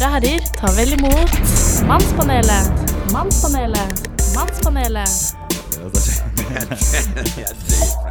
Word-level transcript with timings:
Damer 0.00 0.14
og 0.16 0.22
herrer, 0.24 0.44
ta 0.56 0.68
vel 0.72 0.94
imot 0.94 1.32
Mannspanelet. 1.84 2.92
Mannspanelet. 3.12 3.98
Mannspanelet. 4.32 5.12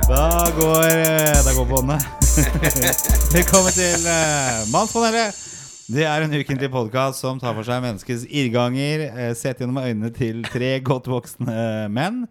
Da 0.05 0.28
går, 0.60 0.86
eh, 0.86 1.40
da 1.48 1.55
går 1.55 1.66
båndet. 1.72 2.05
Velkommen 3.34 3.73
til 3.73 4.05
uh, 4.05 4.70
Mannspanelet. 4.70 5.41
Det 5.90 6.05
er 6.05 6.27
en 6.27 6.38
ukentlig 6.38 6.70
podkast 6.70 7.26
som 7.26 7.41
tar 7.41 7.58
for 7.58 7.66
seg 7.66 7.82
menneskets 7.82 8.27
irrganger. 8.30 9.08
Uh, 9.10 9.34
sett 9.34 9.58
gjennom 9.58 9.82
øynene 9.82 10.13
til 10.13 10.46
tre 10.46 10.76
godt 10.85 11.10
voksne 11.10 11.90
menn. 11.90 12.27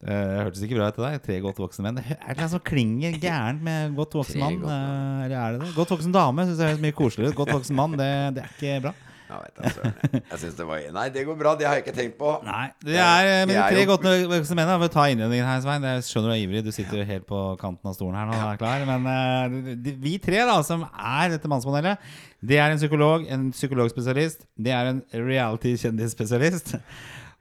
Uh, 0.00 0.46
hørtes 0.46 0.62
ikke 0.64 0.78
bra 0.78 0.86
ut 0.88 0.96
til 0.96 1.04
deg. 1.04 1.18
Tre 1.26 1.34
godt 1.44 1.58
voksne 1.60 1.84
menn. 1.84 1.98
Er 2.00 2.32
det 2.32 2.40
noe 2.40 2.48
som 2.54 2.62
klinger 2.64 3.18
gærent 3.20 3.60
med 3.66 3.92
godt 3.98 4.14
voksen 4.16 4.40
mann? 4.40 4.56
Uh, 4.64 5.26
eller 5.26 5.36
er 5.36 5.52
det 5.58 5.66
det? 5.66 5.74
Godt 5.76 5.92
voksen 5.92 6.14
dame 6.16 6.48
syns 6.48 6.62
jeg 6.62 6.72
høres 6.72 6.82
mye 6.86 6.96
koseligere 6.96 7.34
ut. 7.34 7.38
Godt 7.42 7.52
voksen 7.58 7.76
mann, 7.76 7.98
det, 8.00 8.10
det 8.38 8.46
er 8.46 8.52
ikke 8.56 8.82
bra. 8.88 8.94
Altså. 9.30 9.84
Jeg 10.10 10.38
synes 10.40 10.56
det 10.58 10.64
var 10.66 10.80
Nei, 10.94 11.04
det 11.14 11.22
går 11.28 11.36
bra. 11.38 11.52
Det 11.54 11.66
har 11.68 11.76
jeg 11.78 11.84
ikke 11.84 11.94
tenkt 11.94 12.16
på. 12.18 12.32
Nei, 12.42 12.64
det 12.82 12.96
er, 12.98 13.28
eh, 13.28 13.44
men 13.46 13.54
er 13.60 13.76
tre 13.76 13.84
godt 13.86 14.08
voksne 14.32 14.56
menn. 14.58 14.70
da. 14.72 14.78
Vi 14.82 14.88
tar 14.90 15.12
innledningen 15.12 15.46
her, 15.46 15.60
Svein. 15.62 15.86
Jeg 15.86 16.02
skjønner 16.08 16.32
du 16.32 16.34
er 16.34 16.40
ivrig. 16.42 16.64
Du 16.66 16.72
sitter 16.74 17.04
helt 17.06 17.28
på 17.28 17.42
kanten 17.60 17.92
av 17.92 17.94
stolen 17.94 18.18
her 18.18 18.26
nå 18.26 18.40
er 18.40 18.58
klar. 18.58 18.82
Men 18.88 19.06
eh, 19.12 19.76
de- 19.84 19.94
vi 20.02 20.16
tre 20.18 20.42
da, 20.48 20.56
som 20.66 20.82
er 20.90 21.36
dette 21.36 21.52
mannspanelet, 21.52 22.10
det 22.42 22.58
er 22.58 22.72
en 22.74 22.80
psykolog, 22.80 23.28
en 23.30 23.50
psykologspesialist. 23.54 24.48
Det 24.58 24.72
er 24.74 24.94
en 24.96 25.04
reality-kjendisspesialist. 25.14 26.74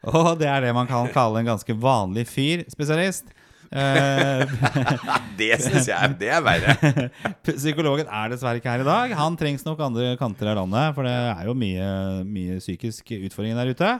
Og 0.07 0.31
det 0.39 0.47
er 0.47 0.63
det 0.63 0.71
man 0.75 0.87
kan 0.87 1.09
kalle 1.11 1.41
en 1.41 1.49
ganske 1.51 1.75
vanlig 1.75 2.23
fyr-spesialist. 2.29 3.33
Eh, 3.69 4.43
Det 5.39 5.51
syns 5.61 5.89
jeg 5.91 6.15
det 6.19 6.31
er 6.33 6.41
verre. 6.43 7.09
Psykologen 7.45 8.07
er 8.07 8.31
dessverre 8.31 8.61
ikke 8.61 8.71
her 8.71 8.83
i 8.85 8.87
dag. 8.87 9.13
Han 9.19 9.37
trengs 9.39 9.65
nok 9.67 9.81
andre 9.85 10.15
kanter 10.19 10.51
av 10.51 10.61
landet, 10.63 10.95
for 10.95 11.07
det 11.07 11.13
er 11.13 11.45
jo 11.47 11.55
mye, 11.57 11.89
mye 12.27 12.57
psykisk 12.63 13.13
utfordringer 13.19 13.61
der 13.61 13.75
ute. 13.75 13.91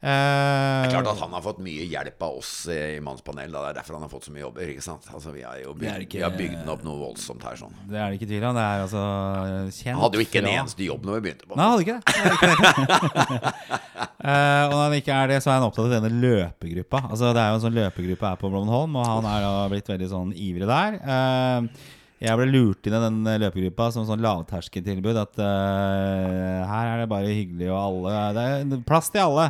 Eh, 0.00 0.86
Klart 0.88 1.08
at 1.10 1.18
han 1.20 1.34
har 1.36 1.42
fått 1.44 1.58
mye 1.60 1.84
hjelp 1.84 2.22
av 2.24 2.38
oss 2.38 2.52
i 2.72 2.96
Mannspanel. 3.04 3.50
Da. 3.52 3.60
Det 3.66 3.70
er 3.74 3.78
derfor 3.82 3.98
han 3.98 4.04
har 4.06 4.12
fått 4.12 4.24
så 4.30 4.32
mye 4.32 4.46
jobber. 4.46 4.70
ikke 4.72 4.84
sant? 4.84 5.04
Altså, 5.12 5.32
Vi 5.34 5.42
har 5.44 5.58
jo 5.60 5.72
er 5.72 5.80
bygd, 5.82 6.00
ikke- 6.06 6.16
vi 6.16 6.22
har 6.24 6.30
bygd 6.38 6.56
den 6.62 6.68
opp 6.72 6.84
noe 6.84 6.96
voldsomt 6.96 7.42
her. 7.44 7.56
sånn 7.60 7.74
Det 7.86 7.98
er 8.00 8.08
det 8.10 8.16
ikke 8.20 8.30
tvil 8.30 8.44
om. 8.48 8.54
Det 8.56 8.64
er 8.64 8.80
altså 8.86 9.02
kjent 9.68 9.94
Han 9.94 10.00
hadde 10.00 10.16
jo 10.16 10.24
ikke 10.24 10.40
en 10.40 10.48
eneste 10.56 10.84
jobb 10.86 11.04
når 11.04 11.20
vi 11.20 11.20
begynte 11.28 11.46
på 11.46 11.56
Nei, 11.56 11.68
hadde 11.68 11.84
ikke 11.84 12.00
det. 12.00 12.04
Det. 13.40 13.54
Eh, 14.20 14.64
og 14.68 14.72
når 14.76 14.82
han 14.84 14.92
ikke 15.00 15.14
er 15.16 15.28
det, 15.28 15.36
så 15.42 15.48
er 15.48 15.54
han 15.60 15.64
opptatt 15.64 15.86
av 15.88 15.92
denne 16.02 16.12
løpegruppa. 16.20 16.98
Altså 17.08 17.32
Det 17.32 17.40
er 17.40 17.48
jo 17.48 17.54
en 17.56 17.62
sånn 17.64 17.76
løpegruppe 17.78 18.28
her 18.28 18.36
på 18.36 18.50
Blommenholm, 18.52 18.96
og 19.00 19.06
han 19.08 19.24
er 19.24 19.40
da 19.46 19.68
blitt 19.72 19.88
veldig 19.88 20.08
sånn 20.12 20.34
ivrig 20.36 20.68
der. 20.68 20.98
Uh, 21.00 21.68
jeg 22.20 22.36
ble 22.36 22.46
lurt 22.52 22.84
inn 22.84 22.96
i 22.98 23.00
den 23.00 23.24
løpegruppa 23.40 23.88
som 23.94 24.04
sånn 24.04 24.20
lavterskeltilbud. 24.20 25.16
At 25.16 25.40
uh, 25.40 26.68
her 26.68 26.90
er 26.92 27.00
det 27.00 27.08
bare 27.08 27.32
hyggelig, 27.32 27.70
og 27.72 27.80
alle 27.80 28.34
Det 28.36 28.76
er 28.76 28.84
plass 28.84 29.08
til 29.08 29.24
alle. 29.24 29.48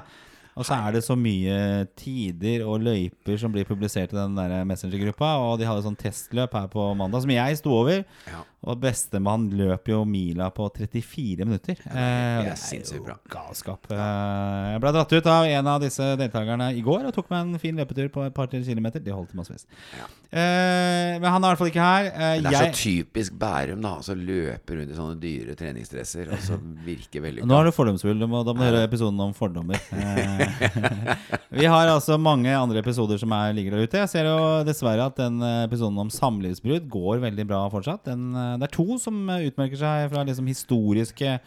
Og 0.58 0.66
så 0.66 0.74
er 0.76 0.96
det 0.96 1.04
så 1.06 1.14
mye 1.16 1.86
tider 1.98 2.64
og 2.66 2.82
løyper 2.84 3.38
som 3.40 3.52
blir 3.54 3.64
publisert 3.68 4.12
i 4.12 4.18
den 4.18 4.34
der 4.36 4.64
Messenger-gruppa. 4.68 5.34
Og 5.46 5.58
de 5.60 5.68
hadde 5.68 5.84
sånn 5.86 5.98
testløp 6.00 6.56
her 6.58 6.66
på 6.72 6.88
mandag 6.98 7.22
som 7.24 7.30
jeg 7.34 7.60
sto 7.60 7.74
over. 7.82 8.02
Ja. 8.28 8.42
Og 8.60 8.76
bestemann 8.82 9.46
løp 9.56 9.86
jo 9.88 10.02
mila 10.04 10.50
på 10.52 10.66
34 10.76 11.46
minutter. 11.48 11.78
Ja, 11.80 11.92
det, 11.94 12.02
er, 12.02 12.42
det 12.44 12.50
er 12.52 12.58
sinnssykt 12.60 13.06
bra. 13.06 13.14
galskap. 13.32 13.86
Eh, 13.88 14.66
jeg 14.74 14.82
ble 14.82 14.92
dratt 14.98 15.14
ut 15.16 15.30
av 15.32 15.46
en 15.48 15.70
av 15.72 15.78
disse 15.80 16.08
deltakerne 16.20 16.66
i 16.76 16.82
går 16.84 17.06
og 17.08 17.14
tok 17.16 17.30
meg 17.32 17.46
en 17.46 17.62
fin 17.62 17.78
løpetur 17.80 18.10
på 18.12 18.26
et 18.26 18.34
par-tre 18.36 18.60
kilometer. 18.66 19.00
Det 19.00 19.14
holdt 19.16 19.32
massevis. 19.38 19.64
Ja. 19.96 20.10
Eh, 20.28 21.14
men 21.22 21.24
han 21.30 21.40
er 21.40 21.46
i 21.46 21.50
hvert 21.54 21.62
fall 21.62 21.72
ikke 21.72 21.86
her. 21.86 22.10
Eh, 22.10 22.34
Men 22.42 22.50
det 22.50 22.52
er 22.52 22.66
jeg, 22.66 22.74
så 22.76 22.82
typisk 22.82 23.38
Bærum, 23.40 23.80
da. 23.86 23.94
Altså 24.02 24.18
løpe 24.18 24.76
rundt 24.76 24.92
i 24.92 24.98
sånne 24.98 25.16
dyre 25.24 25.56
treningsdresser. 25.56 26.28
Og 26.36 26.44
så 26.44 26.60
virke 26.84 27.24
veldig 27.24 27.48
nå 27.48 27.56
er 27.62 27.70
du 27.70 27.74
fordomsfull. 27.78 28.20
Da 28.20 28.28
må 28.28 28.44
du 28.44 28.52
høre 28.60 28.84
episoden 28.84 29.24
om 29.24 29.32
fordommer. 29.36 29.80
Vi 31.60 31.66
har 31.66 31.90
altså 31.90 32.18
mange 32.20 32.52
andre 32.54 32.80
episoder 32.82 33.18
som 33.20 33.32
er, 33.34 33.54
ligger 33.56 33.76
der 33.76 33.86
ute. 33.86 34.02
Jeg 34.02 34.10
ser 34.12 34.28
jo 34.28 34.38
dessverre 34.66 35.08
at 35.10 35.18
den 35.18 35.40
eh, 35.44 35.64
episoden 35.66 35.98
om 36.00 36.12
samlivsbrudd 36.12 36.88
går 36.92 37.22
veldig 37.24 37.46
bra 37.48 37.64
fortsatt. 37.72 38.04
Den, 38.08 38.30
eh, 38.34 38.56
det 38.60 38.68
er 38.68 38.74
to 38.76 38.98
som 39.02 39.18
eh, 39.28 39.48
utmerker 39.50 39.80
seg 39.80 40.10
fra 40.12 40.24
liksom 40.28 40.50
historiske 40.50 41.38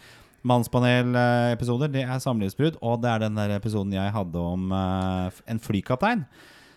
mannspanel-episoder. 0.44 1.92
Det 1.94 2.04
er 2.04 2.24
samlivsbrudd, 2.24 2.80
og 2.84 3.00
det 3.04 3.14
er 3.14 3.24
den 3.24 3.38
der 3.40 3.56
episoden 3.56 3.94
jeg 3.96 4.12
hadde 4.12 4.42
om 4.44 4.74
en 4.76 5.62
flykaptein. 5.64 6.26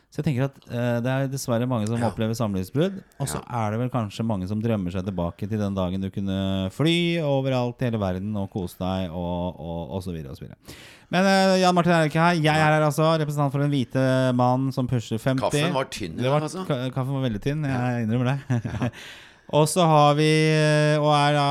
Så 0.06 0.22
jeg 0.22 0.28
tenker 0.28 0.46
at 0.46 0.58
eh, 0.70 0.98
det 1.04 1.12
er 1.12 1.26
dessverre 1.28 1.66
mange 1.68 1.88
som 1.90 2.00
opplever 2.06 2.36
samlivsbrudd. 2.38 3.00
Og 3.20 3.28
så 3.28 3.40
er 3.42 3.74
det 3.74 3.80
vel 3.82 3.90
kanskje 3.92 4.24
mange 4.24 4.46
som 4.48 4.62
drømmer 4.62 4.94
seg 4.94 5.04
tilbake 5.04 5.48
til 5.50 5.60
den 5.60 5.74
dagen 5.76 6.00
du 6.00 6.08
kunne 6.14 6.38
fly 6.72 7.18
overalt 7.26 7.82
i 7.82 7.88
hele 7.90 8.00
verden 8.00 8.30
og 8.38 8.46
kose 8.54 8.78
deg 8.80 9.10
og, 9.10 9.58
og, 9.60 9.80
og 9.98 10.04
så 10.06 10.14
videre 10.14 10.32
og 10.32 10.38
så 10.38 10.46
videre. 10.46 10.78
Men 11.12 11.28
eh, 11.28 11.58
Jan 11.60 11.76
Martin 11.76 11.96
er 11.98 12.08
ikke 12.08 12.22
her. 12.22 12.38
Jeg 12.38 12.54
er 12.54 12.72
her 12.78 12.86
altså, 12.86 13.10
representant 13.20 13.52
for 13.54 13.66
en 13.66 13.72
hvite 13.74 14.04
mann 14.38 14.70
som 14.74 14.88
pusher 14.88 15.20
50. 15.20 15.42
Kaffen 15.42 15.76
var 15.76 15.90
tynn 15.92 16.16
Det 16.18 16.30
var, 16.32 16.46
altså. 16.46 16.64
ka 16.70 16.78
kaffen 16.94 17.18
var 17.18 17.26
veldig 17.26 17.42
tynn, 17.42 17.66
jeg 17.68 18.06
innrømmer 18.06 18.32
det. 18.32 18.90
og 19.58 19.66
så 19.70 19.84
har 19.90 20.16
vi, 20.18 20.30
eh, 20.54 21.02
og 21.02 21.10
er 21.12 21.36
da 21.36 21.48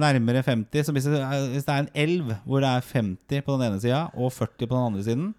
nærmere 0.00 0.42
50, 0.42 0.88
så 0.88 0.96
hvis 0.96 1.06
det, 1.12 1.22
er, 1.22 1.46
hvis 1.52 1.68
det 1.68 1.76
er 1.76 1.86
en 1.86 1.92
elv 2.08 2.34
hvor 2.48 2.64
det 2.64 2.72
er 2.72 2.90
50 2.90 3.46
på 3.46 3.60
den 3.60 3.68
ene 3.68 3.84
sida 3.84 4.08
og 4.16 4.34
40 4.34 4.66
på 4.66 4.74
den 4.74 4.88
andre 4.90 5.06
siden, 5.06 5.30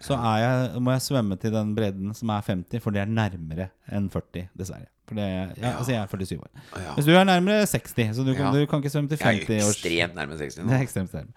så 0.00 0.14
jeg, 0.38 0.80
må 0.80 0.92
jeg 0.94 1.02
svømme 1.02 1.36
til 1.42 1.50
den 1.52 1.74
bredden 1.74 2.14
som 2.14 2.30
er 2.30 2.42
50, 2.46 2.82
for 2.84 2.90
det 2.94 3.00
er 3.02 3.10
nærmere 3.10 3.70
enn 3.90 4.08
40, 4.12 4.48
dessverre. 4.58 4.86
For 5.08 5.16
det, 5.16 5.24
ja, 5.58 5.70
altså 5.78 5.90
jeg 5.94 6.02
er 6.02 6.06
47 6.12 6.38
år. 6.38 6.50
Ja. 6.76 6.92
Hvis 6.94 7.06
du 7.08 7.14
er 7.16 7.24
nærmere 7.24 7.64
60, 7.66 8.12
så 8.16 8.24
du, 8.26 8.34
kan- 8.34 8.52
Ja. 8.52 8.60
du 8.60 8.66
kan 8.68 8.78
ikke 8.82 8.90
svømme 8.92 9.08
til 9.08 9.18
50 9.18 9.24
Jeg 9.24 9.34
er 9.34 9.46
50 9.46 9.62
jo 9.64 9.68
års 9.68 9.80
ekstremt 9.80 10.14
nærme 10.14 10.38
60 10.38 10.54
det 10.58 10.66
nå. 10.66 10.72
er 10.76 10.82
ekstremt 10.84 11.14
nærme. 11.16 11.32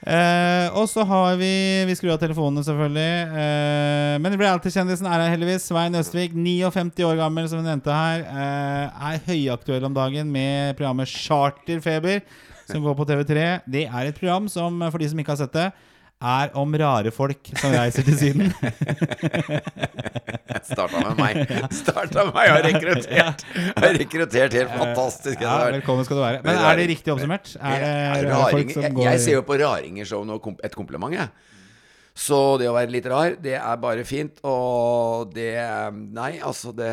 Eh, 0.00 0.68
og 0.80 0.86
så 0.88 1.04
har 1.04 1.36
vi 1.36 1.84
Vi 1.84 1.94
skrur 1.98 2.14
av 2.14 2.18
telefonene, 2.22 2.62
selvfølgelig. 2.64 3.10
Eh, 3.36 4.18
men 4.24 4.38
reality-kjendisen 4.40 5.04
er 5.06 5.20
her 5.20 5.34
heldigvis. 5.34 5.66
Svein 5.68 5.94
Østvik, 5.94 6.32
59 6.32 7.04
år 7.04 7.16
gammel, 7.20 7.48
som 7.52 7.58
hun 7.60 7.68
nevnte 7.68 7.92
her. 7.92 8.24
Eh, 8.24 9.12
er 9.12 9.20
høyaktuell 9.28 9.84
om 9.84 9.92
dagen 9.94 10.32
med 10.32 10.74
programmet 10.78 11.06
Charterfeber, 11.08 12.22
som 12.66 12.82
går 12.82 12.96
på 12.96 13.06
TV3. 13.10 13.60
Det 13.68 13.84
er 13.88 14.08
et 14.08 14.16
program 14.18 14.48
som, 14.48 14.80
for 14.90 14.98
de 14.98 15.08
som 15.12 15.18
ikke 15.20 15.34
har 15.36 15.42
sett 15.44 15.52
det, 15.52 15.68
er 16.20 16.50
om 16.60 16.74
rare 16.76 17.10
folk 17.14 17.48
som 17.56 17.72
reiser 17.72 18.04
til 18.04 18.16
Syden. 18.20 18.50
Starta 20.70 21.00
med 21.00 21.16
meg. 21.16 21.38
Starta 21.72 22.26
med 22.28 22.34
meg 22.36 22.50
og 22.50 22.56
har 22.58 22.66
rekruttert. 22.66 23.44
Har 23.78 23.96
rekruttert 23.96 24.56
helt 24.58 24.74
fantastisk. 24.74 25.40
ja, 25.40 25.54
velkommen 25.72 26.04
skal 26.04 26.20
du 26.20 26.24
være. 26.24 26.42
Men 26.44 26.60
er 26.60 26.80
det 26.82 26.88
riktig 26.92 27.14
oppsummert? 27.14 27.54
Er 27.56 27.80
det 28.20 28.34
rare 28.34 28.50
folk 28.52 28.74
som 28.76 28.98
går 28.98 29.08
jeg 29.10 29.22
ser 29.24 29.38
jo 29.38 29.46
på 29.48 29.56
raringer 29.62 30.10
som 30.12 30.34
et 30.36 30.76
kompliment, 30.76 31.16
jeg. 31.16 31.32
Så 32.20 32.36
det 32.60 32.66
å 32.68 32.74
være 32.76 32.92
litt 32.92 33.06
rar, 33.08 33.32
det 33.40 33.54
er 33.56 33.76
bare 33.80 34.02
fint. 34.04 34.42
Og 34.44 35.30
det 35.32 35.46
Nei, 36.12 36.34
altså, 36.44 36.68
det, 36.76 36.90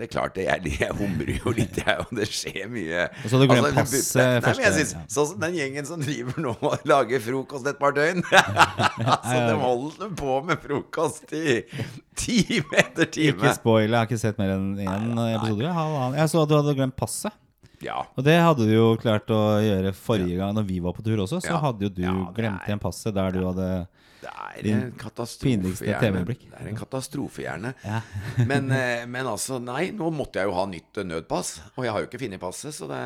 det 0.00 0.06
er 0.06 0.10
klart 0.12 0.38
det. 0.38 0.46
Jeg, 0.46 0.72
jeg 0.86 0.94
humrer 0.96 1.34
jo 1.36 1.52
litt, 1.52 1.76
jeg, 1.82 1.98
og 2.06 2.14
det 2.16 2.28
skjer 2.32 2.70
mye. 2.72 3.02
Og 3.20 3.26
så 3.26 3.34
hadde 3.36 3.44
du 3.44 3.52
glemt 3.52 3.68
Altså, 3.68 3.82
passet 3.82 4.16
nei, 4.22 4.28
men 4.32 4.46
første- 4.46 4.64
jeg 4.64 4.76
synes, 4.78 4.94
ja. 4.96 5.02
Sånn 5.16 5.28
som 5.34 5.42
den 5.44 5.58
gjengen 5.58 5.90
som 5.90 6.00
driver 6.06 6.40
nå 6.46 6.54
og 6.70 6.88
lager 6.88 7.20
frokost 7.26 7.68
et 7.68 7.78
par 7.82 7.92
døgn. 7.98 8.24
altså, 8.32 9.36
de 9.50 9.58
holder 9.66 10.14
på 10.22 10.38
med 10.48 10.64
frokost 10.64 11.36
i 11.36 11.60
time 12.24 12.80
etter 12.80 13.12
time. 13.12 13.36
Ikke 13.36 13.54
spoil, 13.60 13.84
jeg 13.90 13.98
har 13.98 14.08
ikke 14.08 14.22
sett 14.24 14.40
mer 14.40 14.56
enn 14.56 14.72
én 14.80 15.12
episode. 15.36 15.76
Halvannen. 15.76 16.18
Jeg 16.22 16.32
så 16.32 16.42
at 16.46 16.50
du 16.50 16.56
hadde 16.56 16.76
glemt 16.80 16.96
passet. 16.98 17.36
Ja. 17.84 18.02
Og 18.16 18.24
det 18.26 18.34
hadde 18.36 18.66
du 18.68 18.74
jo 18.74 18.88
klart 19.00 19.28
å 19.32 19.38
gjøre 19.64 19.92
forrige 19.96 20.36
gang 20.40 20.52
når 20.56 20.66
vi 20.68 20.80
var 20.84 20.92
på 20.96 21.04
tur 21.04 21.20
også. 21.24 21.38
Så 21.40 21.52
Ja. 21.54 21.60
hadde 21.68 21.86
jo 21.86 21.92
du 21.92 22.02
Ja, 22.04 22.12
glemt 22.36 22.66
igjen 22.68 22.80
passet 22.82 23.14
der 23.16 23.32
du 23.32 23.44
hadde 23.46 23.70
Det 24.20 24.30
er 24.30 24.60
Din 24.64 24.76
en 24.76 24.92
katastrofe. 25.00 25.86
Det 25.86 25.96
er 25.96 26.68
en 26.68 26.78
katastrofehjerne. 26.78 27.72
Ja. 27.84 28.02
men, 28.50 28.70
eh, 28.74 29.06
men 29.08 29.28
altså, 29.28 29.60
nei, 29.62 29.90
nå 29.96 30.10
måtte 30.14 30.42
jeg 30.42 30.50
jo 30.50 30.56
ha 30.58 30.66
nytt 30.70 31.00
eh, 31.00 31.08
nødpass. 31.08 31.56
Og 31.76 31.86
jeg 31.86 31.94
har 31.94 32.04
jo 32.04 32.10
ikke 32.10 32.22
funnet 32.24 32.42
passet, 32.42 32.76
så 32.76 32.88
det, 32.90 33.00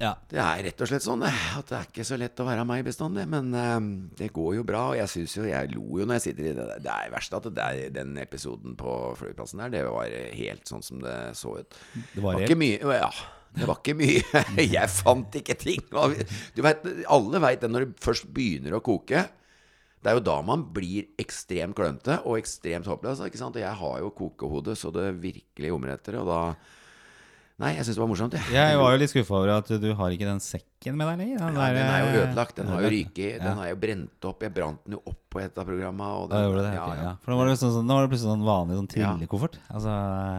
ja. 0.00 0.12
det 0.30 0.38
er 0.42 0.62
rett 0.68 0.84
og 0.84 0.90
slett 0.90 1.06
sånn 1.06 1.24
at 1.26 1.72
det 1.72 1.78
er 1.78 1.88
ikke 1.88 2.06
så 2.06 2.18
lett 2.20 2.42
å 2.42 2.46
være 2.48 2.68
meg 2.68 2.84
bestandig. 2.86 3.26
Men 3.30 3.50
eh, 3.56 3.80
det 4.20 4.30
går 4.36 4.60
jo 4.60 4.68
bra, 4.68 4.86
og 4.92 5.00
jeg 5.00 5.14
syns 5.16 5.36
jo 5.40 5.48
Jeg 5.50 5.74
lo 5.74 5.84
jo 6.00 6.06
når 6.06 6.20
jeg 6.20 6.26
sitter 6.28 6.52
i 6.52 6.54
det. 6.60 6.70
Det 6.86 6.94
er 6.94 7.12
verst 7.16 7.36
at 7.40 7.50
det 7.50 7.66
er 7.66 7.98
den 7.98 8.14
episoden 8.22 8.78
på 8.78 8.94
flyplassen 9.18 9.64
der, 9.64 9.74
det 9.78 9.84
var 9.88 10.16
helt 10.38 10.70
sånn 10.70 10.86
som 10.86 11.02
det 11.04 11.18
så 11.38 11.58
ut. 11.60 11.84
Det 12.14 12.24
var 12.24 12.42
ikke 12.46 12.58
mye 12.60 12.96
Ja. 13.00 13.12
Det 13.50 13.66
var 13.66 13.80
ikke 13.80 13.96
mye. 13.98 14.42
Jeg 14.76 14.90
fant 14.94 15.36
ikke 15.40 15.56
ting. 15.58 15.82
Vet, 15.90 16.84
alle 17.10 17.40
veit 17.42 17.64
det 17.64 17.70
når 17.70 17.88
det 17.88 18.04
først 18.04 18.28
begynner 18.30 18.76
å 18.76 18.82
koke. 18.84 19.24
Det 20.00 20.08
er 20.08 20.16
jo 20.16 20.24
da 20.24 20.38
man 20.40 20.62
blir 20.72 21.10
ekstremt 21.20 21.76
klønete 21.76 22.22
og 22.24 22.38
ekstremt 22.38 22.88
håpløs. 22.88 23.20
Ikke 23.26 23.40
sant? 23.40 23.58
Og 23.58 23.64
jeg 23.64 23.80
har 23.82 23.96
jo 24.00 24.12
kokehode 24.16 24.76
så 24.78 24.92
det 24.94 25.10
virkelig 25.20 25.74
omretter, 25.76 26.16
etter. 26.16 26.22
Og 26.22 26.30
da 26.30 26.40
Nei, 27.60 27.74
jeg 27.76 27.84
syns 27.84 27.98
det 27.98 28.00
var 28.00 28.08
morsomt. 28.08 28.32
Jeg. 28.38 28.46
Jeg 28.56 28.76
var 28.80 28.94
jo 28.94 29.00
litt 29.02 29.10
skuffa 29.12 29.34
over 29.36 29.50
at 29.58 29.68
du 29.82 29.88
har 29.98 30.14
ikke 30.14 30.24
den 30.28 30.38
sekken 30.40 30.96
med 30.96 31.10
deg 31.10 31.18
lenger. 31.20 31.36
ja, 31.42 31.48
der, 31.52 31.74
den 31.76 31.90
er 31.92 31.98
jo 32.00 32.06
eh, 32.08 32.20
ødelagt. 32.22 32.54
Den 32.56 32.70
har 32.72 32.84
jo 32.86 32.90
ryket. 32.94 33.34
Ja. 33.36 33.42
Den 33.44 33.58
har 33.60 33.68
jo 33.68 33.76
brent 33.82 34.28
opp. 34.30 34.46
Jeg 34.46 34.54
brant 34.56 34.80
den 34.86 34.96
jo 34.96 35.02
opp 35.12 35.18
på 35.30 35.42
et 35.44 35.60
av 35.60 35.68
programmene. 35.68 36.08
Og 36.22 36.30
Da 36.32 36.40
gjorde 36.46 36.62
det, 36.64 36.72
ja, 36.78 36.86
ja. 36.96 37.02
ja. 37.04 37.12
For 37.20 37.34
nå 37.34 37.36
var 37.42 37.50
det, 37.52 37.58
sånn, 37.60 37.74
sånn, 37.76 37.84
nå 37.90 37.98
var 37.98 38.06
det 38.08 38.12
plutselig 38.14 38.32
sånn 38.32 38.46
vanlig 38.48 38.78
sånn 38.80 38.88
trillekoffert. 38.94 39.60
Altså, 39.68 39.96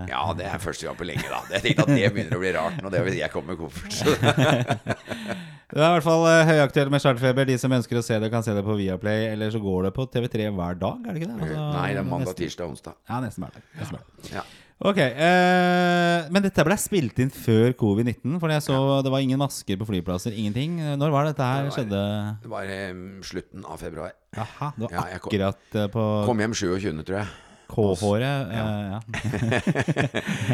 ja, 0.10 0.24
det 0.42 0.50
er 0.50 0.64
første 0.66 0.90
gang 0.90 0.98
på 0.98 1.08
lenge, 1.12 1.30
da. 1.30 1.44
Jeg 1.54 1.66
tenkte 1.68 1.86
at 1.86 1.94
det 1.94 2.10
begynner 2.18 2.40
å 2.40 2.42
bli 2.42 2.54
rart 2.58 2.82
nå. 2.82 2.94
det 2.98 3.04
vil 3.06 3.20
jeg 3.22 3.32
kommer 3.38 3.54
med 3.54 3.62
koffert. 3.62 4.02
Det 5.72 5.80
er 5.80 5.86
i 5.88 5.94
hvert 5.96 6.04
fall 6.04 6.26
eh, 6.28 6.42
høyaktuelt 6.50 6.92
med 6.92 7.00
Charterfeber. 7.00 7.46
De 7.48 7.56
som 7.62 7.72
ønsker 7.72 7.96
å 7.96 8.02
se 8.04 8.18
det, 8.20 8.28
kan 8.34 8.44
se 8.44 8.52
det 8.52 8.60
på 8.66 8.74
Viaplay. 8.76 9.30
Eller 9.32 9.54
så 9.54 9.62
går 9.64 9.86
det 9.88 9.94
på 9.96 10.04
TV3 10.12 10.50
hver 10.52 10.76
dag, 10.82 11.06
er 11.08 11.16
det 11.16 11.22
ikke 11.22 11.30
det? 11.30 11.38
Altså, 11.46 11.62
Nei, 11.78 11.86
det 11.96 12.02
er 12.02 12.10
mandag, 12.10 12.26
nesten- 12.28 12.42
tirsdag, 12.42 12.74
onsdag. 12.74 12.98
Ja, 13.08 13.20
nesten 13.24 13.46
hver 13.46 13.56
dag. 13.56 13.70
Nesten 13.80 13.96
hver 13.96 14.04
dag. 14.04 14.34
Ja. 14.36 14.44
Ok, 14.82 14.98
eh, 14.98 16.26
Men 16.34 16.42
dette 16.42 16.64
ble 16.66 16.74
spilt 16.82 17.20
inn 17.22 17.30
før 17.30 17.76
covid-19? 17.78 18.40
For 18.42 18.50
jeg 18.50 18.64
så 18.66 18.78
det 19.06 19.12
var 19.14 19.22
ingen 19.22 19.38
masker 19.42 19.78
på 19.78 19.86
flyplasser. 19.86 20.34
Ingenting. 20.34 20.80
Når 20.98 21.14
var 21.14 21.28
det 21.28 21.36
dette 21.36 21.46
her 21.46 21.62
Det 21.62 21.70
var- 21.70 21.78
skjedde? 21.78 22.02
Det 22.42 22.50
var 22.50 22.64
eh, 22.66 22.94
slutten 23.22 23.66
av 23.66 23.78
februar. 23.78 24.12
Jaha, 24.34 24.72
det 24.78 24.90
var 24.90 24.92
Ja, 25.12 25.20
kom- 25.20 25.30
akkurat 25.30 25.76
eh, 25.76 25.88
på 25.94 26.26
Kom 26.26 26.40
hjem 26.40 26.54
27., 26.54 27.04
tror 27.06 27.18
jeg. 27.20 27.28
K-håret. 27.72 28.52
eh, 28.52 28.58
ja. 28.92 29.00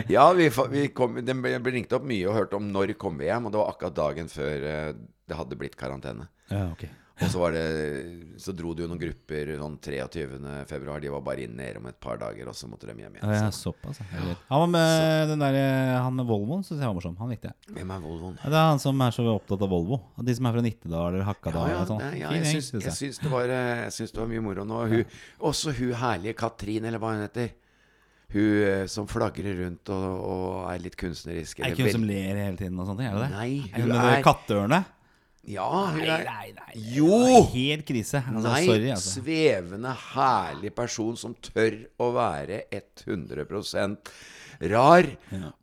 Ja, 0.09 0.33
vi, 0.37 0.49
vi 0.75 0.87
kom, 0.89 1.15
det 1.25 1.33
ble 1.41 1.71
ringt 1.73 1.93
opp 1.93 2.03
mye 2.05 2.27
og 2.29 2.35
hørt 2.35 2.53
om 2.53 2.67
når 2.71 2.93
kom 2.99 3.17
vi 3.17 3.25
hjem, 3.31 3.45
og 3.47 3.51
det 3.55 3.57
var 3.63 3.71
akkurat 3.73 3.95
dagen 3.95 4.27
før 4.29 4.67
eh, 4.67 4.93
det 5.27 5.35
hadde 5.39 5.55
blitt 5.57 5.75
karantene. 5.79 6.27
ja, 6.51 6.67
ok. 6.71 6.83
Og 7.17 7.31
så 7.33 7.39
var 7.41 7.51
det 7.55 7.63
Så 8.37 8.53
dro 8.53 8.75
det 8.77 8.83
jo 8.85 8.87
noen 8.91 8.99
grupper 9.01 9.49
sånn 9.57 9.77
23. 9.81 10.65
februar. 10.69 10.99
De 11.01 11.09
var 11.09 11.21
bare 11.25 11.41
inne 11.47 11.57
nede 11.57 11.77
om 11.81 11.87
et 11.89 11.97
par 11.99 12.19
dager, 12.21 12.47
og 12.47 12.53
så 12.53 12.67
måtte 12.69 12.85
de 12.85 12.93
hjem 12.93 13.15
Ja, 13.17 13.23
igjen. 13.25 13.33
ja, 13.33 13.49
Så. 13.49 13.73
såpass. 13.73 13.97
ja. 13.99 14.35
Han 14.51 14.59
var 14.59 14.67
med 14.67 15.29
den 15.31 15.39
der, 15.39 15.53
eh, 15.57 16.01
han 16.03 16.17
Volvoen, 16.17 16.61
syns 16.63 16.77
jeg 16.79 16.85
var 16.85 16.93
morsom. 16.93 17.17
Han 17.17 17.29
likte 17.33 17.49
jeg. 17.49 17.73
Hvem 17.73 17.91
er 17.95 17.99
Volvoen? 18.05 18.35
Det 18.43 18.53
er 18.53 18.69
han 18.69 18.79
som 18.79 19.01
er 19.01 19.09
så 19.17 19.25
opptatt 19.33 19.61
av 19.65 19.69
Volvo. 19.73 19.99
De 20.21 20.35
som 20.35 20.45
er 20.45 20.53
fra 20.53 20.61
Nittedal 20.61 21.13
eller 21.15 21.25
Hakkadal. 21.25 21.67
Ja, 21.69 21.77
ja, 21.79 21.85
sånn. 21.85 22.19
ja, 22.19 22.29
jeg, 22.37 22.45
syns, 22.61 22.71
jeg, 22.83 22.93
syns 22.93 23.19
det 23.19 23.31
var, 23.31 23.49
eh, 23.49 23.83
jeg 23.87 23.91
syns 23.97 24.11
det 24.13 24.19
var 24.21 24.27
mye 24.27 24.41
moro 24.45 24.63
nå. 24.63 24.87
Hun, 24.87 25.05
også 25.41 25.73
hun 25.73 25.93
herlige 25.93 26.35
Katrin, 26.37 26.85
eller 26.85 26.99
hva 26.99 27.15
hun 27.17 27.25
heter. 27.25 27.49
Hun 28.29 28.61
eh, 28.61 28.85
som 28.91 29.07
flagrer 29.07 29.55
rundt 29.63 29.87
og, 29.89 30.05
og 30.21 30.71
er 30.73 30.79
litt 30.83 30.97
kunstnerisk. 30.99 31.61
Er 31.63 31.71
ikke 31.71 31.87
hun 31.87 31.91
som 31.95 32.03
ler 32.03 32.35
hele 32.35 32.57
tiden 32.59 32.77
og 32.77 32.85
sånne 32.89 32.99
ting? 32.99 33.07
Er 33.07 33.15
det 33.15 33.23
det? 33.23 33.31
Nei, 33.31 33.71
Er 33.73 33.81
hun 33.81 33.91
er- 33.95 34.15
det 34.17 34.23
katteørene? 34.27 34.85
Ja, 35.47 35.67
hun 35.93 36.01
er 36.03 36.25
nei, 36.27 36.49
nei. 36.51 36.73
Jo! 36.97 37.45
Helt 37.53 37.85
krise. 37.87 38.19
Altså, 38.19 38.49
Nei, 38.49 38.63
sorry, 38.67 38.89
altså. 38.91 39.13
svevende, 39.21 39.93
herlig 40.11 40.73
person 40.75 41.15
som 41.19 41.35
tør 41.39 41.77
å 42.03 42.09
være 42.17 42.65
100 42.75 43.45
rar. 44.71 45.07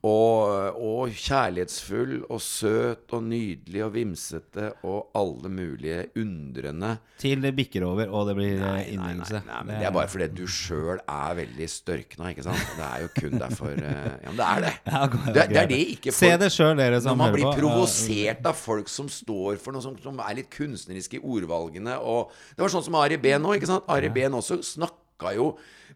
Og, 0.05 0.79
og 0.79 1.15
kjærlighetsfull 1.15 2.25
og 2.29 2.41
søt 2.43 3.15
og 3.17 3.25
nydelig 3.27 3.83
og 3.87 3.93
vimsete 3.95 4.71
og 4.87 5.11
alle 5.19 5.51
mulige 5.53 6.07
undrende. 6.21 6.95
Til 7.21 7.43
det 7.45 7.55
bikker 7.57 7.85
over, 7.87 8.11
og 8.11 8.29
det 8.29 8.35
blir 8.39 8.63
eh, 8.65 8.91
men 8.99 9.21
det 9.71 9.87
er 9.87 9.95
bare 9.95 10.11
fordi 10.11 10.29
du 10.35 10.45
sjøl 10.51 10.99
er 11.01 11.37
veldig 11.39 11.69
størkna, 11.71 12.33
ikke 12.33 12.45
sant? 12.47 12.65
Det 12.79 12.87
er 12.87 13.05
jo 13.05 13.11
kun 13.17 13.39
derfor 13.41 13.73
eh, 13.75 14.11
Ja, 14.25 14.33
men 14.33 14.41
det 14.41 14.49
er 14.49 14.65
det. 14.67 14.75
Ja, 14.95 15.05
Det, 15.07 15.47
det 15.51 15.61
er 15.63 15.71
det 15.71 15.81
ikke 15.95 16.13
Se 16.15 16.31
det 16.41 16.51
sjøl, 16.55 16.75
dere 16.79 17.01
som 17.03 17.15
Når 17.15 17.21
man 17.23 17.35
blir 17.37 17.49
provosert 17.59 18.45
av 18.51 18.59
folk 18.59 18.91
som 18.93 19.09
står 19.11 19.59
for 19.63 19.75
noe 19.75 19.85
som, 19.85 19.97
som 20.03 20.19
er 20.25 20.41
litt 20.41 20.51
kunstneriske 20.55 21.19
i 21.19 21.23
ordvalgene 21.23 21.97
og 22.03 22.35
Det 22.55 22.63
var 22.65 22.73
sånn 22.75 22.85
som 22.87 22.99
Ari 23.01 23.19
Behn 23.23 23.43
nå, 23.45 23.55
ikke 23.59 23.71
sant? 23.71 23.89
Ari 23.91 24.11
Behn 24.15 24.37
også 24.39 24.61
snakka 24.65 25.35
jo 25.39 25.53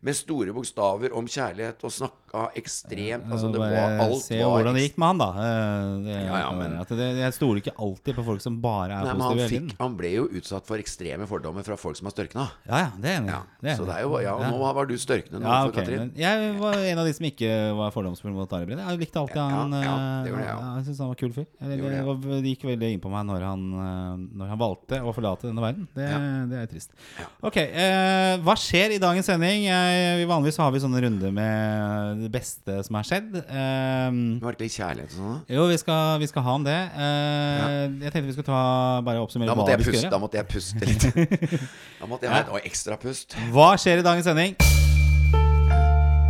med 0.07 0.15
store 0.15 0.53
bokstaver 0.55 1.11
om 1.19 1.27
kjærlighet 1.27 1.83
og 1.83 1.91
snakka 1.91 2.28
ekstremt 2.59 3.25
Altså, 3.33 3.51
det 3.53 3.61
var 3.61 4.01
alt 4.05 4.23
se 4.23 4.39
var 4.43 4.59
hvordan 4.59 4.75
det 4.77 4.83
gikk 4.89 4.99
med 5.01 5.09
han, 5.09 5.19
da. 5.19 5.29
Eh, 5.33 6.05
Det, 6.09 6.17
Ja, 6.29 6.39
ja, 6.43 6.51
men- 6.53 6.77
det, 6.89 7.09
jeg 7.19 7.33
stoler 7.35 7.61
ikke 7.63 7.75
alltid 7.79 8.15
på 8.17 8.25
folk 8.25 8.41
som 8.41 8.61
bare 8.61 8.93
er 8.93 9.05
Nei, 9.05 9.13
men 9.15 9.21
han, 9.23 9.39
fikk, 9.49 9.77
han 9.79 9.97
ble 9.97 10.11
jo 10.13 10.29
utsatt 10.29 10.67
for 10.67 10.77
ekstreme 10.79 11.27
fordommer 11.27 11.65
fra 11.65 11.77
folk 11.77 11.97
som 11.97 12.07
har 12.07 12.13
størkna. 12.13 12.51
Ja, 12.69 12.79
ja, 12.79 12.91
det 13.01 13.09
er 13.11 13.21
enig. 13.21 13.31
Ja, 13.33 13.43
det 13.63 13.71
er 13.73 13.77
så 13.77 13.87
det 13.87 13.95
er 13.97 14.03
jo 14.03 14.19
Ja, 14.21 14.35
nå 14.51 14.59
var 14.75 14.87
du 14.87 14.95
størkne 14.99 15.41
nå 15.41 15.47
Ja, 15.47 15.67
okay, 15.67 15.85
Katrin. 15.85 16.13
Jeg 16.17 16.59
var 16.59 16.75
en 16.75 16.99
av 16.99 17.07
de 17.07 17.13
som 17.15 17.27
ikke 17.27 17.53
var 17.77 17.91
fordomsfull 17.93 18.33
mot 18.33 18.53
Ari 18.53 18.67
Behn. 18.67 18.79
Jeg 18.79 18.99
likte 18.99 19.19
alltid 19.21 19.37
han. 19.39 19.73
ja, 19.73 19.95
eh, 19.95 20.25
det 20.25 20.31
gjorde 20.33 20.45
jeg, 20.45 20.49
ja. 20.49 20.59
ja, 20.61 20.75
jeg 20.79 20.85
syns 20.89 20.99
han 20.99 21.09
var 21.09 21.15
kul 21.23 21.33
fyr. 21.33 21.47
Det, 21.59 22.43
det 22.43 22.53
gikk 22.53 22.65
veldig 22.69 22.93
inn 22.95 23.01
på 23.01 23.11
meg 23.11 23.27
når 23.29 23.41
han, 23.47 23.65
eh, 23.73 24.15
når 24.39 24.49
han 24.53 24.59
valgte 24.59 25.01
å 25.03 25.15
forlate 25.15 25.49
denne 25.49 25.63
verden. 25.65 25.89
Det, 25.95 26.09
Ja. 26.09 26.19
det 26.51 26.59
er 26.63 26.67
trist. 26.67 26.91
Ok, 27.43 27.57
eh, 27.57 28.37
hva 28.45 28.55
skjer 28.59 28.95
i 28.97 28.99
dagens 29.03 29.27
sending? 29.27 29.65
Jeg, 29.69 30.27
vanligvis 30.29 30.57
har 30.59 30.71
vi 30.73 30.79
sånne 30.83 31.01
runder 31.03 31.33
med 31.33 32.18
det 32.23 32.31
beste 32.35 32.77
som 32.87 32.97
har 32.99 33.05
skjedd. 33.09 33.29
Det 33.33 34.43
Var 34.45 34.57
det 34.59 34.65
litt 34.67 34.75
kjærlighet 34.77 35.13
og 35.13 35.19
sånn? 35.19 35.39
jo, 35.57 35.67
vi 35.71 35.79
skal, 35.83 36.19
vi 36.23 36.29
skal 36.31 36.43
ha 36.47 36.55
om 36.59 36.65
det. 36.67 36.79
Eh, 36.99 37.85
Jeg 38.05 38.13
tenkte 38.13 38.27
vi 38.29 38.37
skulle 38.37 38.49
ta 38.51 38.63
bare 39.07 39.23
oppsummere 39.23 39.55
hva 39.55 39.67
vi 39.77 39.87
skal 39.89 39.99
gjøre. 40.01 40.11
da 40.15 40.19
måtte 40.23 40.41
jeg 40.41 40.49
puste 40.51 40.89
litt. 40.89 41.07
Da 42.01 42.07
måtte 42.11 42.27
jeg 42.29 42.35
ha 42.35 42.43
et 42.59 42.69
ekstra 42.71 42.99
pust. 43.01 43.35
Hva 43.55 43.73
skjer 43.81 44.03
i 44.03 44.07
dagens 44.07 44.27
sending? 44.29 44.55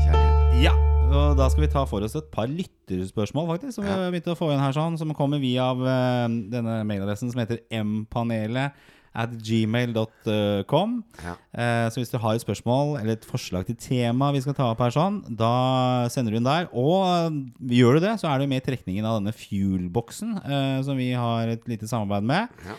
Kjærlighet. 0.02 0.58
Ja, 0.64 0.74
og 1.14 1.36
da 1.38 1.46
skal 1.52 1.64
vi 1.64 1.70
ta 1.72 1.84
for 1.88 2.04
oss 2.06 2.16
et 2.18 2.28
par 2.34 2.48
lytterspørsmål, 2.50 3.48
faktisk. 3.54 3.78
Som 3.78 3.86
vi 3.88 3.96
begynte 4.14 4.34
å 4.34 4.38
få 4.38 4.50
inn 4.54 4.60
her, 4.62 4.74
sånn 4.76 4.98
Som 5.00 5.14
kommer 5.16 5.40
via 5.42 5.70
eh, 5.72 6.28
denne 6.52 6.80
mailadressen 6.88 7.32
som 7.32 7.42
heter 7.42 7.62
mpanelet 7.84 8.72
at 9.18 9.32
gmail.com. 9.42 10.92
Ja. 11.24 11.34
Eh, 11.52 11.86
så 11.90 12.00
hvis 12.00 12.12
du 12.12 12.18
har 12.22 12.36
et 12.36 12.44
spørsmål 12.44 12.98
eller 13.00 13.16
et 13.16 13.26
forslag 13.26 13.66
til 13.66 13.78
tema 13.80 14.30
vi 14.34 14.42
skal 14.44 14.56
ta 14.56 14.70
opp 14.70 14.82
her, 14.84 14.94
sånn 14.94 15.20
da 15.38 16.06
sender 16.12 16.34
du 16.34 16.40
inn 16.40 16.46
der. 16.46 16.68
Og 16.70 17.02
eh, 17.08 17.40
gjør 17.80 17.98
du 17.98 18.06
det, 18.06 18.14
så 18.22 18.30
er 18.30 18.40
du 18.40 18.50
med 18.50 18.62
i 18.62 18.68
trekningen 18.68 19.08
av 19.08 19.18
denne 19.18 19.34
Fuel-boksen, 19.34 20.38
eh, 20.44 20.78
som 20.86 21.00
vi 21.00 21.10
har 21.18 21.50
et 21.56 21.68
lite 21.70 21.90
samarbeid 21.90 22.30
med. 22.30 22.64
Ja. 22.68 22.78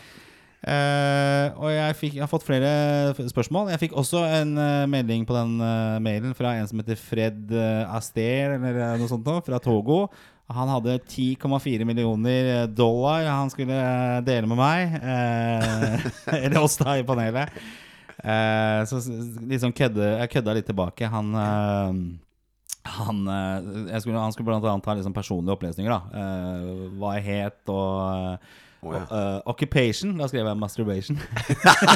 Og 0.59 1.69
jeg, 1.71 1.93
fikk, 1.95 2.15
jeg 2.17 2.21
har 2.25 2.27
fått 2.27 2.43
flere 2.43 2.69
spørsmål. 3.15 3.69
Jeg 3.71 3.79
fikk 3.79 3.93
også 3.95 4.25
en 4.27 4.51
melding 4.91 5.23
på 5.23 5.31
den 5.31 5.53
mailen 6.03 6.33
fra 6.35 6.51
en 6.59 6.67
som 6.67 6.81
heter 6.81 6.99
Fred 6.99 7.53
Aster, 7.87 8.57
eller 8.57 8.99
noe 8.99 9.07
sånt 9.07 9.23
noe, 9.23 9.39
fra 9.45 9.61
Togo. 9.63 10.01
Han 10.49 10.71
hadde 10.71 10.97
10,4 11.05 11.85
millioner 11.85 12.67
dollar 12.67 13.27
han 13.29 13.51
skulle 13.53 13.75
eh, 13.75 14.21
dele 14.25 14.49
med 14.49 14.57
meg. 14.57 14.95
Eh, 14.97 16.07
eller 16.39 16.63
oss, 16.63 16.79
da, 16.81 16.97
i 16.97 17.05
panelet. 17.05 17.53
Eh, 18.19 18.79
så 18.89 19.03
liksom 19.49 19.75
kødde, 19.75 20.15
jeg 20.23 20.33
kødda 20.33 20.57
litt 20.57 20.67
tilbake. 20.69 21.11
Han 21.13 21.29
eh, 21.37 22.01
han, 22.89 23.27
eh, 23.27 23.99
skulle, 23.99 24.19
han 24.19 24.33
skulle 24.33 24.47
blant 24.49 24.65
annet 24.65 24.85
ha 24.89 24.95
liksom 24.97 25.13
personlige 25.13 25.55
opplesninger. 25.55 25.91
da 25.91 26.21
Eh, 26.21 26.89
Hva 26.99 27.15
jeg 27.19 27.27
het 27.29 27.71
og 27.73 28.49
Å, 28.79 28.93
ja. 28.95 28.99
uh, 29.11 29.39
Occupation. 29.51 30.13
Da 30.19 30.27
skrev 30.31 30.47
jeg 30.47 30.57
masturbation. 30.59 31.17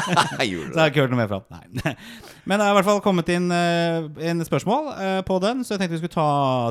Jeg 0.40 0.50
Så 0.52 0.74
jeg 0.74 0.76
har 0.76 0.90
ikke 0.90 1.00
hørt 1.04 1.12
noe 1.14 1.20
mer 1.22 1.30
fra. 1.30 1.38
Nei. 1.54 1.94
Men 2.48 2.60
det 2.60 2.66
er 2.66 2.74
i 2.74 2.76
hvert 2.76 2.84
fall 2.90 2.98
kommet 3.04 3.30
inn 3.32 3.46
uh, 3.48 4.04
en 4.28 4.44
spørsmål 4.44 4.90
uh, 4.92 5.20
på 5.24 5.38
den, 5.40 5.62
så 5.64 5.74
jeg 5.74 5.80
tenkte 5.80 5.96
vi 5.96 6.00
skulle 6.02 6.12
ta, 6.12 6.26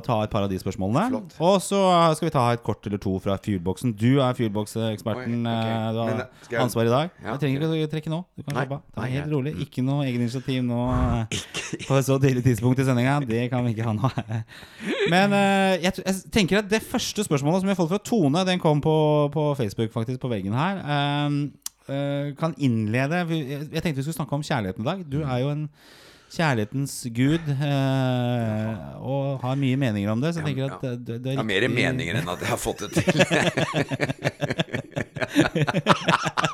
ta 0.05 0.19
et 0.25 0.29
par 0.33 0.45
av 0.45 0.51
de 0.51 0.59
spørsmålene. 0.61 1.07
Flott. 1.09 1.33
Og 1.41 1.55
så 1.65 1.79
skal 2.19 2.27
vi 2.27 2.33
ta 2.35 2.43
et 2.53 2.61
kort 2.65 2.85
eller 2.85 3.01
to 3.01 3.15
fra 3.23 3.39
Fuelboxen. 3.41 3.95
Du 3.97 4.19
er 4.21 4.37
Fuelbox-eksperten. 4.37 5.39
Okay. 5.41 5.71
eh, 5.73 5.87
Du 5.95 5.99
har 6.03 6.13
jeg- 6.51 6.59
ansvar 6.61 6.85
i 6.85 6.93
dag. 6.93 7.09
Ja, 7.23 7.31
jeg 7.33 7.41
trenger 7.41 7.65
ikke 7.65 7.87
å 7.87 7.91
trekke 7.95 8.13
nå. 8.13 8.21
Du 8.37 8.43
kan 8.45 8.53
slappe 8.59 8.77
av. 8.77 8.83
Ta 8.93 9.07
helt 9.15 9.33
rolig. 9.33 9.55
Ikke 9.65 9.81
noe 9.87 10.05
egen 10.05 10.21
initiativ 10.27 10.61
nå 10.67 10.83
eh, 10.93 11.41
på 11.87 11.97
et 11.97 12.05
så 12.05 12.19
tidlig 12.21 12.45
tidspunkt 12.45 12.83
i 12.83 12.85
sendinga. 12.85 13.17
Det 13.25 13.47
kan 13.49 13.65
vi 13.65 13.73
ikke 13.73 13.89
ha 13.89 13.95
nå. 13.97 14.13
Men 15.09 15.33
eh, 15.33 15.81
jeg, 15.87 15.97
jeg 16.05 16.21
tenker 16.37 16.61
at 16.61 16.69
det 16.69 16.83
første 16.85 17.25
spørsmålet 17.25 17.63
som 17.63 17.71
vi 17.71 17.73
har 17.73 17.81
fått 17.81 17.91
fra 17.95 18.01
Tone, 18.13 18.45
den 18.45 18.61
kom 18.61 18.77
på, 18.83 18.95
på 19.33 19.49
Facebook, 19.57 19.89
faktisk, 19.89 20.02
på 20.05 20.31
veggen 20.31 20.53
her. 20.53 20.75
ehm, 20.83 21.51
eh, 21.87 22.35
kan 22.39 22.55
innlede 22.57 23.25
Jeg 23.29 23.81
tenkte 23.81 23.95
vi 23.95 24.03
skulle 24.03 24.19
snakke 24.21 24.35
om 24.35 24.43
kjærligheten 24.43 24.81
i 24.81 24.89
dag. 24.89 25.05
Du 25.11 25.21
er 25.21 25.37
jo 25.43 25.49
en 25.49 25.69
kjærlighetens 26.33 27.07
gud 27.13 27.45
eh, 27.49 28.75
og 28.99 29.39
har 29.41 29.55
mye 29.55 29.77
meninger 29.77 30.11
om 30.11 30.21
det. 30.21 30.33
Så 30.33 30.39
jeg 30.41 30.47
tenker 30.53 30.65
at 30.71 30.81
det, 30.81 31.07
det, 31.07 31.23
det 31.23 31.31
er 31.33 31.37
riktig... 31.37 31.37
har 31.37 31.43
mer 31.43 31.67
meninger 31.69 32.15
enn 32.21 32.29
at 32.29 32.39
jeg 32.41 32.49
har 32.49 32.57
fått 32.57 32.79
det 32.79 32.89
til. 32.97 33.03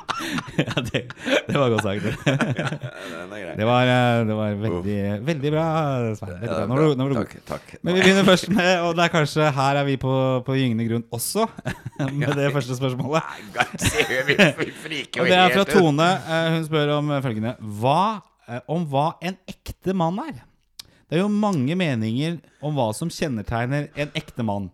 ja, 0.60 0.74
det, 0.86 1.00
det 1.48 1.56
var 1.56 1.70
godt 1.72 1.82
sagt. 1.86 2.04
Det 3.60 3.66
var, 3.66 3.82
eh, 3.88 4.20
det 4.28 4.34
var 4.36 4.54
veldig, 4.60 4.96
veldig 5.26 5.50
bra. 5.52 5.64
Svein. 6.16 6.34
Veldig 6.40 6.48
bra. 6.50 6.66
Nå 6.70 6.76
var 6.76 6.82
du- 6.84 6.98
nå 7.00 7.06
var. 7.08 7.24
Takk. 7.24 7.32
takk. 7.48 7.72
Men 7.82 7.96
vi 7.96 8.02
begynner 8.04 8.24
først 8.28 8.48
med 8.54 8.70
Og 8.86 8.94
det 8.96 9.04
er 9.04 9.12
kanskje 9.14 9.48
her 9.56 9.80
er 9.80 9.84
vi 9.88 9.96
på, 10.00 10.12
på 10.46 10.56
gyngende 10.58 10.86
grunn 10.88 11.04
også, 11.16 11.46
med 12.20 12.34
det 12.38 12.50
første 12.54 12.76
spørsmålet. 12.78 13.22
Og 15.20 15.26
det 15.26 15.36
er 15.36 15.54
fra. 15.54 15.64
Tone. 15.70 16.06
Eh, 16.06 16.50
Hun 16.56 16.64
spør 16.68 16.94
om 16.98 17.10
følgende 17.24 17.56
hva, 17.80 17.98
eh, 18.48 18.60
Om 18.70 18.86
hva 18.92 19.08
en 19.22 19.36
ekte 19.50 19.94
mann 19.96 20.18
er. 20.28 20.40
Det 21.10 21.18
er 21.18 21.24
jo 21.24 21.30
mange 21.32 21.74
meninger 21.74 22.36
om 22.62 22.76
hva 22.78 22.92
som 22.94 23.10
kjennetegner 23.10 23.88
en 23.98 24.12
ekte 24.14 24.44
mann. 24.46 24.68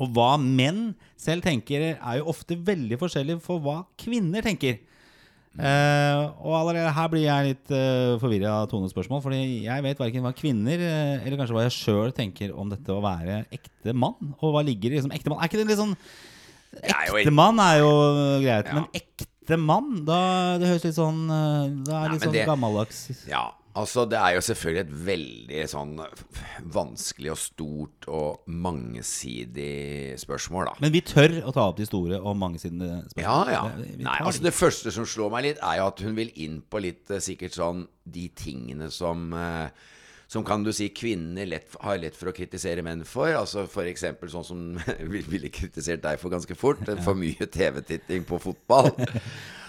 Og 0.00 0.12
hva 0.16 0.34
menn 0.40 0.94
selv 1.20 1.44
tenker, 1.44 1.90
er 2.00 2.20
jo 2.20 2.30
ofte 2.32 2.56
veldig 2.56 2.96
forskjellig 3.00 3.36
for 3.44 3.60
hva 3.64 3.82
kvinner 4.00 4.44
tenker. 4.46 4.78
Uh, 5.50 6.30
og 6.46 6.52
allerede 6.60 6.92
her 6.94 7.08
blir 7.10 7.24
jeg 7.24 7.46
litt 7.48 7.72
uh, 7.74 8.14
forvirra 8.22 8.52
av 8.62 8.68
Tones 8.70 8.92
spørsmål. 8.94 9.20
Fordi 9.24 9.40
jeg 9.66 9.84
vet 9.84 9.98
verken 10.00 10.22
hva 10.24 10.32
kvinner 10.38 10.78
uh, 10.86 11.24
eller 11.26 11.36
kanskje 11.40 11.56
hva 11.56 11.64
jeg 11.66 11.74
sjøl 11.74 12.14
tenker 12.16 12.54
om 12.54 12.70
dette 12.70 12.94
å 12.94 13.02
være 13.04 13.42
ekte 13.52 13.94
mann. 13.98 14.34
Og 14.38 14.54
hva 14.54 14.62
ligger 14.66 14.94
i 14.94 15.00
liksom, 15.00 15.12
ekte 15.16 15.32
mann? 15.32 15.42
Er 15.42 15.50
ikke 15.50 15.60
det 15.62 15.68
litt 15.72 15.82
sånn 15.82 15.96
Ekte 16.70 17.32
mann 17.34 17.58
er 17.58 17.80
jo 17.80 17.88
greit, 18.44 18.68
Ja. 18.70 18.76
men 18.76 18.84
ekte 18.94 19.56
mann? 19.58 20.04
Da, 20.06 20.20
det 20.62 20.68
høres 20.70 20.84
litt 20.86 20.94
sånn 20.94 21.24
Da 21.26 21.40
Det 21.82 21.90
er 21.96 22.04
Nei, 22.04 22.12
litt 22.12 22.22
sånn 22.28 22.36
det- 22.36 22.44
gammeldags. 22.46 23.00
Ja, 23.26 23.40
Altså, 23.78 24.02
det 24.10 24.18
er 24.18 24.34
jo 24.34 24.40
selvfølgelig 24.42 24.80
et 24.82 24.94
veldig 25.06 25.60
sånn 25.70 25.92
vanskelig 26.74 27.30
og 27.30 27.38
stort 27.38 28.08
og 28.10 28.48
mangesidig 28.50 30.16
spørsmål, 30.18 30.72
da. 30.72 30.74
Men 30.82 30.94
vi 30.94 31.02
tør 31.06 31.36
å 31.46 31.54
ta 31.54 31.68
opp 31.70 31.78
de 31.78 31.86
store 31.86 32.18
og 32.18 32.34
mangesidige 32.40 32.98
spørsmålene 33.12 33.22
Ja, 33.22 33.38
ja. 33.54 33.94
Nei, 34.00 34.18
altså. 34.18 34.42
Det 34.42 34.56
første 34.56 34.94
som 34.94 35.06
slår 35.06 35.30
meg 35.36 35.46
litt, 35.46 35.62
er 35.62 35.78
jo 35.80 35.86
at 35.92 36.02
hun 36.02 36.18
vil 36.18 36.34
inn 36.42 36.60
på 36.66 36.82
litt 36.82 37.14
eh, 37.14 37.22
sikkert 37.22 37.56
sånn 37.56 37.86
de 38.10 38.26
tingene 38.34 38.90
som 38.90 39.30
eh, 39.38 39.70
som 40.30 40.44
kan 40.46 40.62
du 40.62 40.70
si 40.70 40.86
kvinner 40.94 41.48
lett, 41.50 41.72
har 41.82 41.98
lett 41.98 42.14
for 42.14 42.30
å 42.30 42.34
kritisere 42.34 42.84
menn 42.86 43.00
for. 43.08 43.32
Altså 43.34 43.64
F.eks. 43.64 44.04
sånn 44.30 44.46
som 44.46 44.60
vi 45.14 45.24
ville 45.26 45.50
kritisert 45.50 46.04
deg 46.04 46.20
for 46.22 46.30
ganske 46.30 46.54
fort. 46.54 46.84
For 47.02 47.18
mye 47.18 47.48
TV-titting 47.50 48.26
på 48.28 48.40
fotball. 48.42 48.92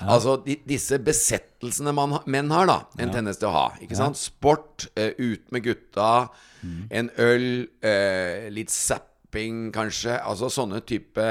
Altså 0.02 0.32
de, 0.42 0.56
disse 0.66 0.98
besettelsene 0.98 1.92
man, 1.94 2.16
menn 2.26 2.48
har, 2.50 2.66
da. 2.66 2.78
En 2.98 3.12
tendens 3.14 3.38
til 3.38 3.52
å 3.52 3.54
ha. 3.54 3.66
Ikke 3.86 3.94
sant? 4.00 4.18
Sport, 4.18 4.88
eh, 4.98 5.12
ut 5.22 5.52
med 5.54 5.62
gutta, 5.68 6.08
en 6.90 7.12
øl, 7.22 7.46
eh, 7.86 8.48
litt 8.50 8.74
zapping 8.74 9.68
kanskje. 9.76 10.16
Altså 10.18 10.50
sånne 10.50 10.82
type 10.90 11.28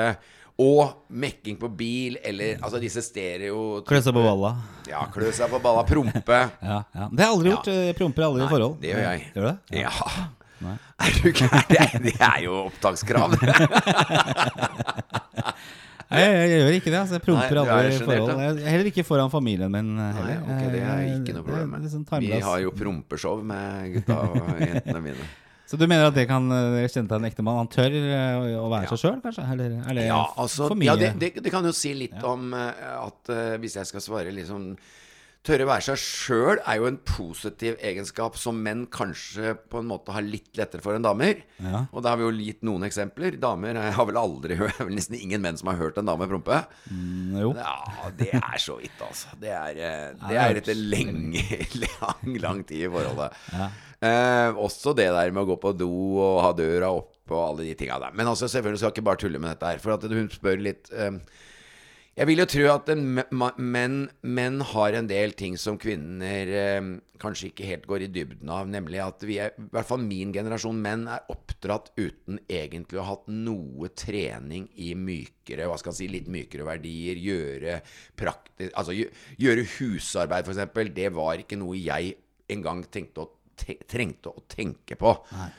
Og 0.61 1.07
mekking 1.09 1.57
på 1.61 1.71
bil, 1.73 2.19
eller 2.26 2.59
altså 2.61 2.81
disse 2.83 3.00
stereo... 3.07 3.81
Klø 3.88 4.00
seg 4.05 4.12
på 4.17 4.21
balla. 4.25 4.50
Ja, 4.90 5.07
klø 5.14 5.31
seg 5.33 5.49
på 5.52 5.61
balla, 5.64 5.87
prompe. 5.88 6.40
Ja, 6.71 6.83
ja. 6.93 7.07
Det 7.09 7.23
har 7.25 7.31
jeg 7.31 7.37
aldri 7.38 7.55
gjort. 7.55 7.71
Jeg 7.73 7.97
Promper 8.00 8.26
aldri 8.29 8.45
i 8.45 8.50
forhold. 8.50 8.75
det 8.83 8.93
gjør 8.93 9.02
jeg. 9.07 9.25
Gjør 9.35 9.47
du 9.47 9.49
det? 9.49 9.57
Ja. 9.81 9.95
Er 11.00 11.14
du 11.17 11.31
gæren? 11.33 12.02
Det, 12.05 12.12
er- 12.21 12.43
jo 12.45 12.59
opptakskrav. 12.67 13.33
Nei, 16.11 16.19
jeg, 16.25 16.31
jeg 16.35 16.59
gjør 16.59 16.75
ikke 16.75 16.90
det. 16.90 16.99
Altså. 16.99 17.14
Jeg 17.17 17.23
promper 17.25 17.55
Nei, 17.55 17.61
er 17.62 17.71
aldri 17.71 17.95
i 17.95 17.99
forhold. 18.02 18.40
Jeg- 18.43 18.73
Heller 18.75 18.88
ikke 18.90 19.05
foran 19.07 19.31
familien 19.33 19.71
min. 19.73 19.93
Heller. 19.97 20.26
Nei, 20.26 20.38
ok, 20.43 20.64
det 20.75 20.81
er 20.83 21.05
ikke 21.14 21.37
noe 21.37 21.45
problem. 21.47 21.76
sånn 21.95 22.05
Vi 22.26 22.40
har 22.45 22.59
jo 22.64 22.73
prompeshow 22.75 23.40
med 23.47 23.95
gutta 23.95 24.17
og 24.26 24.61
jentene 24.61 25.00
mine. 25.07 25.29
Så 25.71 25.79
du 25.79 25.85
mener 25.87 26.09
at 26.09 26.17
det 26.17 26.25
kan 26.27 26.49
kjenne 26.50 27.07
til 27.07 27.15
en 27.15 27.27
ektemann? 27.29 27.61
Han 27.62 27.69
tør 27.71 27.95
eh, 27.95 28.57
å 28.59 28.67
være 28.73 28.91
seg 28.91 29.05
sjøl, 29.05 29.21
kanskje? 29.23 29.45
Eller 29.55 29.77
er 29.79 30.00
det 30.00 30.09
Ja, 30.09 30.25
altså, 30.35 30.67
for 30.67 30.79
mye? 30.79 30.89
ja 30.91 30.97
det, 30.99 31.12
det, 31.21 31.37
det 31.45 31.53
kan 31.55 31.67
jo 31.67 31.71
si 31.77 31.93
litt 31.95 32.19
om 32.27 32.50
eh, 32.59 32.89
at 32.97 33.31
uh, 33.31 33.55
hvis 33.62 33.79
jeg 33.79 33.87
skal 33.93 34.03
svare 34.03 34.35
liksom 34.35 34.73
Tørre 35.41 35.65
være 35.65 35.81
seg 35.87 35.97
sjøl 35.97 36.59
er 36.69 36.77
jo 36.77 36.85
en 36.91 36.99
positiv 37.09 37.79
egenskap 37.81 38.35
som 38.37 38.59
menn 38.61 38.83
kanskje 38.93 39.55
på 39.73 39.81
en 39.81 39.87
måte 39.89 40.12
har 40.12 40.21
litt 40.21 40.50
lettere 40.59 40.85
for 40.85 40.93
enn 40.93 41.07
damer. 41.07 41.39
Ja. 41.65 41.87
Og 41.97 42.05
da 42.05 42.12
har 42.12 42.21
vi 42.21 42.27
jo 42.27 42.35
gitt 42.45 42.61
noen 42.69 42.85
eksempler. 42.85 43.39
Damer 43.41 43.79
jeg 43.81 43.95
har 43.97 44.09
vel 44.11 44.19
aldri 44.21 44.59
hørt 44.61 44.83
vel 44.83 44.93
nesten 44.99 45.17
ingen 45.17 45.41
menn 45.41 45.57
som 45.57 45.71
har 45.73 45.81
hørt 45.81 45.97
en 45.97 46.11
dame 46.11 46.29
prompe. 46.29 46.59
Mm, 46.93 47.39
jo. 47.41 47.55
Ja, 47.57 48.11
det 48.21 48.35
er 48.37 48.61
så 48.61 48.77
vidt, 48.83 49.00
altså. 49.07 49.33
Det 49.41 49.55
er, 49.57 49.81
eh, 49.81 50.11
det 50.27 50.37
er 50.37 50.43
er 50.43 50.61
etter 50.61 50.77
lenge, 50.77 51.47
lang, 51.87 52.37
lang 52.45 52.61
tid 52.69 52.85
i 52.85 52.93
forholdet. 52.93 53.41
Eh, 54.00 54.57
også 54.57 54.95
det 54.97 55.11
der 55.12 55.33
med 55.35 55.45
å 55.45 55.50
gå 55.52 55.59
på 55.61 55.75
do 55.76 55.90
og 56.23 56.38
ha 56.47 56.54
døra 56.57 56.88
oppe 56.97 57.37
og 57.37 57.42
alle 57.50 57.66
de 57.69 57.75
tinga 57.76 57.99
der. 58.00 58.14
Men 58.16 58.30
altså, 58.33 58.49
selvfølgelig 58.49 58.80
skal 58.80 58.88
jeg 58.90 58.97
ikke 58.99 59.09
bare 59.11 59.21
tulle 59.21 59.38
med 59.42 59.52
dette 59.52 59.69
her. 59.75 59.80
For 59.83 59.92
at 59.95 60.07
hun 60.09 60.30
spør 60.33 60.62
litt 60.64 60.88
eh, 60.97 61.19
Jeg 62.16 62.26
vil 62.26 62.40
jo 62.42 62.47
tro 62.50 62.64
at 62.73 62.88
en 62.95 63.04
menn, 63.61 63.99
menn 64.26 64.57
har 64.73 64.97
en 64.99 65.07
del 65.11 65.37
ting 65.38 65.54
som 65.61 65.76
kvinner 65.80 66.50
eh, 66.62 66.88
kanskje 67.21 67.50
ikke 67.50 67.69
helt 67.69 67.85
går 67.88 68.07
i 68.07 68.11
dybden 68.12 68.49
av. 68.50 68.66
Nemlig 68.73 69.02
at 69.04 69.23
vi 69.28 69.37
er, 69.45 69.52
i 69.61 69.69
hvert 69.76 69.88
fall 69.88 70.00
min 70.02 70.33
generasjon 70.35 70.80
menn, 70.80 71.04
er 71.12 71.28
oppdratt 71.33 71.92
uten 72.00 72.40
egentlig 72.49 72.99
å 72.99 73.04
ha 73.04 73.14
hatt 73.19 73.28
noe 73.30 73.92
trening 73.92 74.64
i 74.80 74.95
mykere 74.97 75.69
Hva 75.69 75.76
skal 75.80 75.92
jeg 75.92 76.00
si, 76.00 76.09
litt 76.16 76.33
mykere 76.33 76.64
verdier. 76.73 77.21
Gjøre 77.21 77.78
praktisk 78.19 78.73
Altså 78.80 78.97
gjø- 78.97 79.12
gjøre 79.45 79.69
husarbeid, 79.76 80.49
f.eks. 80.49 80.88
Det 80.97 81.12
var 81.21 81.45
ikke 81.45 81.61
noe 81.61 81.76
jeg 81.78 82.16
engang 82.50 82.83
tenkte 82.90 83.23
å, 83.23 83.28
trengte 83.88 84.33
å 84.33 84.45
tenke 84.50 84.97
på. 85.00 85.14
Nei. 85.37 85.50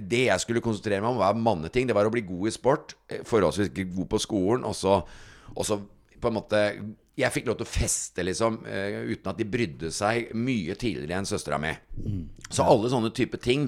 det 0.00 0.20
jeg 0.28 0.42
skulle 0.44 0.62
konsentrere 0.62 1.02
meg 1.02 1.10
om, 1.10 1.20
var 1.20 1.34
manneting. 1.34 1.88
Det 1.88 1.96
var 1.96 2.06
å 2.06 2.12
bli 2.14 2.22
god 2.22 2.48
i 2.48 2.54
sport, 2.54 2.94
eh, 3.10 3.24
forholdsvis 3.26 3.72
god 3.74 4.08
på 4.12 4.20
skolen, 4.22 4.64
og 4.64 4.76
så, 4.78 5.00
og 5.56 5.66
så 5.66 5.80
på 6.20 6.28
en 6.28 6.36
måte 6.36 6.60
Jeg 7.20 7.32
fikk 7.34 7.48
lov 7.50 7.56
til 7.58 7.66
å 7.66 7.68
feste, 7.68 8.22
liksom, 8.24 8.64
eh, 8.64 9.02
uten 9.10 9.28
at 9.28 9.36
de 9.36 9.44
brydde 9.44 9.90
seg, 9.92 10.30
mye 10.32 10.72
tidligere 10.78 11.18
enn 11.18 11.26
søstera 11.28 11.58
mi. 11.60 11.74
Så 12.48 12.64
alle 12.64 12.88
sånne 12.88 13.10
type 13.12 13.36
ting 13.42 13.66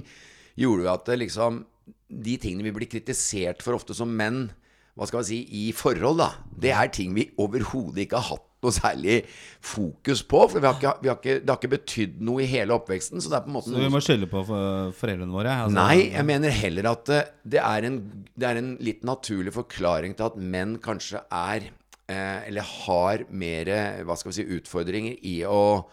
gjorde 0.57 0.87
jo 0.87 0.93
at 0.93 1.05
det 1.11 1.19
liksom 1.19 1.67
De 2.09 2.37
tingene 2.39 2.63
vi 2.63 2.73
blir 2.73 2.89
kritisert 2.89 3.63
for 3.63 3.75
ofte 3.75 3.95
som 3.95 4.09
menn, 4.09 4.51
hva 4.97 5.07
skal 5.09 5.21
vi 5.21 5.25
si, 5.25 5.69
i 5.69 5.73
forhold, 5.73 6.19
da, 6.19 6.31
det 6.57 6.71
er 6.71 6.89
ting 6.89 7.15
vi 7.15 7.31
overhodet 7.41 8.07
ikke 8.07 8.21
har 8.21 8.37
hatt 8.37 8.49
noe 8.63 8.75
særlig 8.75 9.17
fokus 9.63 10.23
på. 10.29 10.43
For 10.51 10.63
vi 10.63 10.69
har 10.69 10.77
ikke, 10.79 10.95
vi 11.03 11.11
har 11.11 11.19
ikke, 11.19 11.37
det 11.43 11.51
har 11.51 11.59
ikke 11.61 11.73
betydd 11.75 12.21
noe 12.25 12.43
i 12.45 12.49
hele 12.51 12.77
oppveksten. 12.77 13.23
Så 13.23 13.31
Så 13.33 13.75
vi 13.79 13.89
må 13.93 14.01
skylde 14.03 14.29
på 14.31 14.45
for- 14.47 14.93
foreldrene 14.99 15.35
våre? 15.35 15.55
Altså, 15.67 15.75
Nei, 15.79 16.11
jeg 16.13 16.25
mener 16.29 16.51
heller 16.51 16.91
at 16.93 17.09
eh, 17.09 17.25
det 17.45 17.61
er 17.63 17.89
en, 17.89 17.99
det 18.39 18.49
er 18.49 18.61
en 18.63 18.77
litt 18.81 19.03
naturlig 19.03 19.53
forklaring 19.57 20.15
til 20.17 20.29
at 20.31 20.37
menn 20.37 20.79
kanskje 20.79 21.23
er 21.31 21.71
eh, 22.09 22.49
Eller 22.49 22.63
har 22.63 23.25
mer 23.31 23.73
hva 24.05 24.17
skal 24.19 24.31
vi 24.33 24.39
si, 24.41 24.47
utfordringer 24.59 25.19
i 25.27 25.41
å, 25.49 25.85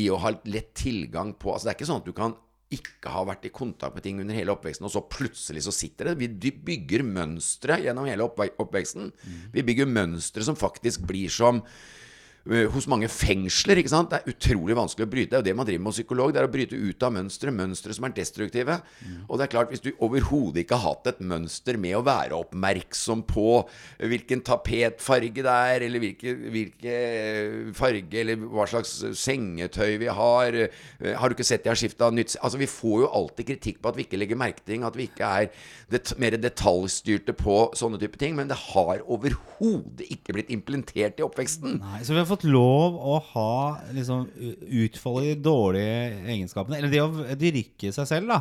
i 0.00 0.08
å 0.10 0.16
ha 0.20 0.32
lett 0.44 0.72
tilgang 0.74 1.34
på 1.38 1.52
Altså 1.54 1.68
Det 1.68 1.74
er 1.74 1.78
ikke 1.78 1.90
sånn 1.92 2.02
at 2.02 2.08
du 2.08 2.12
kan 2.16 2.34
ikke 2.74 3.10
ha 3.12 3.20
vært 3.28 3.44
i 3.46 3.52
kontakt 3.54 3.94
med 3.94 4.02
ting 4.02 4.18
under 4.18 4.34
hele 4.34 4.50
oppveksten, 4.50 4.82
og 4.88 4.90
så 4.90 5.04
plutselig 5.06 5.60
så 5.62 5.70
sitter 5.70 6.08
det. 6.08 6.14
Vi 6.18 6.50
bygger 6.50 7.04
mønstre 7.06 7.76
gjennom 7.84 8.08
hele 8.08 8.24
oppveksten. 8.26 9.12
Vi 9.54 9.62
bygger 9.62 9.86
mønstre 9.86 10.42
som 10.42 10.56
faktisk 10.58 11.04
blir 11.06 11.30
som 11.30 11.60
eh, 11.62 11.70
hos 12.44 12.86
mange 12.90 13.08
fengsler. 13.08 13.80
ikke 13.80 13.92
sant? 13.92 14.10
Det 14.12 14.20
er 14.20 14.34
utrolig 14.34 14.76
vanskelig 14.76 15.06
å 15.06 15.10
bryte. 15.10 15.30
Det 15.32 15.38
er 15.38 15.42
jo 15.42 15.48
det 15.48 15.56
man 15.56 15.68
driver 15.68 15.84
med 15.84 15.90
hos 15.90 16.00
psykolog. 16.00 16.32
Det 16.34 16.40
er 16.42 16.48
å 16.48 16.52
bryte 16.52 16.76
ut 16.76 17.06
av 17.06 17.14
mønstre, 17.16 17.54
mønstre 17.56 17.96
som 17.96 18.04
er 18.04 18.16
destruktive. 18.18 18.76
Og 19.28 19.38
det 19.38 19.46
er 19.46 19.52
klart, 19.54 19.72
hvis 19.72 19.84
du 19.84 19.90
overhodet 20.04 20.64
ikke 20.64 20.76
har 20.76 20.92
hatt 20.92 21.08
et 21.14 21.22
mønster 21.24 21.78
med 21.80 21.96
å 21.96 22.04
være 22.04 22.36
oppmerksom 22.36 23.24
på 23.30 23.62
hvilken 24.12 24.44
tapetfarge 24.44 25.44
det 25.44 25.54
er, 25.54 25.86
eller 25.86 26.04
hvilke, 26.04 26.34
hvilke 26.52 26.98
farge, 27.78 28.20
eller 28.20 28.44
hva 28.44 28.68
slags 28.68 28.92
sengetøy 29.18 29.96
vi 30.02 30.10
har 30.12 30.56
eh, 30.58 31.14
Har 31.18 31.30
du 31.30 31.36
ikke 31.36 31.46
sett 31.46 31.64
jeg 31.64 31.72
har 31.72 31.78
skifta 31.78 32.10
nytt 32.12 32.36
Altså, 32.44 32.58
vi 32.60 32.68
får 32.70 33.04
jo 33.04 33.10
alltid 33.20 33.48
kritikk 33.48 33.80
på 33.82 33.90
at 33.90 33.98
vi 33.98 34.04
ikke 34.06 34.18
legger 34.20 34.38
merke 34.38 34.60
til 34.60 34.74
ting, 34.74 34.84
at 34.86 34.96
vi 34.98 35.08
ikke 35.08 35.28
er 35.40 35.48
det, 35.92 36.02
mer 36.20 36.36
detaljstyrte 36.40 37.34
på 37.36 37.56
sånne 37.78 38.00
type 38.02 38.18
ting, 38.20 38.34
men 38.36 38.50
det 38.50 38.58
har 38.72 39.02
overhodet 39.04 40.06
ikke 40.12 40.36
blitt 40.36 40.52
implementert 40.54 41.20
i 41.20 41.26
oppveksten. 41.26 41.78
Nei, 41.80 42.02
så 42.04 42.14
vi 42.14 42.20
har 42.20 42.28
fått 42.28 42.33
lov 42.42 42.96
å 42.98 43.22
ha 43.32 43.78
liksom, 43.94 44.26
utfolde 44.82 45.28
de 45.30 45.34
dårlige 45.44 46.24
egenskapene, 46.34 46.78
eller 46.80 46.90
det 46.90 47.02
å 47.04 47.36
dyrke 47.38 47.92
seg 47.94 48.08
selv, 48.10 48.26
da, 48.26 48.40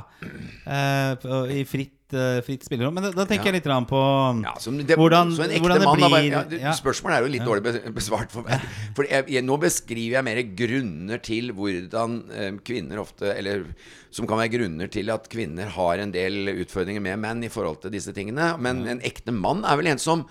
eh, 0.65 1.59
i 1.59 1.63
fritt, 1.69 2.13
eh, 2.13 2.41
fritt 2.41 2.63
spillerom. 2.65 2.93
Men 2.93 3.03
da, 3.03 3.11
da 3.11 3.25
tenker 3.25 3.45
Ja. 3.45 3.51
jeg 3.51 3.63
litt 3.63 3.87
på 3.89 4.43
Ja, 4.43 4.53
det, 4.55 4.97
hvordan, 4.97 5.35
hvordan 5.35 5.79
det 5.79 5.85
da 5.85 5.93
bare, 5.93 6.09
blir 6.09 6.31
ja, 6.31 6.43
det- 6.43 6.61
Spørsmålet 6.79 7.17
er 7.17 7.21
jo 7.21 7.31
litt 7.33 7.45
dårlig 7.45 7.93
besvart 7.93 8.31
for 8.31 8.41
meg. 8.43 8.61
For 8.95 9.03
jeg, 9.05 9.27
jeg, 9.29 9.43
nå 9.43 9.59
beskriver 9.59 10.17
jeg 10.17 10.23
mer 10.23 10.41
grunner 10.55 11.21
til 11.21 11.51
hvordan 11.53 12.31
eh, 12.33 12.51
kvinner 12.63 12.97
ofte 12.99 13.35
Eller 13.37 13.65
som 14.11 14.25
kan 14.27 14.37
være 14.37 14.51
grunner 14.57 14.87
til 14.89 15.09
at 15.09 15.27
kvinner 15.29 15.67
har 15.69 15.97
en 15.97 16.11
del 16.11 16.47
utfordringer 16.65 17.01
med 17.01 17.19
menn 17.19 17.43
i 17.43 17.49
forhold 17.49 17.81
til 17.81 17.91
disse 17.91 18.13
tingene. 18.13 18.57
Men 18.59 18.85
en 18.87 18.99
ekte 19.01 19.31
mann 19.33 19.63
er 19.65 19.75
vel 19.77 19.87
en 19.87 19.97
som 19.97 20.25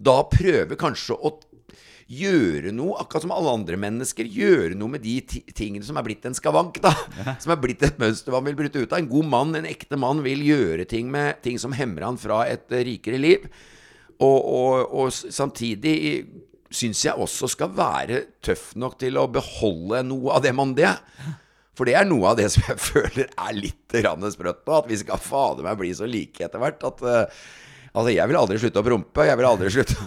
da 0.00 0.22
prøver 0.30 0.76
kanskje 0.78 1.16
å 1.18 1.40
gjøre 2.08 2.72
noe, 2.72 2.96
akkurat 3.02 3.26
som 3.26 3.32
alle 3.36 3.52
andre 3.52 3.78
mennesker. 3.80 4.28
Gjøre 4.32 4.76
noe 4.78 4.94
med 4.94 5.04
de 5.04 5.18
tingene 5.52 5.84
som 5.84 5.98
er 6.00 6.06
blitt 6.06 6.24
en 6.28 6.36
skavank, 6.36 6.80
da. 6.84 6.94
Som 7.42 7.52
er 7.52 7.60
blitt 7.60 7.84
et 7.84 8.00
mønster 8.00 8.32
man 8.32 8.46
vil 8.48 8.56
bryte 8.58 8.80
ut 8.80 8.92
av. 8.92 9.02
En 9.02 9.10
god 9.10 9.28
mann, 9.28 9.56
en 9.58 9.68
ekte 9.68 9.98
mann, 10.00 10.22
vil 10.24 10.44
gjøre 10.46 10.88
ting 10.88 11.10
med 11.12 11.42
ting 11.44 11.60
som 11.60 11.76
hemmer 11.76 12.08
han 12.08 12.20
fra 12.20 12.44
et 12.48 12.66
eh, 12.72 12.86
rikere 12.88 13.20
liv. 13.20 13.44
Og, 14.18 14.38
og, 14.38 14.94
og 14.98 15.12
samtidig 15.12 15.98
syns 16.74 17.04
jeg 17.06 17.16
også 17.16 17.48
skal 17.52 17.70
være 17.76 18.24
tøff 18.44 18.72
nok 18.76 18.98
til 19.00 19.20
å 19.20 19.28
beholde 19.32 20.02
noe 20.08 20.34
av 20.36 20.42
det 20.44 20.54
mandige. 20.56 20.96
For 21.78 21.86
det 21.86 21.94
er 21.94 22.08
noe 22.08 22.32
av 22.32 22.40
det 22.40 22.48
som 22.54 22.64
jeg 22.66 22.82
føler 22.90 23.28
er 23.28 23.56
litt 23.56 23.98
sprøtt 24.34 24.64
nå. 24.64 24.80
At 24.80 24.90
vi 24.90 24.98
skal 25.04 25.22
fader 25.22 25.66
meg 25.66 25.78
bli 25.80 25.92
så 25.94 26.08
like 26.08 26.44
etter 26.48 26.62
hvert. 26.62 26.88
At 26.88 27.04
eh, 27.04 27.42
Altså, 27.94 28.12
jeg 28.14 28.28
vil 28.28 28.36
aldri 28.36 28.58
slutte 28.60 28.80
å 28.80 28.84
prompe. 28.86 29.24
Jeg 29.26 29.36
vil 29.40 29.46
aldri 29.48 29.70
slutte 29.72 29.96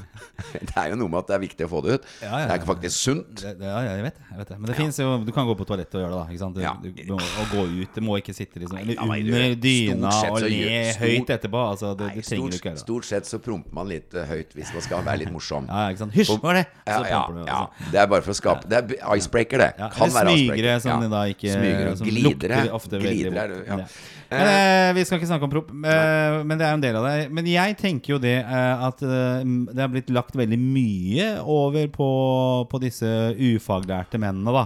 Det 0.51 0.73
er 0.75 0.87
jo 0.89 0.95
noe 0.97 1.09
med 1.11 1.19
at 1.21 1.27
det 1.29 1.35
er 1.35 1.41
viktig 1.43 1.65
å 1.67 1.69
få 1.69 1.79
det 1.85 1.95
ut. 1.99 2.05
Ja, 2.23 2.31
ja, 2.41 2.45
Det 2.49 2.53
er 2.55 2.63
faktisk 2.65 2.95
sunt. 2.97 3.27
Det, 3.41 3.51
det, 3.59 3.67
ja, 3.69 3.81
jeg 3.85 4.03
vet. 4.07 4.15
Jeg 4.31 4.37
vet 4.41 4.49
det. 4.51 4.55
Men 4.61 4.69
det 4.71 4.75
finnes 4.79 4.97
jo 5.01 5.09
Du 5.25 5.31
kan 5.35 5.45
gå 5.45 5.53
på 5.59 5.65
toalettet 5.69 5.97
og 5.99 6.01
gjøre 6.01 6.11
det, 6.11 6.17
da. 6.17 6.25
Ikke 6.33 6.41
sant? 6.41 6.55
Du, 6.57 6.61
Ja. 6.61 6.71
du, 6.81 6.87
du, 6.97 7.11
må 7.13 7.45
gå 7.51 7.65
ut. 7.81 7.91
Det 7.95 8.03
må 8.05 8.17
ikke 8.21 8.33
sitte 8.33 8.61
liksom, 8.61 8.79
Nei, 8.79 8.95
nei, 8.97 9.19
du- 9.21 9.31
under 9.35 9.55
dyna 9.61 10.13
og 10.31 10.39
le 10.41 10.81
høyt 11.01 11.33
etterpå. 11.37 11.61
Altså, 11.73 11.91
det, 11.99 12.07
Nei, 12.09 12.23
trenger 12.25 12.55
du 12.55 12.57
ikke 12.57 12.71
gjøre. 12.71 12.81
stort 12.83 13.05
sett 13.11 13.29
så 13.29 13.39
promper 13.43 13.73
man 13.77 13.89
litt 13.91 14.13
eh, 14.17 14.25
høyt 14.31 14.55
hvis 14.57 14.71
man 14.73 14.85
skal 14.87 15.05
være 15.05 15.21
litt 15.25 15.33
morsom. 15.35 15.69
Ja, 15.69 15.83
ikke 15.93 16.03
sant? 16.05 16.15
Hysj, 16.17 16.33
var 16.41 16.57
det? 16.61 16.65
Så 16.89 16.97
Ja, 17.11 17.21
promper 17.25 17.37
du, 17.37 17.43
altså. 17.45 17.91
Det 17.93 18.01
er 18.01 18.09
bare 18.15 18.25
for 18.25 18.33
å 18.33 18.39
skape 18.41 18.71
Det 18.71 18.81
er 18.81 19.15
icebreaker, 19.21 19.65
det. 19.65 19.69
Kan 19.77 20.07
eller 20.09 20.17
være 20.21 20.33
smygere 20.39 20.57
icebreaker. 20.57 20.81
som 20.87 21.05
Ja. 21.05 21.11
da 21.13 21.21
ikke 21.35 21.53
Smygere 21.53 21.93
og 21.93 22.03
glidere. 22.09 22.63
ofte 22.81 22.99
Glidere 23.03 23.45
er 23.45 23.55
ja. 23.67 23.77
Ja. 23.81 23.85
Men, 24.31 24.47
eh, 24.47 24.93
vi 24.95 25.03
skal 25.03 25.19
ikke 25.19 25.27
snakke 25.27 25.43
om 25.43 25.51
promp, 25.51 25.71
eh, 25.85 26.37
men 26.47 26.55
det 26.57 26.63
er 26.65 26.69
jo 26.71 26.77
en 26.79 26.83
del 26.85 26.95
av 26.95 27.03
det. 27.09 27.31
Men 27.35 27.45
jeg 27.51 27.70
jeg 27.71 27.77
tenker 27.79 28.13
jo 28.13 28.19
det 28.21 28.37
eh, 28.43 28.83
at 28.85 29.01
eh, 29.03 29.41
det 29.71 29.81
har 29.81 29.89
blitt 29.91 30.09
lagt 30.13 30.35
veldig 30.37 30.59
mye 30.61 31.27
over 31.41 31.87
på, 31.93 32.07
på 32.71 32.79
disse 32.83 33.07
ufaglærte 33.35 34.19
mennene, 34.21 34.53
da. 34.53 34.65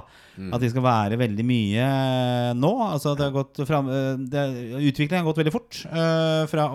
At 0.52 0.60
de 0.60 0.68
skal 0.68 0.84
være 0.84 1.16
veldig 1.16 1.46
mye 1.48 1.84
eh, 1.86 2.50
nå. 2.60 2.72
Altså 2.90 3.14
det 3.16 3.24
har 3.30 3.36
gått 3.38 3.62
fram, 3.70 3.88
det, 4.28 4.42
Utviklingen 4.82 5.22
har 5.24 5.30
gått 5.30 5.40
veldig 5.40 5.54
fort. 5.56 5.78
fra 6.52 6.66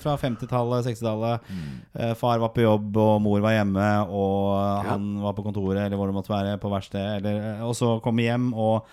fra 0.00 0.14
50-tallet, 0.22 0.86
60-tallet. 0.88 1.50
Mm. 1.52 2.14
far 2.16 2.40
var 2.40 2.54
på 2.56 2.64
jobb, 2.64 2.96
og 2.96 3.20
mor 3.26 3.42
var 3.44 3.58
hjemme, 3.58 3.88
og 4.08 4.86
han 4.88 5.10
var 5.20 5.36
på 5.36 5.44
kontoret 5.44 5.84
eller 5.84 6.00
hvor 6.00 6.08
det 6.08 6.16
måtte 6.16 6.32
være, 6.32 6.56
på 6.62 6.72
verksted. 6.72 7.18
eller- 7.20 7.42
eh, 7.58 7.66
Og 7.68 7.74
så 7.76 7.98
komme 8.00 8.24
hjem 8.24 8.54
og 8.54 8.88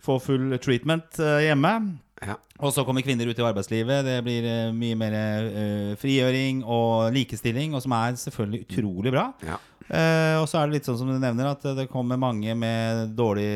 få 0.00 0.20
full 0.22 0.54
treatment 0.62 1.18
hjemme. 1.18 1.74
Ja. 2.20 2.36
Og 2.60 2.74
så 2.76 2.84
kommer 2.84 3.04
kvinner 3.04 3.28
ut 3.30 3.38
i 3.38 3.44
arbeidslivet. 3.44 4.04
Det 4.04 4.18
blir 4.26 4.46
eh, 4.48 4.72
mye 4.76 4.96
mer 4.98 5.16
uh, 5.16 5.92
frigjøring 6.00 6.62
og 6.68 7.14
likestilling, 7.16 7.72
og 7.74 7.84
som 7.84 7.94
er 7.96 8.18
selvfølgelig 8.20 8.66
utrolig 8.66 9.14
bra. 9.14 9.30
Ja. 9.46 9.56
Uh, 9.90 10.36
og 10.42 10.46
så 10.46 10.60
er 10.60 10.68
det 10.68 10.76
litt 10.76 10.90
sånn 10.90 10.98
som 11.00 11.08
du 11.08 11.16
nevner, 11.16 11.48
at 11.50 11.64
det 11.78 11.88
kommer 11.90 12.20
mange 12.20 12.54
med 12.54 13.16
dårlig 13.18 13.48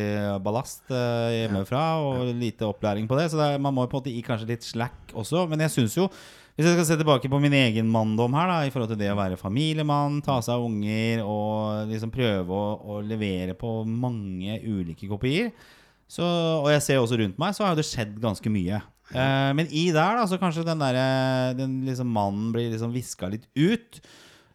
ballast 0.42 0.88
hjemmefra 0.90 1.84
og 2.02 2.32
lite 2.40 2.66
opplæring 2.66 3.06
på 3.10 3.20
det. 3.20 3.28
Så 3.30 3.38
det 3.38 3.50
er, 3.52 3.60
man 3.62 3.76
må 3.76 3.84
på 3.84 3.98
en 3.98 4.02
måte 4.02 4.14
gi 4.14 4.24
kanskje 4.24 4.50
litt 4.54 4.66
slack 4.66 5.12
også. 5.12 5.44
Men 5.50 5.66
jeg 5.66 5.76
syns 5.76 6.00
jo 6.00 6.08
hvis 6.54 6.68
jeg 6.68 6.76
skal 6.76 6.86
se 6.86 6.96
tilbake 7.00 7.26
på 7.26 7.38
min 7.42 7.54
egen 7.58 7.88
manndom 7.90 8.34
her, 8.38 8.46
da, 8.46 8.58
i 8.62 8.70
forhold 8.70 8.92
til 8.92 8.98
det 9.00 9.08
å 9.10 9.16
være 9.18 9.38
familiemann, 9.40 10.20
ta 10.22 10.36
seg 10.38 10.54
av 10.54 10.66
unger 10.68 11.24
og 11.26 11.88
liksom 11.90 12.12
prøve 12.14 12.54
å, 12.54 12.76
å 12.94 12.98
levere 13.02 13.56
på 13.58 13.80
mange 13.90 14.60
ulike 14.62 15.08
kopier, 15.10 15.50
så, 16.10 16.24
og 16.60 16.68
jeg 16.72 16.82
ser 16.84 17.00
også 17.00 17.18
rundt 17.20 17.38
meg, 17.40 17.54
så 17.56 17.64
har 17.66 17.78
det 17.78 17.86
skjedd 17.88 18.18
ganske 18.22 18.50
mye. 18.52 18.82
Eh, 19.14 19.50
men 19.56 19.68
i 19.70 19.88
der, 19.92 20.18
da, 20.20 20.26
så 20.28 20.38
kanskje 20.40 20.64
den 20.66 20.80
der, 20.80 20.98
den 21.58 21.80
liksom 21.88 22.08
mannen 22.14 22.52
blir 22.54 22.70
liksom 22.72 22.92
viska 22.94 23.28
litt 23.32 23.48
ut. 23.56 24.00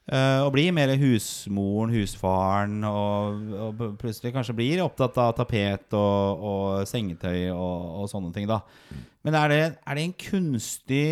eh, 0.10 0.40
og 0.42 0.54
blir 0.56 0.72
mer 0.74 0.90
husmoren, 0.98 1.94
husfaren, 1.94 2.80
og, 2.88 3.52
og 3.54 3.84
plutselig 4.02 4.34
kanskje 4.34 4.56
blir 4.58 4.82
opptatt 4.82 5.18
av 5.22 5.36
tapet 5.38 5.94
og, 5.94 6.42
og 6.50 6.88
sengetøy 6.90 7.52
og, 7.54 8.02
og 8.02 8.10
sånne 8.10 8.34
ting, 8.34 8.48
da. 8.50 8.62
Men 9.28 9.36
er 9.36 9.52
det, 9.52 9.60
er 9.84 9.98
det 10.00 10.04
en 10.08 10.16
kunstig 10.16 11.06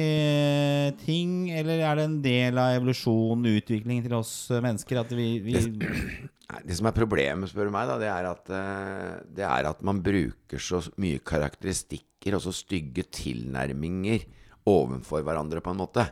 ting, 1.04 1.50
eller 1.52 1.84
er 1.84 2.00
det 2.00 2.06
en 2.08 2.18
del 2.24 2.58
av 2.58 2.78
evolusjonen, 2.80 3.50
utviklingen 3.60 4.06
til 4.08 4.16
oss 4.18 4.34
mennesker, 4.64 5.02
at 5.04 5.12
vi, 5.14 5.28
vi 5.44 5.60
Det 6.48 6.78
som 6.78 6.88
er 6.88 6.96
problemet, 6.96 7.52
spør 7.52 7.68
du 7.68 7.74
meg, 7.76 7.90
da, 7.90 7.98
det 8.00 8.08
er, 8.08 8.28
at, 8.30 8.52
eh, 8.56 9.16
det 9.36 9.44
er 9.44 9.68
at 9.68 9.82
man 9.84 10.00
bruker 10.04 10.62
så 10.64 10.80
mye 11.04 11.20
karakteristikker 11.20 12.38
og 12.38 12.44
så 12.46 12.54
stygge 12.56 13.04
tilnærminger 13.12 14.24
overfor 14.68 15.24
hverandre, 15.28 15.60
på 15.64 15.74
en 15.74 15.82
måte. 15.82 16.06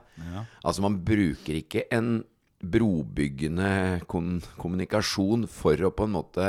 Altså, 0.64 0.84
man 0.84 1.00
bruker 1.08 1.60
ikke 1.60 1.86
en 1.96 2.18
brobyggende 2.66 4.02
kommunikasjon 4.08 5.48
for 5.52 5.80
å 5.86 5.92
på 5.94 6.08
en 6.08 6.16
måte 6.16 6.48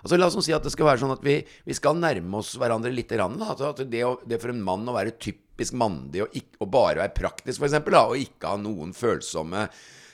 Altså 0.00 0.16
La 0.16 0.30
oss 0.30 0.38
si 0.46 0.54
at 0.56 0.64
det 0.64 0.72
skal 0.72 0.86
være 0.88 1.02
sånn 1.02 1.12
at 1.12 1.24
vi, 1.24 1.34
vi 1.66 1.74
skal 1.76 1.98
nærme 2.00 2.38
oss 2.38 2.54
hverandre 2.56 2.88
litt. 2.94 3.10
Rann. 3.20 3.34
Altså 3.36 3.68
at 3.74 3.82
det, 3.90 4.00
å, 4.06 4.14
det 4.24 4.38
for 4.40 4.48
en 4.52 4.62
mann 4.64 4.88
å 4.88 4.94
være 4.96 5.12
typisk 5.20 5.76
mandig 5.76 6.22
og, 6.24 6.36
ikke, 6.36 6.56
og 6.64 6.70
bare 6.72 7.02
være 7.02 7.16
praktisk, 7.18 7.60
f.eks., 7.60 7.76
og 8.00 8.16
ikke 8.16 8.54
ha 8.54 8.60
noen 8.62 8.94
følsomme 8.96 9.66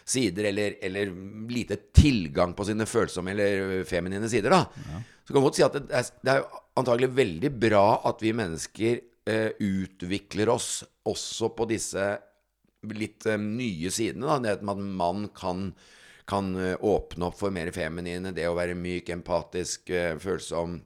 sider 0.06 0.50
eller, 0.52 0.76
eller 0.86 1.10
lite 1.50 1.76
tilgang 1.96 2.54
på 2.54 2.64
sine 2.68 2.86
følsomme 2.86 3.32
eller 3.34 3.82
feminine 3.88 4.28
sider, 4.30 4.54
da. 4.54 4.62
Så 5.26 5.32
kan 5.32 5.40
man 5.40 5.48
godt 5.48 5.58
si 5.58 5.66
at 5.66 5.74
det 5.74 5.84
er, 5.90 6.10
det 6.22 6.34
er 6.36 6.44
antagelig 6.78 7.10
veldig 7.16 7.50
bra 7.58 7.86
at 8.06 8.22
vi 8.22 8.30
mennesker 8.36 9.00
eh, 9.26 9.50
utvikler 9.58 10.52
oss 10.54 10.84
også 11.06 11.50
på 11.56 11.66
disse 11.70 12.04
litt 12.94 13.26
eh, 13.26 13.38
nye 13.40 13.90
sidene. 13.90 14.28
Da. 14.28 14.38
Det 14.38 14.54
at 14.60 14.66
man 14.66 15.26
kan, 15.36 15.72
kan 16.30 16.52
eh, 16.60 16.76
åpne 16.78 17.30
opp 17.30 17.40
for 17.40 17.54
mer 17.54 17.72
feminine, 17.74 18.34
det 18.36 18.46
å 18.48 18.56
være 18.58 18.78
myk, 18.78 19.10
empatisk, 19.16 19.90
eh, 19.90 20.14
følsom. 20.22 20.80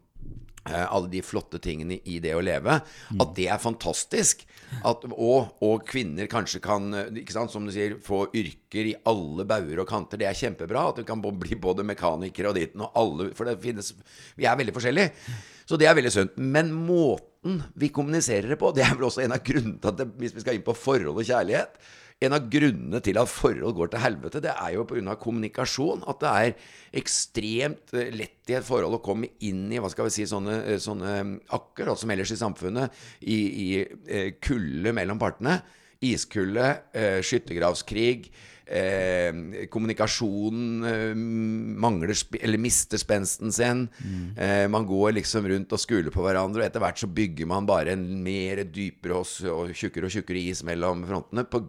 Eh, 0.68 0.86
alle 0.86 1.10
de 1.12 1.22
flotte 1.24 1.60
tingene 1.62 2.00
i 2.04 2.18
det 2.22 2.34
å 2.36 2.42
leve. 2.44 2.80
At 3.20 3.36
det 3.36 3.48
er 3.52 3.62
fantastisk. 3.62 4.44
At, 4.86 5.04
og, 5.10 5.56
og 5.64 5.86
kvinner 5.88 6.30
kanskje 6.30 6.62
kan, 6.64 6.90
eh, 6.94 7.22
sant, 7.32 7.52
som 7.52 7.66
du 7.66 7.72
sier, 7.74 7.98
få 8.04 8.26
yrker 8.36 8.92
i 8.92 8.96
alle 9.10 9.46
bauger 9.48 9.82
og 9.82 9.88
kanter. 9.90 10.20
Det 10.20 10.28
er 10.30 10.38
kjempebra. 10.38 10.88
At 10.90 11.00
du 11.00 11.06
kan 11.08 11.22
bli 11.22 11.58
både 11.60 11.86
mekaniker 11.86 12.50
og 12.50 12.58
ditten 12.58 12.84
og 12.86 12.98
alle 12.98 13.30
For 13.36 13.48
det 13.48 13.60
finnes 13.62 13.94
Vi 14.38 14.48
er 14.48 14.58
veldig 14.58 14.74
forskjellige. 14.76 15.38
Så 15.70 15.78
det 15.78 15.86
er 15.86 15.94
veldig 15.94 16.12
sunt. 16.12 16.36
Men 16.36 16.72
måten 16.74 17.62
vi 17.78 17.88
kommuniserer 17.94 18.52
det 18.52 18.58
på, 18.60 18.72
det 18.76 18.84
er 18.84 18.96
vel 18.98 19.06
også 19.08 19.22
en 19.24 19.36
av 19.36 19.44
grunnene 19.44 19.78
til 19.80 19.92
at 19.92 20.00
det, 20.00 20.10
hvis 20.20 20.34
vi 20.36 20.42
skal 20.42 20.58
inn 20.58 20.66
på 20.66 20.76
forhold 20.76 21.14
og 21.14 21.24
kjærlighet 21.24 21.78
en 22.20 22.36
av 22.36 22.48
grunnene 22.52 23.00
til 23.04 23.16
at 23.20 23.30
forhold 23.32 23.74
går 23.78 23.92
til 23.92 24.02
helvete, 24.02 24.42
det 24.44 24.52
er 24.52 24.74
jo 24.74 24.84
pga. 24.88 25.16
kommunikasjon. 25.20 26.04
At 26.10 26.20
det 26.20 26.30
er 26.30 26.66
ekstremt 27.00 27.94
eh, 27.96 28.12
lett 28.12 28.52
i 28.52 28.58
et 28.58 28.66
forhold 28.66 28.98
å 28.98 29.02
komme 29.04 29.30
inn 29.46 29.70
i 29.72 29.80
hva 29.80 29.88
skal 29.92 30.08
vi 30.08 30.14
si, 30.18 30.26
sånne, 30.28 30.58
eh, 30.66 30.80
sånne 30.82 31.14
akkurat 31.56 32.00
som 32.00 32.12
ellers 32.12 32.34
i 32.34 32.40
samfunnet, 32.40 33.00
i, 33.24 33.38
i 33.64 33.68
eh, 33.80 34.32
kulde 34.42 34.92
mellom 34.96 35.20
partene. 35.20 35.62
Iskulde, 36.00 36.64
skyttergravskrig, 37.28 38.30
eh, 38.70 39.66
kommunikasjonen 39.72 40.86
eh, 40.88 41.14
mangler 41.82 42.14
eller 42.40 42.62
mister 42.62 43.00
spensten 43.00 43.52
sin. 43.54 43.86
Eh, 44.36 44.66
man 44.70 44.86
går 44.88 45.16
liksom 45.18 45.48
rundt 45.50 45.74
og 45.76 45.82
skuler 45.82 46.14
på 46.14 46.24
hverandre, 46.24 46.62
og 46.62 46.68
etter 46.68 46.84
hvert 46.84 47.02
så 47.02 47.10
bygger 47.10 47.50
man 47.50 47.68
bare 47.68 47.96
en 47.96 48.06
mer 48.24 48.64
dypere 48.64 49.20
og, 49.20 49.32
og 49.50 49.74
tjukkere 49.74 50.08
og 50.08 50.14
tjukkere 50.14 50.44
is 50.50 50.62
mellom 50.66 51.04
frontene 51.08 51.46
pga. 51.50 51.60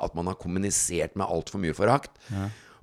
at 0.00 0.14
man 0.18 0.30
har 0.30 0.40
kommunisert 0.40 1.16
med 1.16 1.26
altfor 1.26 1.62
mye 1.62 1.76
forakt. 1.76 2.18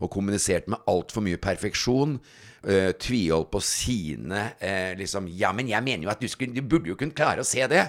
Og 0.02 0.12
kommunisert 0.14 0.68
med 0.70 0.84
altfor 0.90 1.26
mye 1.26 1.40
perfeksjon. 1.42 2.20
Uh, 2.68 2.90
tviholdt 3.00 3.52
på 3.54 3.60
sine 3.64 4.40
uh, 4.58 4.94
liksom 4.98 5.28
Ja, 5.30 5.52
men 5.56 5.70
jeg 5.70 5.84
mener 5.86 6.08
jo 6.08 6.10
at 6.12 6.20
du, 6.20 6.26
skulle, 6.28 6.52
du 6.52 6.66
burde 6.66 6.90
jo 6.90 6.98
kunne 7.00 7.16
klare 7.16 7.44
å 7.44 7.48
se 7.48 7.62
det. 7.70 7.84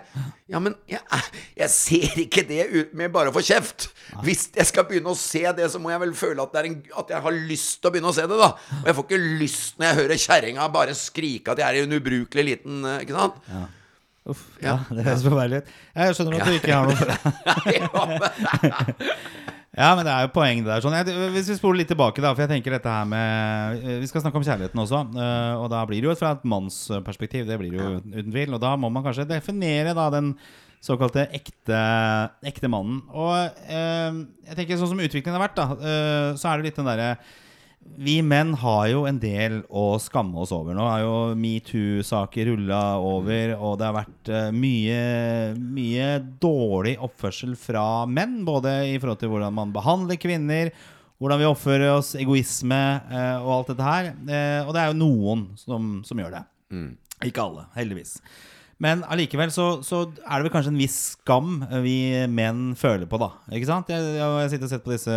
Ja, 0.47 0.61
men 0.63 0.77
jeg, 0.87 1.01
jeg 1.57 1.73
ser 1.73 2.21
ikke 2.23 2.45
det 2.47 2.69
ut 2.75 2.93
med 2.99 3.11
bare 3.15 3.33
å 3.33 3.35
få 3.35 3.43
kjeft. 3.43 3.89
Hvis 4.23 4.51
jeg 4.55 4.69
skal 4.69 4.87
begynne 4.87 5.11
å 5.11 5.19
se 5.19 5.43
det, 5.57 5.71
så 5.73 5.81
må 5.83 5.91
jeg 5.91 6.05
vel 6.05 6.15
føle 6.21 6.45
at, 6.45 6.53
det 6.53 6.61
er 6.61 6.71
en, 6.71 6.79
at 7.03 7.15
jeg 7.17 7.25
har 7.27 7.41
lyst 7.51 7.81
til 7.81 7.91
å 7.91 7.95
begynne 7.97 8.13
å 8.13 8.19
se 8.21 8.29
det, 8.29 8.39
da. 8.39 8.53
Og 8.83 8.87
jeg 8.93 8.99
får 9.01 9.09
ikke 9.09 9.35
lyst 9.43 9.81
når 9.81 9.89
jeg 9.89 10.01
hører 10.03 10.25
kjerringa 10.29 10.71
bare 10.79 11.01
skrike 11.01 11.57
at 11.57 11.65
jeg 11.65 11.69
er 11.69 11.89
en 11.89 11.99
ubrukelig 11.99 12.49
liten 12.53 12.85
uh, 12.87 13.01
Ikke 13.03 13.17
sant? 13.17 13.35
Uff, 14.29 14.45
ja, 14.61 14.77
det 14.93 15.09
høres 15.09 15.25
forferdelig 15.25 15.63
ut. 15.65 15.77
Jeg 15.97 16.19
skjønner 16.19 16.33
at 16.37 16.45
du 16.45 16.53
ikke 16.61 16.77
har 16.77 16.85
noe 17.89 19.55
Ja, 19.79 19.93
men 19.95 20.03
det 20.03 20.11
er 20.11 20.25
jo 20.27 20.33
poeng 20.35 20.65
det 20.65 20.73
der. 20.73 20.83
Sånn. 20.83 20.97
Jeg, 20.99 21.29
hvis 21.37 21.49
vi 21.53 21.57
spoler 21.59 21.81
litt 21.83 21.91
tilbake, 21.93 22.23
da, 22.25 22.33
for 22.35 22.43
jeg 22.43 22.51
tenker 22.51 22.75
dette 22.75 22.91
her 22.91 23.05
med 23.07 23.79
eh, 23.79 23.99
Vi 24.03 24.09
skal 24.11 24.25
snakke 24.25 24.41
om 24.41 24.47
kjærligheten 24.47 24.83
også, 24.83 25.03
eh, 25.15 25.53
og 25.55 25.69
da 25.71 25.85
blir 25.87 26.03
det 26.03 26.11
jo 26.11 26.17
fra 26.19 26.33
et 26.35 26.47
mannsperspektiv. 26.51 27.47
Det 27.47 27.59
blir 27.61 27.77
det 27.77 27.79
jo 27.79 27.93
uten 28.01 28.33
tvil. 28.33 28.57
Og 28.57 28.63
da 28.65 28.73
må 28.81 28.91
man 28.91 29.07
kanskje 29.07 29.29
definere 29.31 29.95
da 29.95 30.09
den 30.17 30.33
såkalte 30.83 31.29
ekte, 31.35 31.83
ekte 32.51 32.71
mannen. 32.71 33.05
Og 33.15 33.63
eh, 33.71 34.19
jeg 34.51 34.59
tenker 34.59 34.81
sånn 34.81 34.93
som 34.97 35.05
utviklingen 35.05 35.39
har 35.39 35.47
vært, 35.47 35.59
da, 35.59 35.69
eh, 35.79 36.31
så 36.39 36.51
er 36.51 36.59
det 36.59 36.71
litt 36.71 36.83
den 36.83 36.91
derre 36.91 37.13
vi 37.97 38.19
menn 38.23 38.53
har 38.61 38.89
jo 38.91 39.05
en 39.09 39.19
del 39.23 39.61
å 39.71 39.99
skamme 40.03 40.39
oss 40.43 40.53
over. 40.55 40.77
Nå 40.77 40.85
har 40.87 41.03
jo 41.03 41.15
metoo-saker 41.39 42.51
rulla 42.53 42.83
over, 43.03 43.55
og 43.57 43.79
det 43.81 43.89
har 43.89 43.97
vært 43.97 44.31
eh, 44.33 44.51
mye, 44.55 45.01
mye 45.59 46.11
dårlig 46.43 46.97
oppførsel 47.05 47.57
fra 47.59 48.05
menn. 48.07 48.41
Både 48.47 48.77
i 48.91 48.99
forhold 49.01 49.23
til 49.23 49.33
hvordan 49.33 49.57
man 49.57 49.75
behandler 49.75 50.21
kvinner, 50.21 50.71
hvordan 51.19 51.43
vi 51.43 51.49
oppfører 51.49 51.97
oss, 51.97 52.13
egoisme 52.19 52.83
eh, 53.11 53.41
og 53.41 53.55
alt 53.57 53.73
dette 53.73 53.89
her. 53.89 54.13
Eh, 54.15 54.61
og 54.67 54.75
det 54.77 54.85
er 54.85 54.93
jo 54.93 55.01
noen 55.01 55.49
som, 55.59 55.99
som 56.07 56.23
gjør 56.23 56.39
det. 56.39 56.45
Ikke 57.27 57.49
alle, 57.49 57.67
heldigvis. 57.75 58.19
Men 58.83 59.03
allikevel 59.11 59.51
så, 59.51 59.81
så 59.83 60.05
er 60.07 60.39
det 60.39 60.47
vel 60.47 60.53
kanskje 60.55 60.71
en 60.71 60.79
viss 60.79 60.99
skam 61.17 61.57
vi 61.83 61.97
menn 62.31 62.77
føler 62.79 63.11
på, 63.11 63.19
da. 63.19 63.33
Ikke 63.51 63.67
sant? 63.67 63.91
Jeg, 63.91 64.05
jeg 64.15 64.23
har 64.23 64.53
sittet 64.53 64.69
og 64.69 64.71
sett 64.71 64.85
på 64.85 64.95
disse 64.95 65.17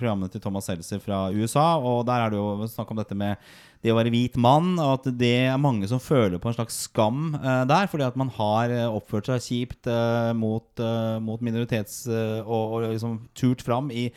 programmene 0.00 0.32
til 0.32 0.42
Thomas 0.42 0.66
Seltzer 0.66 0.98
fra 1.02 1.28
USA, 1.30 1.76
og 1.78 2.02
der 2.08 2.24
er 2.24 2.34
det 2.34 2.40
jo 2.40 2.66
snakk 2.72 2.90
om 2.90 2.98
dette 2.98 3.18
med 3.18 3.38
det 3.84 3.92
å 3.92 3.98
være 3.98 4.10
hvit 4.10 4.38
mann, 4.40 4.74
og 4.82 4.96
at 4.96 5.06
det 5.20 5.34
er 5.46 5.60
mange 5.62 5.86
som 5.86 6.02
føler 6.02 6.40
på 6.42 6.50
en 6.50 6.56
slags 6.56 6.80
skam 6.88 7.36
uh, 7.38 7.62
der, 7.68 7.86
fordi 7.92 8.08
at 8.08 8.18
man 8.18 8.32
har 8.34 8.72
eh, 8.74 8.88
oppført 8.90 9.30
seg 9.30 9.44
kjipt 9.44 9.90
uh, 9.90 10.32
mot, 10.34 10.66
uh, 10.82 11.22
mot 11.22 11.42
minoritets... 11.44 12.02
eh, 12.10 12.40
og, 12.42 12.74
og 12.74 12.88
liksom 12.90 13.20
turt 13.38 13.62
fram 13.62 13.92
i 13.94 14.08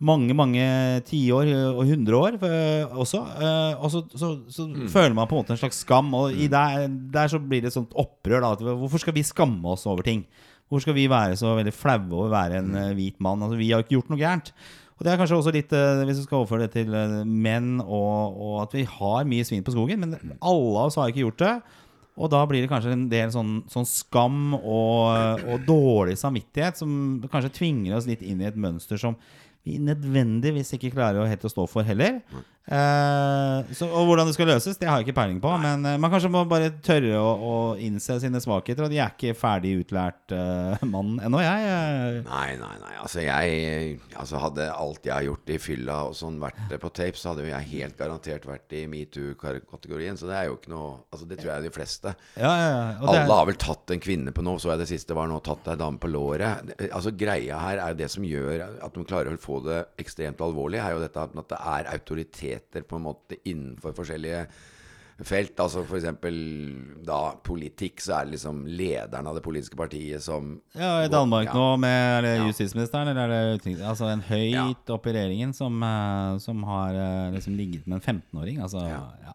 mange, 0.00 0.32
mange 0.36 0.64
tiår 1.08 1.50
og 1.74 1.82
hundre 1.90 2.20
år 2.20 2.36
eh, 2.46 2.84
også. 2.88 3.20
eh, 3.36 3.80
og 3.80 3.90
så, 3.92 4.00
så, 4.16 4.30
så 4.48 4.66
føler 4.88 5.16
man 5.16 5.28
på 5.28 5.36
en 5.36 5.42
måte 5.42 5.54
en 5.56 5.60
slags 5.60 5.82
skam. 5.84 6.08
Og 6.16 6.32
i 6.32 6.48
der, 6.52 6.86
der 6.88 7.32
så 7.32 7.40
blir 7.42 7.60
det 7.64 7.72
et 7.72 7.76
sånt 7.76 7.92
opprør. 7.98 8.40
Da, 8.44 8.76
hvorfor 8.80 9.02
skal 9.02 9.16
vi 9.16 9.26
skamme 9.26 9.74
oss 9.74 9.84
over 9.90 10.06
ting? 10.06 10.24
Hvor 10.70 10.82
skal 10.82 10.96
vi 10.96 11.08
være 11.10 11.36
så 11.36 11.56
veldig 11.58 11.74
flaue 11.74 12.08
over 12.14 12.30
å 12.30 12.36
være 12.36 12.62
en 12.62 12.78
eh, 12.78 12.94
hvit 12.96 13.18
mann? 13.20 13.42
Altså, 13.44 13.58
vi 13.60 13.72
har 13.72 13.82
jo 13.82 13.88
ikke 13.88 13.98
gjort 13.98 14.14
noe 14.14 14.22
gærent. 14.22 14.54
Og 15.00 15.04
det 15.04 15.12
er 15.12 15.20
kanskje 15.20 15.36
også 15.40 15.52
litt, 15.56 15.70
hvis 15.72 16.18
vi 16.18 16.24
skal 16.26 16.42
overføre 16.42 16.66
det 16.66 16.74
til 16.74 16.90
menn, 17.24 17.78
og, 17.80 18.34
og 18.36 18.56
at 18.66 18.74
vi 18.76 18.82
har 18.84 19.28
mye 19.28 19.46
svin 19.48 19.64
på 19.64 19.72
skogen. 19.72 20.02
Men 20.02 20.34
alle 20.44 20.74
av 20.74 20.90
oss 20.90 20.98
har 21.00 21.08
ikke 21.08 21.22
gjort 21.22 21.40
det. 21.40 21.54
Og 22.20 22.28
da 22.28 22.42
blir 22.44 22.60
det 22.60 22.68
kanskje 22.68 22.92
en 22.92 23.06
del 23.08 23.30
sånn, 23.32 23.54
sånn 23.72 23.86
skam 23.88 24.52
og, 24.58 25.40
og 25.48 25.62
dårlig 25.64 26.18
samvittighet 26.20 26.76
som 26.76 26.90
kanskje 27.32 27.54
tvinger 27.56 27.96
oss 27.96 28.08
litt 28.10 28.20
inn 28.20 28.42
i 28.42 28.48
et 28.50 28.58
mønster 28.60 29.00
som 29.00 29.16
vi 29.64 29.78
nødvendigvis 29.82 30.72
ikke 30.76 30.94
klarer 30.94 31.20
å 31.24 31.28
helt 31.28 31.44
å 31.44 31.52
stå 31.52 31.66
for 31.68 31.84
heller. 31.84 32.20
Eh, 32.70 33.70
så, 33.74 33.86
og 33.88 34.06
hvordan 34.06 34.28
det 34.28 34.34
skal 34.36 34.46
løses, 34.52 34.76
det 34.78 34.86
har 34.88 35.00
jeg 35.00 35.08
ikke 35.08 35.16
peiling 35.18 35.40
på. 35.42 35.50
Men 35.62 35.84
eh, 35.88 35.96
man 36.00 36.12
kanskje 36.12 36.30
må 36.32 36.44
bare 36.48 36.68
tørre 36.86 37.18
å, 37.18 37.30
å 37.34 37.54
innse 37.82 38.18
sine 38.22 38.40
svakheter. 38.42 38.84
Og 38.86 38.92
de 38.92 39.00
er 39.02 39.10
ikke 39.14 39.34
ferdig 39.38 39.72
utlært 39.82 40.34
eh, 40.36 40.84
mann 40.92 41.16
ennå, 41.24 41.40
jeg. 41.42 41.66
eh. 41.66 42.20
Nei, 42.28 42.46
nei, 42.60 42.72
nei. 42.84 42.92
Altså, 43.02 43.24
jeg 43.26 43.98
altså, 44.14 44.38
Hadde 44.44 44.68
alt 44.72 45.04
jeg 45.08 45.12
har 45.16 45.26
gjort 45.26 45.50
i 45.52 45.58
fylla 45.60 45.98
og 46.08 46.14
sånn 46.16 46.38
vært 46.42 46.60
eh, 46.70 46.80
på 46.80 46.92
tape, 47.00 47.18
så 47.20 47.32
hadde 47.32 47.44
jo 47.48 47.50
jeg 47.52 47.70
helt 47.74 47.98
garantert 47.98 48.46
vært 48.48 48.76
i 48.78 48.84
metoo-kategorien. 48.90 50.16
Så 50.20 50.30
det 50.30 50.38
er 50.38 50.48
jo 50.50 50.56
ikke 50.60 50.72
noe 50.74 50.92
Altså, 51.10 51.26
det 51.26 51.40
tror 51.40 51.50
jeg 51.50 51.58
er 51.58 51.66
de 51.66 51.74
fleste. 51.74 52.14
Ja, 52.38 52.50
ja, 52.54 52.68
ja. 52.70 52.86
Det 53.00 53.16
er- 53.16 53.24
Alle 53.26 53.40
har 53.40 53.48
vel 53.50 53.58
tatt 53.60 53.90
en 53.96 54.00
kvinne 54.04 54.32
på 54.36 54.44
noe. 54.46 54.60
Så 54.62 54.70
jeg 54.70 54.80
det 54.84 54.88
siste 54.92 55.16
var 55.16 55.26
nå 55.30 55.40
tatt 55.44 55.66
ei 55.72 55.78
dame 55.80 55.98
på 56.00 56.08
låret. 56.12 56.70
Altså 56.92 57.10
Greia 57.18 57.58
her 57.66 57.82
er 57.88 57.98
det 57.98 58.08
som 58.14 58.22
gjør 58.26 58.62
at 58.78 58.94
de 58.94 59.04
klarer 59.10 59.34
å 59.34 59.40
få 59.42 59.49
det 59.64 59.78
ekstremt 59.98 60.38
alvorlig, 60.44 60.78
er 60.78 60.92
jo 60.94 61.00
dette 61.02 61.22
at 61.26 61.32
det 61.34 61.58
er 61.58 61.88
autoriteter 61.94 62.82
på 62.86 62.96
en 63.00 63.08
måte 63.08 63.36
innenfor 63.44 63.92
forskjellige 63.96 64.46
felt. 65.26 65.58
Altså 65.60 65.82
eksempel 65.84 66.36
da 67.04 67.18
politikk, 67.44 68.00
så 68.00 68.14
er 68.20 68.24
det 68.28 68.38
liksom 68.38 68.62
lederen 68.66 69.26
av 69.28 69.34
det 69.36 69.42
politiske 69.44 69.76
partiet 69.76 70.22
som 70.24 70.54
Ja, 70.74 71.02
I 71.04 71.08
Danmark 71.12 71.48
Ja. 71.50 71.52
nå 71.54 71.78
med 71.78 71.98
er 72.18 72.22
det 72.22 72.36
Ja. 72.38 72.46
justisministeren, 72.48 73.08
eller 73.08 73.28
er 73.28 73.58
det 73.58 73.80
altså 73.82 74.08
en 74.12 74.22
høyt 74.22 74.88
opp 74.88 75.06
i 75.06 75.12
regjeringen 75.12 75.52
som, 75.54 75.82
eh, 75.82 76.38
som 76.38 76.62
har 76.62 76.94
eh, 76.94 77.32
liksom 77.32 77.56
ligget 77.56 77.86
med 77.86 77.96
en 78.00 78.22
15-åring? 78.22 78.60
Altså, 78.62 78.78
ja. 78.88 79.34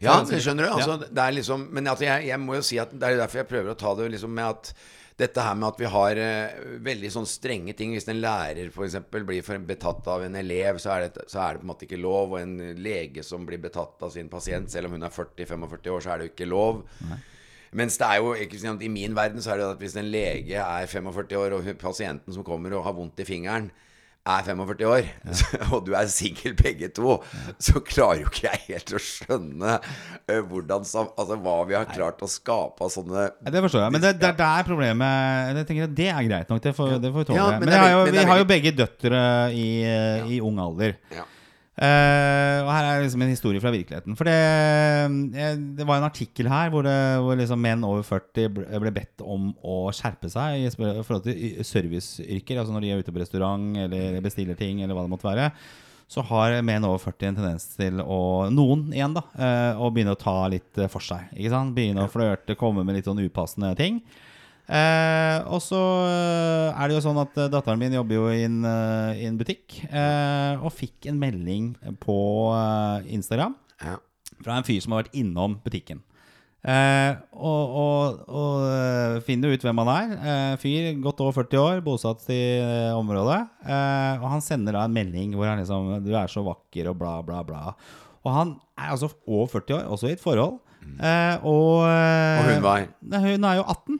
Ja, 0.00 0.24
Så- 0.24 0.30
det 0.30 0.42
skjønner 0.42 0.66
du. 0.68 0.72
Altså, 0.74 0.98
det 1.12 1.18
er 1.18 1.32
liksom, 1.32 1.68
men 1.72 1.84
altså, 1.86 2.04
jeg, 2.04 2.26
jeg 2.28 2.38
må 2.38 2.54
jo 2.54 2.62
si 2.62 2.78
at 2.78 2.90
det 2.92 3.02
er 3.02 3.16
derfor 3.16 3.38
jeg 3.38 3.48
prøver 3.48 3.70
å 3.74 3.78
ta 3.78 3.94
det 3.96 4.12
liksom 4.12 4.30
med 4.30 4.44
at 4.44 4.72
dette 5.18 5.42
her 5.42 5.56
med 5.58 5.68
at 5.72 5.80
vi 5.80 5.88
har 5.90 6.20
eh, 6.22 6.58
veldig 6.86 7.08
sånn 7.10 7.26
strenge 7.26 7.74
ting 7.78 7.94
Hvis 7.96 8.06
en 8.10 8.20
lærer 8.22 8.70
f.eks. 8.70 8.98
blir 9.10 9.64
betatt 9.66 10.06
av 10.10 10.22
en 10.22 10.38
elev, 10.38 10.78
så 10.82 10.92
er, 10.94 11.08
det, 11.08 11.24
så 11.30 11.42
er 11.42 11.56
det 11.56 11.62
på 11.62 11.66
en 11.66 11.72
måte 11.72 11.88
ikke 11.88 11.98
lov. 11.98 12.36
Og 12.36 12.38
en 12.42 12.54
lege 12.78 13.24
som 13.26 13.46
blir 13.48 13.58
betatt 13.62 14.06
av 14.06 14.14
sin 14.14 14.30
pasient, 14.30 14.70
selv 14.70 14.88
om 14.88 14.94
hun 14.94 15.08
er 15.08 15.14
40-45 15.14 15.90
år, 15.94 16.04
så 16.04 16.14
er 16.14 16.20
det 16.20 16.28
jo 16.28 16.34
ikke 16.36 16.50
lov. 16.52 16.84
Mens 17.76 17.98
det 18.00 18.06
er 18.06 18.22
jo 18.22 18.30
ikke 18.46 18.60
sant, 18.62 18.84
I 18.84 18.92
min 18.92 19.16
verden 19.16 19.42
så 19.44 19.52
er 19.52 19.60
det 19.60 19.68
at 19.74 19.82
hvis 19.82 19.98
en 20.00 20.08
lege 20.08 20.62
er 20.62 20.88
45 20.88 21.36
år, 21.42 21.58
og 21.58 21.68
pasienten 21.82 22.36
som 22.36 22.46
kommer 22.46 22.78
og 22.78 22.86
har 22.86 22.96
vondt 22.96 23.20
i 23.20 23.28
fingeren, 23.28 23.68
er 24.28 24.44
45 24.46 24.88
år, 24.92 25.06
og 25.72 25.86
du 25.86 25.92
er 25.96 26.10
singel 26.12 26.54
begge 26.58 26.90
to, 26.94 27.16
så 27.62 27.80
klarer 27.84 28.22
jo 28.24 28.28
ikke 28.30 28.48
jeg 28.50 28.60
helt 28.66 28.92
å 28.94 29.00
skjønne 29.02 29.76
eh, 29.78 30.42
hvordan, 30.42 30.84
altså, 30.84 31.38
hva 31.44 31.56
vi 31.68 31.76
har 31.78 31.88
klart 31.88 32.20
å 32.24 32.28
skape 32.30 32.84
av 32.84 32.92
sånne 32.92 33.24
Ja, 33.30 33.54
Det 33.54 33.64
forstår 33.64 33.86
jeg. 33.86 33.94
Men 33.96 34.04
det, 34.04 34.12
det 34.20 34.28
er 34.30 34.36
der 34.42 34.68
problemet 34.68 35.56
Jeg 35.58 35.66
tenker 35.70 35.88
at 35.88 35.96
Det 36.02 36.10
er 36.12 36.28
greit 36.28 36.52
nok. 36.52 36.62
Det 36.64 36.74
får, 36.76 36.94
det 37.02 37.12
får 37.14 37.24
vi 37.24 37.30
tåle. 37.30 37.40
Ja, 37.40 37.48
men 37.56 37.64
men 37.64 37.72
det 37.72 37.78
er 37.78 37.84
har 37.86 37.94
jo, 37.94 38.04
det 38.08 38.14
vi 38.14 38.22
er 38.22 38.30
har 38.32 38.42
jo 38.42 38.46
begge 38.52 38.74
døtre 38.76 39.24
i, 39.56 39.68
eh, 39.88 40.30
i 40.36 40.40
ung 40.44 40.60
alder. 40.62 40.96
ja. 41.16 41.26
Eh, 41.78 42.58
og 42.64 42.68
her 42.72 42.86
er 42.88 43.04
liksom 43.04 43.22
en 43.22 43.30
historie 43.30 43.62
fra 43.62 43.70
virkeligheten. 43.70 44.16
For 44.18 44.26
det, 44.26 44.34
eh, 44.34 45.58
det 45.78 45.86
var 45.86 46.00
en 46.00 46.08
artikkel 46.08 46.48
her 46.50 46.72
hvor, 46.74 46.82
det, 46.82 46.94
hvor 47.22 47.38
liksom 47.38 47.60
menn 47.62 47.84
over 47.86 48.02
40 48.02 48.48
ble, 48.56 48.80
ble 48.82 48.94
bedt 48.96 49.22
om 49.22 49.52
å 49.62 49.76
skjerpe 49.94 50.30
seg 50.32 50.64
i 50.64 50.72
forhold 50.74 51.28
til 51.28 51.60
serviceyrker. 51.66 52.58
Altså 52.58 52.74
når 52.74 52.84
de 52.84 52.90
er 52.90 53.04
ute 53.04 53.14
på 53.14 53.22
restaurant 53.22 53.78
eller 53.86 54.18
bestiller 54.24 54.58
ting, 54.58 54.82
eller 54.82 54.98
hva 54.98 55.06
det 55.06 55.14
måtte 55.14 55.30
være. 55.30 55.52
Så 56.08 56.24
har 56.24 56.56
menn 56.64 56.86
over 56.88 56.98
40 57.04 57.30
en 57.30 57.38
tendens 57.42 57.68
til 57.76 58.00
å 58.00 58.20
Noen 58.50 58.86
igjen, 58.96 59.12
da. 59.14 59.26
Uh, 59.36 59.82
å 59.84 59.90
begynne 59.92 60.14
å 60.16 60.18
ta 60.18 60.38
litt 60.48 60.80
for 60.88 61.04
seg. 61.04 61.28
Begynne 61.76 62.06
å 62.06 62.10
flørte, 62.10 62.56
komme 62.56 62.80
med 62.80 62.96
litt 62.96 63.10
sånn 63.10 63.20
upassende 63.20 63.74
ting. 63.78 64.00
Eh, 64.68 65.38
og 65.48 65.62
så 65.64 65.78
eh, 66.04 66.76
er 66.76 66.88
det 66.90 66.98
jo 66.98 67.04
sånn 67.06 67.20
at 67.22 67.38
eh, 67.40 67.48
datteren 67.52 67.80
min 67.80 67.94
jobber 67.96 68.18
jo 68.18 68.26
i 68.34 68.42
en, 68.44 68.58
eh, 68.68 69.22
i 69.22 69.28
en 69.30 69.38
butikk, 69.40 69.78
eh, 69.88 70.60
og 70.60 70.74
fikk 70.76 71.08
en 71.08 71.18
melding 71.22 71.70
på 72.04 72.18
Instagram 73.08 73.54
Ja. 73.80 73.96
fra 74.44 74.58
en 74.58 74.66
fyr 74.68 74.82
som 74.84 74.92
har 74.92 75.04
vært 75.06 75.16
innom 75.16 75.56
butikken. 75.64 76.02
Eh, 76.68 77.14
og, 77.38 77.74
og, 77.80 78.18
og 78.28 79.22
finner 79.24 79.54
ut 79.54 79.62
hvem 79.64 79.78
han 79.80 79.90
er. 79.94 80.12
Eh, 80.18 80.56
fyr 80.60 80.88
godt 81.00 81.22
over 81.24 81.32
40 81.38 81.62
år, 81.62 81.80
bosatt 81.86 82.26
i 82.34 82.40
området. 82.98 83.40
Eh, 83.64 84.14
og 84.20 84.26
han 84.34 84.42
sender 84.44 84.74
da 84.76 84.84
en 84.84 84.92
melding 84.96 85.32
hvor 85.38 85.48
han 85.48 85.62
liksom 85.62 86.02
'Du 86.04 86.12
er 86.18 86.26
så 86.28 86.42
vakker', 86.44 86.90
og 86.90 86.98
bla, 86.98 87.22
bla, 87.22 87.40
bla. 87.46 87.74
Og 88.26 88.34
han 88.34 88.56
er 88.76 88.90
altså 88.92 89.08
over 89.26 89.46
40 89.46 89.78
år, 89.78 89.84
også 89.88 90.08
i 90.10 90.12
et 90.18 90.20
forhold. 90.20 90.58
Eh, 90.98 91.36
og, 91.44 91.86
Og 91.86 92.44
hun 92.52 92.62
var? 92.62 92.86
Hun 93.06 93.44
er 93.44 93.56
jo 93.62 93.64
18. 93.64 93.98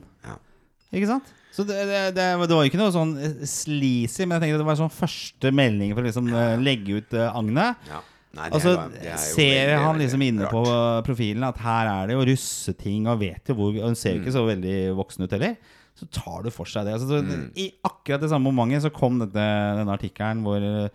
Ikke 0.92 1.06
sant? 1.10 1.32
Så 1.52 1.64
det, 1.66 1.78
det, 1.88 2.00
det, 2.14 2.24
det 2.46 2.54
var 2.54 2.68
ikke 2.68 2.78
noe 2.78 2.92
sånn 2.94 3.16
eh, 3.18 3.40
sleazy, 3.48 4.24
men 4.28 4.36
jeg 4.38 4.44
tenkte 4.46 4.60
det 4.62 4.68
var 4.68 4.78
sånn 4.78 4.92
første 4.94 5.50
melding 5.52 5.90
for 5.96 6.04
å 6.04 6.06
liksom 6.06 6.28
eh, 6.30 6.54
legge 6.62 7.00
ut 7.00 7.16
uh, 7.18 7.32
agnet. 7.40 7.90
ja. 7.90 8.04
Nei, 8.36 8.44
Altså, 8.52 8.74
jo 8.76 9.14
ser 9.16 9.70
veldig, 9.72 9.76
han 9.86 9.98
liksom 10.02 10.22
inne 10.22 10.44
rart. 10.44 10.52
på 10.52 10.62
profilen 11.06 11.46
at 11.48 11.56
her 11.64 11.88
er 11.88 12.10
det 12.10 12.14
jo 12.18 12.26
russeting, 12.28 13.06
og 13.08 13.22
vet 13.24 13.48
jo 13.48 13.54
hvor 13.56 13.72
Hun 13.80 13.96
ser 13.96 14.14
jo 14.14 14.20
ikke 14.20 14.28
Mm. 14.30 14.36
så 14.36 14.42
veldig 14.46 14.74
voksen 14.98 15.24
ut 15.24 15.32
heller. 15.32 15.54
Så 15.98 16.06
tar 16.12 16.42
du 16.44 16.50
for 16.54 16.68
seg 16.68 16.84
det. 16.86 16.92
Altså, 16.94 17.08
så, 17.08 17.22
Mm. 17.24 17.46
I 17.56 17.72
akkurat 17.88 18.20
det 18.20 18.28
samme 18.30 18.52
momentet 18.52 18.84
så 18.84 18.92
kom 18.94 19.16
dette, 19.18 19.32
denne 19.80 19.96
artikkelen 19.96 20.44
hvor 20.44 20.60
uh, 20.60 20.88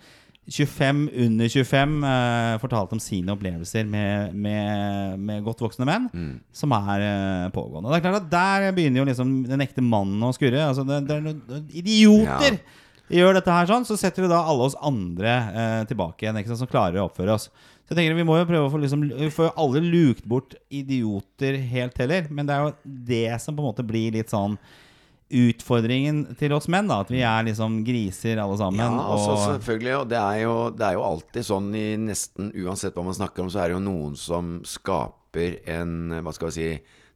25 0.52 1.10
under 1.24 1.48
25 1.48 1.94
uh, 2.04 2.58
fortalte 2.60 2.98
om 2.98 3.00
sine 3.02 3.32
opplevelser 3.32 3.86
med, 3.88 4.34
med, 4.36 5.20
med 5.24 5.44
godt 5.46 5.64
voksne 5.64 5.88
menn 5.88 6.10
Mm. 6.14 6.34
som 6.52 6.74
er 6.76 7.04
uh, 7.06 7.50
pågående. 7.56 7.88
Og 7.88 7.94
det 7.94 8.00
er 8.02 8.06
klart 8.08 8.22
at 8.26 8.32
Der 8.34 8.72
begynner 8.76 9.04
jo 9.04 9.08
liksom 9.08 9.36
den 9.48 9.64
ekte 9.64 9.82
mannen 9.86 10.22
å 10.28 10.34
skurre. 10.36 10.66
Altså, 10.68 10.84
det, 10.88 11.04
det 11.08 11.16
er 11.16 11.28
noen 11.30 11.70
idioter! 11.72 12.58
Ja. 12.60 13.18
gjør 13.20 13.38
dette 13.40 13.56
her 13.56 13.70
sånn, 13.70 13.88
så 13.88 13.96
setter 14.00 14.26
du 14.26 14.32
da 14.32 14.42
alle 14.48 14.68
oss 14.68 14.76
andre 14.84 15.38
uh, 15.54 15.82
tilbake 15.88 16.26
igjen, 16.28 16.44
som 16.58 16.68
klarer 16.72 17.00
å 17.00 17.08
oppføre 17.08 17.36
oss. 17.38 17.50
Så 17.84 17.92
jeg 17.92 18.00
tenker 18.00 18.16
Vi 18.16 18.28
må 18.28 18.38
jo 18.40 18.48
prøve 18.48 18.68
å 18.68 18.72
få 18.72 18.80
liksom, 18.84 19.04
Vi 19.20 19.32
får 19.34 19.56
aldri 19.60 19.82
lukt 19.84 20.24
bort 20.28 20.56
idioter 20.72 21.58
helt 21.72 21.98
heller, 22.00 22.28
men 22.32 22.48
det 22.48 22.56
er 22.56 22.68
jo 22.68 22.76
det 23.12 23.26
som 23.44 23.56
på 23.56 23.64
en 23.64 23.72
måte 23.72 23.86
blir 23.88 24.16
litt 24.16 24.32
sånn 24.32 24.56
utfordringen 25.34 26.24
til 26.40 26.56
oss 26.56 26.70
menn. 26.72 26.90
da 26.92 27.02
At 27.04 27.12
vi 27.14 27.22
er 27.26 27.46
liksom 27.48 27.82
griser 27.88 28.42
alle 28.44 28.58
sammen. 28.60 28.84
Ja, 28.84 29.06
altså 29.14 29.36
og, 29.36 29.44
selvfølgelig. 29.56 29.94
Og 30.00 30.10
det 30.14 30.20
er, 30.22 30.40
jo, 30.46 30.58
det 30.78 30.88
er 30.88 30.98
jo 30.98 31.06
alltid 31.10 31.48
sånn 31.50 31.70
i 31.78 31.86
nesten 32.00 32.52
uansett 32.64 32.98
hva 32.98 33.08
man 33.08 33.18
snakker 33.18 33.46
om, 33.46 33.54
så 33.54 33.64
er 33.64 33.72
det 33.72 33.78
jo 33.80 33.86
noen 33.86 34.20
som 34.20 34.60
skaper 34.68 35.58
en 35.74 36.20
Hva 36.22 36.34
skal 36.36 36.52
vi 36.52 36.58
si 36.60 36.68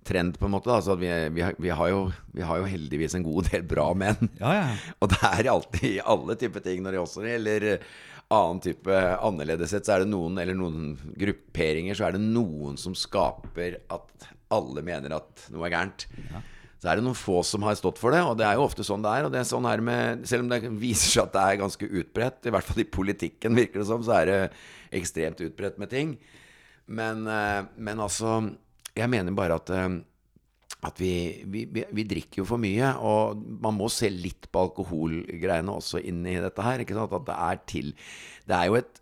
trend, 0.08 0.40
på 0.40 0.48
en 0.48 0.54
måte. 0.56 0.70
da 0.70 0.80
Altså 0.80 0.96
at 0.96 1.02
vi, 1.02 1.12
vi, 1.36 1.46
vi, 1.68 1.72
har 1.76 1.90
jo, 1.92 2.04
vi 2.34 2.46
har 2.48 2.62
jo 2.62 2.70
heldigvis 2.72 3.18
en 3.18 3.26
god 3.26 3.52
del 3.52 3.66
bra 3.68 3.90
menn. 3.98 4.30
ja, 4.40 4.54
ja. 4.56 4.68
Og 5.02 5.12
det 5.14 5.24
er 5.30 5.52
alltid 5.54 5.90
i 5.90 6.06
alle 6.16 6.38
typer 6.40 6.64
ting 6.66 6.84
når 6.86 6.96
det 6.96 7.04
også 7.04 7.26
gjelder 7.28 7.68
annen 8.34 8.60
type 8.64 8.96
annerledeshet, 9.24 9.88
så 9.88 9.96
er 9.96 10.04
det 10.04 10.12
noen, 10.12 10.36
eller 10.42 10.58
noen 10.58 10.98
grupperinger, 11.20 11.96
så 11.96 12.10
er 12.10 12.18
det 12.18 12.24
noen 12.26 12.76
som 12.80 12.96
skaper 12.98 13.80
at 13.94 14.28
alle 14.54 14.84
mener 14.84 15.16
at 15.16 15.48
noe 15.54 15.68
er 15.68 15.76
gærent. 15.76 16.08
Så 16.78 16.90
er 16.90 17.00
det 17.00 17.06
noen 17.08 17.18
få 17.18 17.40
som 17.48 17.64
har 17.66 17.78
stått 17.80 17.98
for 17.98 18.14
det, 18.14 18.22
og 18.22 18.36
det 18.38 18.46
er 18.46 18.58
jo 18.60 18.66
ofte 18.68 18.86
sånn 18.86 19.02
det 19.06 19.14
er. 19.18 19.26
Og 19.26 19.34
det 19.34 19.42
er 19.42 19.48
sånn 19.50 19.66
her 19.66 19.82
med, 19.82 20.26
selv 20.30 20.46
om 20.46 20.52
det 20.52 20.62
viser 20.78 21.10
seg 21.10 21.24
at 21.24 21.34
det 21.34 21.46
er 21.46 21.62
ganske 21.64 21.90
utbredt, 22.02 22.44
i 22.46 22.54
hvert 22.54 22.68
fall 22.68 22.84
i 22.84 22.90
politikken 22.98 23.58
virker 23.58 23.82
det 23.82 23.88
som, 23.90 24.04
så 24.06 24.20
er 24.20 24.30
det 24.30 24.42
ekstremt 25.00 25.42
utbredt 25.48 25.82
med 25.82 25.92
ting. 25.94 26.14
Men, 26.88 27.26
eh, 27.28 27.64
men 27.76 28.00
altså 28.00 28.54
Jeg 28.98 29.12
mener 29.12 29.36
bare 29.36 29.58
at 29.60 29.70
eh, 29.70 29.98
at 30.86 31.00
vi, 31.02 31.44
vi, 31.50 31.66
vi, 31.66 32.04
drikker 32.06 32.44
jo 32.44 32.46
for 32.46 32.62
mye, 32.62 32.92
og 33.02 33.40
man 33.64 33.74
må 33.74 33.90
se 33.90 34.12
litt 34.14 34.46
på 34.54 34.62
alkoholgreiene 34.68 35.74
også 35.74 36.04
inni 36.06 36.36
dette 36.44 36.62
her. 36.62 36.84
ikke 36.84 36.98
sant? 36.98 37.16
At 37.18 37.26
det 37.26 37.38
er 37.48 37.62
til 37.66 37.94
Det 38.46 38.56
er 38.58 38.70
jo 38.70 38.78
et 38.78 39.02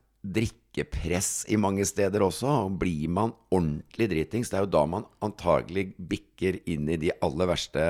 drikkepress 0.75 1.45
i 1.49 1.57
mange 1.57 1.85
steder 1.85 2.21
også. 2.21 2.47
og 2.65 2.79
Blir 2.79 3.09
man 3.09 3.33
ordentlig 3.51 4.09
dritings, 4.09 4.49
det 4.49 4.57
er 4.57 4.65
jo 4.65 4.73
da 4.73 4.85
man 4.85 5.05
antagelig 5.21 5.95
bikker 5.97 6.59
inn 6.65 6.89
i 6.89 6.97
de 6.97 7.11
aller 7.21 7.47
verste 7.47 7.81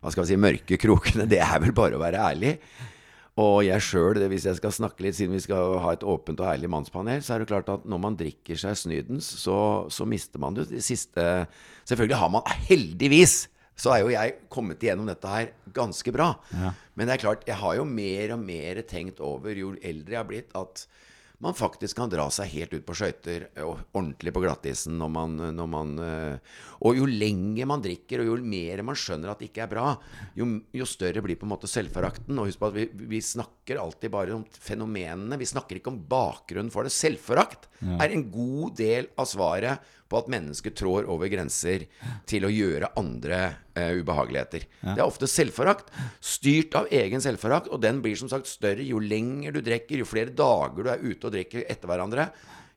hva 0.00 0.10
skal 0.10 0.24
vi 0.24 0.30
si, 0.30 0.40
mørke 0.40 0.78
krokene. 0.80 1.28
Det 1.28 1.40
er 1.40 1.60
vel 1.60 1.72
bare 1.76 1.96
å 1.96 2.00
være 2.00 2.20
ærlig. 2.20 2.58
Og 3.40 3.62
jeg 3.64 3.80
sjøl, 3.84 4.18
hvis 4.28 4.46
jeg 4.48 4.56
skal 4.56 4.72
snakke 4.72 5.04
litt, 5.04 5.16
siden 5.16 5.36
vi 5.36 5.42
skal 5.44 5.78
ha 5.80 5.92
et 5.92 6.04
åpent 6.04 6.40
og 6.40 6.48
ærlig 6.48 6.70
mannspanel, 6.72 7.22
så 7.22 7.34
er 7.34 7.40
det 7.40 7.50
klart 7.50 7.68
at 7.72 7.84
når 7.88 8.00
man 8.00 8.16
drikker 8.16 8.56
seg 8.56 8.76
snydens, 8.76 9.28
så, 9.40 9.86
så 9.92 10.08
mister 10.08 10.40
man 10.40 10.56
det 10.56 10.68
de 10.72 10.82
siste 10.84 11.24
Selvfølgelig 11.88 12.20
har 12.20 12.30
man 12.32 12.44
Heldigvis 12.68 13.46
så 13.80 13.94
er 13.94 14.02
jo 14.02 14.10
jeg 14.12 14.34
kommet 14.52 14.82
igjennom 14.84 15.06
dette 15.08 15.28
her 15.30 15.54
ganske 15.72 16.12
bra. 16.12 16.34
Men 16.92 17.08
det 17.08 17.14
er 17.14 17.22
klart, 17.22 17.46
jeg 17.48 17.56
har 17.56 17.78
jo 17.78 17.86
mer 17.88 18.34
og 18.34 18.42
mer 18.44 18.82
tenkt 18.84 19.22
over, 19.24 19.56
jo 19.56 19.70
eldre 19.80 20.12
jeg 20.12 20.20
har 20.20 20.28
blitt, 20.28 20.52
at 20.52 20.84
man 21.40 21.56
faktisk 21.56 21.96
kan 21.96 22.10
dra 22.12 22.26
seg 22.32 22.50
helt 22.52 22.74
ut 22.76 22.84
på 22.84 22.94
skøyter 22.96 23.46
og 23.64 23.78
ordentlig 23.96 24.32
på 24.36 24.42
glattisen 24.44 24.98
når 25.00 25.12
man, 25.14 25.38
når 25.56 25.70
man 25.72 25.94
eh, 26.04 26.58
Og 26.84 26.98
jo 27.00 27.06
lenger 27.08 27.68
man 27.68 27.84
drikker, 27.84 28.20
og 28.20 28.28
jo 28.28 28.36
mer 28.44 28.82
man 28.86 28.98
skjønner 28.98 29.32
at 29.32 29.40
det 29.40 29.50
ikke 29.50 29.64
er 29.64 29.72
bra, 29.72 29.86
jo, 30.36 30.46
jo 30.76 30.88
større 30.88 31.22
blir 31.24 31.38
på 31.40 31.48
en 31.48 31.52
måte 31.54 31.68
selvforakten. 31.70 32.36
Og 32.40 32.48
husk 32.48 32.60
på 32.60 32.70
at 32.70 32.76
vi, 32.76 32.86
vi 33.14 33.22
snakker 33.24 33.80
alltid 33.80 34.12
bare 34.12 34.36
om 34.36 34.44
fenomenene. 34.52 35.40
Vi 35.40 35.48
snakker 35.48 35.80
ikke 35.80 35.92
om 35.92 36.00
bakgrunnen 36.10 36.72
for 36.72 36.88
det. 36.88 36.94
Selvforakt 36.94 37.68
er 37.80 38.12
en 38.12 38.26
god 38.32 38.76
del 38.80 39.10
av 39.20 39.28
svaret 39.28 39.96
på 40.10 40.18
at 40.18 40.30
mennesker 40.32 40.74
trår 40.76 41.08
over 41.10 41.30
grenser 41.32 41.86
til 42.28 42.46
å 42.46 42.52
gjøre 42.52 42.92
andre 42.98 43.40
uh, 43.78 43.92
ubehageligheter. 44.00 44.66
Det 44.82 44.96
er 44.98 45.06
ofte 45.06 45.30
selvforakt. 45.30 45.92
Styrt 46.18 46.76
av 46.78 46.90
egen 46.94 47.22
selvforakt, 47.22 47.70
og 47.70 47.82
den 47.84 48.02
blir 48.04 48.18
som 48.18 48.30
sagt 48.32 48.50
større 48.50 48.84
jo 48.86 49.02
lenger 49.02 49.54
du 49.54 49.62
drikker, 49.64 50.02
jo 50.02 50.08
flere 50.08 50.34
dager 50.34 50.82
du 50.82 50.90
er 50.90 51.04
ute 51.04 51.30
og 51.30 51.36
drikker 51.36 51.68
etter 51.70 51.90
hverandre. 51.90 52.30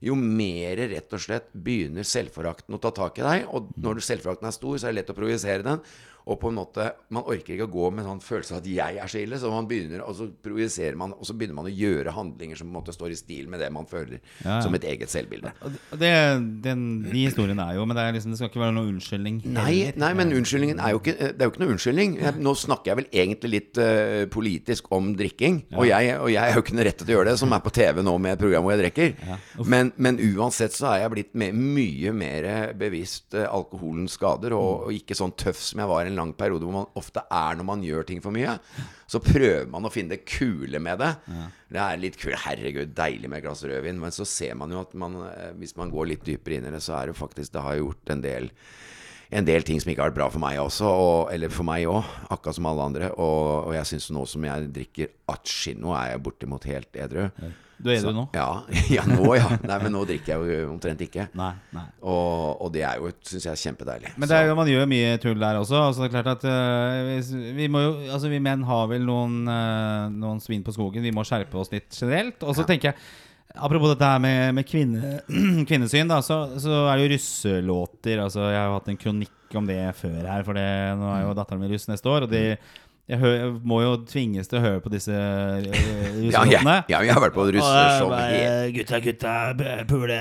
Jo 0.04 0.18
mer 0.20 0.82
rett 0.92 1.14
og 1.16 1.22
slett 1.24 1.46
begynner 1.56 2.04
selvforakten 2.04 2.76
å 2.76 2.82
ta 2.84 2.92
tak 2.96 3.22
i 3.22 3.24
deg. 3.24 3.46
Og 3.56 3.72
når 3.80 4.04
selvforakten 4.04 4.50
er 4.50 4.56
stor, 4.56 4.76
så 4.76 4.90
er 4.90 4.94
det 4.94 5.02
lett 5.02 5.14
å 5.14 5.16
projisere 5.16 5.64
den. 5.64 5.80
Og 6.28 6.40
på 6.40 6.50
en 6.52 6.56
måte, 6.56 6.92
Man 7.14 7.26
orker 7.28 7.54
ikke 7.54 7.68
å 7.68 7.72
gå 7.74 7.90
med 7.92 8.04
en 8.04 8.14
sånn 8.14 8.24
følelse 8.24 8.56
av 8.56 8.62
at 8.62 8.68
'jeg 8.68 8.98
er 8.98 9.08
så 9.08 9.20
ille', 9.22 9.38
så 9.40 9.52
man 9.52 9.68
begynner, 9.68 10.02
og 10.08 10.16
så 10.16 10.30
projiserer 10.44 10.96
man, 10.96 11.14
og 11.14 11.26
så 11.26 11.34
begynner 11.38 11.56
man 11.56 11.66
å 11.66 11.74
gjøre 11.74 12.14
handlinger 12.16 12.58
som 12.58 12.68
på 12.68 12.74
en 12.74 12.80
måte 12.82 12.96
står 12.96 13.12
i 13.12 13.16
stil 13.20 13.48
med 13.50 13.60
det 13.60 13.72
man 13.72 13.86
føler 13.86 14.20
Ja, 14.44 14.58
ja. 14.58 14.62
som 14.62 14.74
et 14.74 14.84
eget 14.84 15.10
selvbilde. 15.10 15.52
Det, 15.92 16.14
den, 16.64 17.04
de 17.04 17.26
historiene 17.28 17.62
er 17.62 17.76
jo 17.76 17.86
Men 17.86 17.98
det, 17.98 18.14
liksom, 18.16 18.32
det 18.32 18.38
skal 18.40 18.50
ikke 18.50 18.64
være 18.64 18.74
noen 18.74 18.96
unnskyldning. 18.96 19.42
Nei, 19.46 19.94
nei, 19.96 20.14
men 20.14 20.32
unnskyldningen 20.34 20.80
er 20.80 20.92
jo 20.92 21.00
ikke 21.00 21.18
Det 21.18 21.42
er 21.42 21.46
jo 21.46 21.52
ikke 21.52 21.64
noe 21.64 21.74
unnskyldning. 21.76 22.18
Jeg, 22.22 22.34
nå 22.40 22.56
snakker 22.56 22.92
jeg 22.92 22.98
vel 22.98 23.10
egentlig 23.12 23.52
litt 23.52 23.78
uh, 23.78 24.26
politisk 24.32 24.92
om 24.92 25.14
drikking. 25.16 25.66
Og, 25.76 25.88
jeg, 25.88 26.18
og 26.20 26.32
jeg 26.32 26.44
er 26.50 26.54
jo 26.56 26.64
ikke 26.64 26.76
noe 26.76 26.88
rett 26.88 26.98
til 26.98 27.08
å 27.08 27.18
gjøre 27.18 27.30
det, 27.32 27.38
som 27.40 27.54
er 27.54 27.64
på 27.64 27.74
TV 27.74 28.02
nå 28.04 28.18
med 28.18 28.34
et 28.34 28.40
program 28.40 28.64
hvor 28.64 28.76
jeg 28.76 28.84
drikker. 28.84 29.38
Men, 29.68 29.92
men 29.98 30.20
uansett 30.20 30.74
så 30.76 30.94
er 30.94 31.04
jeg 31.04 31.14
blitt 31.14 31.34
med 31.36 31.54
mye 31.58 32.14
mer 32.16 32.74
bevisst 32.78 33.36
eh, 33.38 33.48
alkoholens 33.50 34.18
skader, 34.18 34.54
og, 34.58 34.88
og 34.88 34.96
ikke 34.96 35.18
sånn 35.18 35.34
tøff 35.38 35.60
som 35.60 35.82
jeg 35.84 35.90
var 35.90 36.06
en 36.10 36.13
lang 36.18 36.34
periode, 36.38 36.68
hvor 36.68 36.76
man 36.76 37.00
ofte 37.00 37.24
er 37.32 37.60
når 37.60 37.68
man 37.68 37.84
gjør 37.86 38.08
ting 38.10 38.22
for 38.24 38.36
mye. 38.36 38.56
Så 39.10 39.22
prøver 39.24 39.68
man 39.72 39.86
å 39.86 39.92
finne 39.94 40.16
det 40.16 40.24
kule 40.30 40.82
med 40.84 41.02
det. 41.04 41.12
Det 41.74 41.82
er 41.84 42.02
litt 42.02 42.18
kult. 42.22 42.40
Herregud, 42.46 42.96
deilig 42.98 43.30
med 43.30 43.42
et 43.42 43.48
glass 43.48 43.66
rødvin. 43.68 44.00
Men 44.02 44.16
så 44.16 44.26
ser 44.30 44.56
man 44.60 44.74
jo 44.74 44.82
at 44.82 44.96
man, 44.98 45.20
eh, 45.30 45.52
hvis 45.60 45.76
man 45.80 45.94
går 45.94 46.12
litt 46.14 46.26
dypere 46.28 46.60
inn 46.60 46.70
i 46.70 46.74
det, 46.74 46.82
så 46.86 46.98
er 47.00 47.12
det 47.12 47.20
faktisk 47.20 47.54
Det 47.54 47.62
har 47.66 47.80
gjort 47.82 48.10
en 48.16 48.26
del 48.26 48.52
en 49.34 49.46
del 49.48 49.64
ting 49.66 49.80
som 49.82 49.90
ikke 49.90 50.04
har 50.04 50.12
vært 50.12 50.20
bra 50.20 50.28
for 50.30 50.44
meg 50.44 50.60
også, 50.62 50.86
og, 50.86 51.20
eller 51.34 51.50
for 51.50 51.66
meg 51.66 51.88
òg, 51.90 52.06
akkurat 52.30 52.58
som 52.58 52.68
alle 52.70 52.86
andre. 52.86 53.08
Og, 53.18 53.70
og 53.70 53.74
jeg 53.74 53.90
syns 53.90 54.12
nå 54.14 54.26
som 54.30 54.46
jeg 54.46 54.68
drikker 54.76 55.14
atskino, 55.34 55.94
er 55.98 56.12
jeg 56.14 56.24
bortimot 56.28 56.68
helt 56.70 57.00
edru. 57.02 57.24
Du 57.78 57.90
er 57.90 57.98
edru 57.98 58.14
nå? 58.16 58.26
Ja, 58.36 58.48
ja, 58.96 59.06
nå 59.08 59.34
ja. 59.38 59.50
Nei, 59.64 59.80
men 59.84 59.96
nå 59.96 60.04
drikker 60.08 60.34
jeg 60.36 60.60
jo 60.62 60.70
omtrent 60.74 61.02
ikke. 61.06 61.28
Nei. 61.38 61.52
nei. 61.76 61.86
Og, 62.02 62.62
og 62.64 62.72
det 62.76 62.86
er 62.88 63.02
jo, 63.02 63.12
syns 63.28 63.50
jeg, 63.50 63.62
kjempedeilig. 63.66 64.14
Men 64.18 64.30
det 64.30 64.38
er 64.38 64.48
jo, 64.48 64.56
man 64.60 64.72
gjør 64.72 64.88
mye 64.92 65.18
tull 65.24 65.42
der 65.42 65.60
også. 65.60 65.82
Altså, 65.90 66.06
det 66.06 66.10
er 66.10 66.16
klart 66.16 66.32
at 66.38 66.48
uh, 66.48 67.10
vi, 67.10 67.44
vi, 67.58 67.70
må 67.72 67.84
jo, 67.84 67.92
altså, 68.08 68.32
vi 68.32 68.42
menn 68.44 68.64
har 68.70 68.88
vel 68.92 69.06
noen, 69.10 69.44
uh, 69.50 70.08
noen 70.14 70.42
svin 70.44 70.66
på 70.66 70.76
skogen. 70.76 71.06
Vi 71.06 71.14
må 71.16 71.26
skjerpe 71.28 71.60
oss 71.60 71.74
litt 71.74 71.92
generelt. 71.92 72.44
Og 72.46 72.58
så 72.58 72.68
tenker 72.70 72.94
jeg 72.94 73.00
Apropos 73.54 73.92
dette 73.92 74.08
her 74.08 74.18
med, 74.18 74.56
med 74.58 74.66
kvinne, 74.66 75.20
kvinnesyn, 75.70 76.10
da, 76.10 76.24
så, 76.26 76.40
så 76.58 76.88
er 76.90 76.98
det 76.98 77.04
jo 77.04 77.10
russelåter. 77.12 78.22
Altså, 78.24 78.48
jeg 78.50 78.58
har 78.58 78.72
jo 78.72 78.78
hatt 78.80 78.90
en 78.90 78.98
kronikk 78.98 79.58
om 79.60 79.68
det 79.70 79.78
før 80.00 80.26
her, 80.26 80.42
for 80.48 80.58
det, 80.58 80.66
nå 80.98 81.12
er 81.14 81.22
jo 81.22 81.36
datteren 81.38 81.62
min 81.62 81.70
russ 81.70 81.86
neste 81.86 82.10
år. 82.10 82.26
Og 82.26 82.34
de, 82.34 82.42
jeg, 83.04 83.20
hø, 83.20 83.30
jeg 83.36 83.48
må 83.68 83.82
jo 83.84 83.96
tvinges 84.08 84.48
til 84.48 84.62
å 84.62 84.64
høre 84.64 84.80
på 84.84 84.92
disse 84.94 85.12
russelåtene. 85.12 85.74
Ja, 85.74 86.22
vi 86.24 86.30
russelåtene. 86.30 86.76
ja, 86.88 87.02
jeg 87.04 87.16
har 87.18 87.24
vært 87.26 87.36
på 87.36 87.48
russeshow 87.52 88.14
Gutta, 88.78 89.00
gutta, 89.04 89.34
pule, 89.90 90.20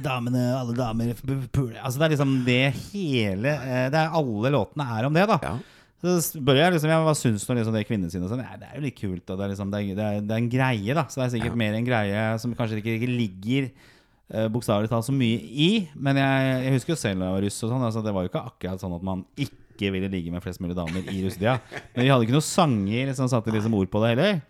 damene, 0.00 0.46
alle 0.56 0.76
damer, 0.78 1.12
pule 1.52 1.76
Altså 1.76 2.00
Det 2.00 2.06
er 2.06 2.14
liksom 2.14 2.32
det 2.46 2.62
hele 2.88 3.52
eh, 3.52 3.84
Det 3.92 4.00
er 4.00 4.16
Alle 4.16 4.52
låtene 4.54 4.88
er 4.96 5.08
om 5.10 5.20
det, 5.20 5.26
da. 5.28 5.38
Ja. 5.44 5.54
Så 6.02 6.16
spør 6.24 6.58
jeg 6.58 6.74
liksom, 6.74 6.90
ja, 6.90 6.98
hva 7.04 7.14
syns 7.14 7.44
du 7.44 7.52
om 7.52 7.58
liksom 7.60 7.76
det 7.76 7.84
kvinnesynet? 7.86 8.26
Sånn? 8.32 8.42
Ja, 8.42 8.56
det 8.58 8.70
er 8.72 8.80
jo 8.80 8.82
litt 8.88 8.96
kult. 8.98 9.22
Da. 9.22 9.36
Det, 9.36 9.44
er 9.44 9.52
liksom, 9.52 9.68
det, 9.70 9.78
er, 9.78 9.94
det, 9.94 10.06
er, 10.08 10.24
det 10.26 10.34
er 10.34 10.40
en 10.40 10.48
greie, 10.50 10.96
da. 10.98 11.04
Så 11.06 11.20
det 11.20 11.28
er 11.28 11.34
sikkert 11.36 11.58
mer 11.60 11.76
en 11.78 11.86
greie 11.86 12.24
som 12.42 12.56
kanskje 12.58 12.80
ikke, 12.80 12.96
ikke 12.96 13.10
ligger 13.12 13.68
uh, 13.70 14.48
bokstavelig 14.50 14.90
talt 14.90 15.06
så 15.06 15.14
mye 15.14 15.38
i. 15.38 15.68
Men 15.94 16.18
jeg, 16.18 16.48
jeg 16.64 16.74
husker 16.74 16.96
jo 16.96 16.98
selv 17.04 17.22
da 17.22 17.28
jeg 17.28 17.36
var 17.36 17.46
russ 17.46 17.60
og 17.62 17.70
sånn. 17.70 17.86
Altså, 17.86 18.02
det 18.02 18.16
var 18.16 18.26
jo 18.26 18.32
ikke 18.32 18.42
akkurat 18.50 18.82
sånn 18.82 18.96
at 18.98 19.06
man 19.12 19.22
ikke 19.38 19.61
ville 19.90 20.10
ligge 20.12 20.30
med 20.30 20.44
flest 20.44 20.62
mulig 20.62 20.76
damer 20.78 21.02
i 21.10 21.24
russetida. 21.24 21.56
Men 21.96 22.04
vi 22.04 22.12
hadde 22.12 22.28
ikke 22.28 22.36
noen 22.36 22.46
sanger 22.46 23.10
som 23.18 23.30
satte 23.32 23.54
liksom 23.54 23.74
ord 23.74 23.90
på 23.90 24.04
det 24.04 24.12
heller. 24.14 24.40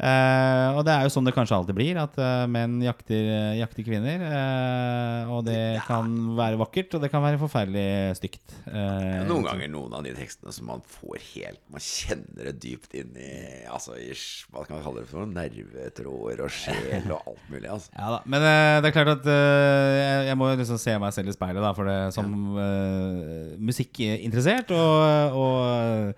Eh, 0.00 0.68
og 0.78 0.80
det 0.86 0.94
er 0.94 1.04
jo 1.04 1.12
sånn 1.12 1.26
det 1.28 1.34
kanskje 1.36 1.58
alltid 1.58 1.76
blir, 1.76 1.98
at 2.00 2.14
uh, 2.16 2.46
menn 2.48 2.78
jakter, 2.80 3.54
jakter 3.58 3.84
kvinner. 3.84 4.22
Uh, 4.24 5.32
og 5.36 5.44
det 5.44 5.80
kan 5.84 6.08
være 6.38 6.58
vakkert, 6.60 6.96
og 6.96 7.04
det 7.04 7.10
kan 7.12 7.24
være 7.24 7.40
forferdelig 7.40 8.16
stygt. 8.16 8.54
Eh, 8.70 9.20
Noen 9.28 9.44
ganger 9.44 9.70
noen 9.72 9.94
av 9.98 10.04
de 10.06 10.14
tekstene 10.16 10.52
som 10.54 10.68
man 10.70 10.82
får 10.86 11.20
helt 11.34 11.60
Man 11.72 11.82
kjenner 11.84 12.48
det 12.50 12.56
dypt 12.62 12.92
inn 12.98 13.14
i 13.18 13.30
Altså 13.70 13.96
i 13.98 14.10
Hva 14.50 14.64
kan 14.66 14.76
man 14.76 14.84
kalle 14.84 15.02
det 15.02 15.10
for 15.10 15.22
noe? 15.22 15.32
Nervetråder 15.34 16.42
og 16.44 16.52
sjel 16.54 17.06
og 17.12 17.18
alt 17.20 17.46
mulig. 17.52 17.68
Altså. 17.70 17.92
Ja 18.00 18.10
da, 18.14 18.20
Men 18.30 18.44
eh, 18.46 18.76
det 18.80 18.90
er 18.90 18.94
klart 18.96 19.12
at 19.18 19.26
eh, 19.30 19.94
jeg, 20.00 20.28
jeg 20.30 20.38
må 20.40 20.50
jo 20.50 20.60
liksom 20.60 20.80
se 20.80 20.96
meg 21.02 21.16
selv 21.16 21.32
i 21.32 21.36
speilet, 21.36 21.62
da, 21.64 21.72
for 21.76 21.90
det 21.90 21.98
som 22.16 22.36
eh, 22.64 23.56
musikkinteressert. 23.70 24.72
Og, 24.76 25.40
og 25.40 26.14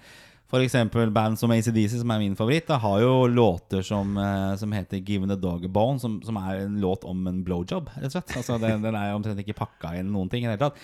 f.eks. 0.52 0.74
band 1.12 1.38
som 1.40 1.50
ACDC, 1.50 1.96
som 2.02 2.10
er 2.12 2.20
min 2.20 2.36
favoritt, 2.36 2.66
da, 2.68 2.76
har 2.82 3.00
jo 3.00 3.26
låter 3.26 3.82
som, 3.82 4.16
eh, 4.18 4.56
som 4.60 4.72
heter 4.72 5.00
'Given 5.00 5.30
a 5.30 5.36
Dog 5.36 5.64
a 5.64 5.68
Bone', 5.68 5.98
som, 5.98 6.20
som 6.22 6.36
er 6.36 6.66
en 6.66 6.80
låt 6.80 7.04
om 7.04 7.26
en 7.26 7.42
blowjob, 7.44 7.88
rett 7.96 8.04
og 8.04 8.12
slett. 8.12 8.36
Altså, 8.36 8.58
den, 8.60 8.82
den 8.82 8.94
er 8.94 9.14
omtrent 9.14 9.40
ikke 9.40 9.56
pakka 9.56 9.96
inn 9.98 10.12
noen 10.12 10.28
ting 10.28 10.44
i 10.44 10.50
det 10.50 10.58
hele 10.58 10.68
tatt. 10.68 10.76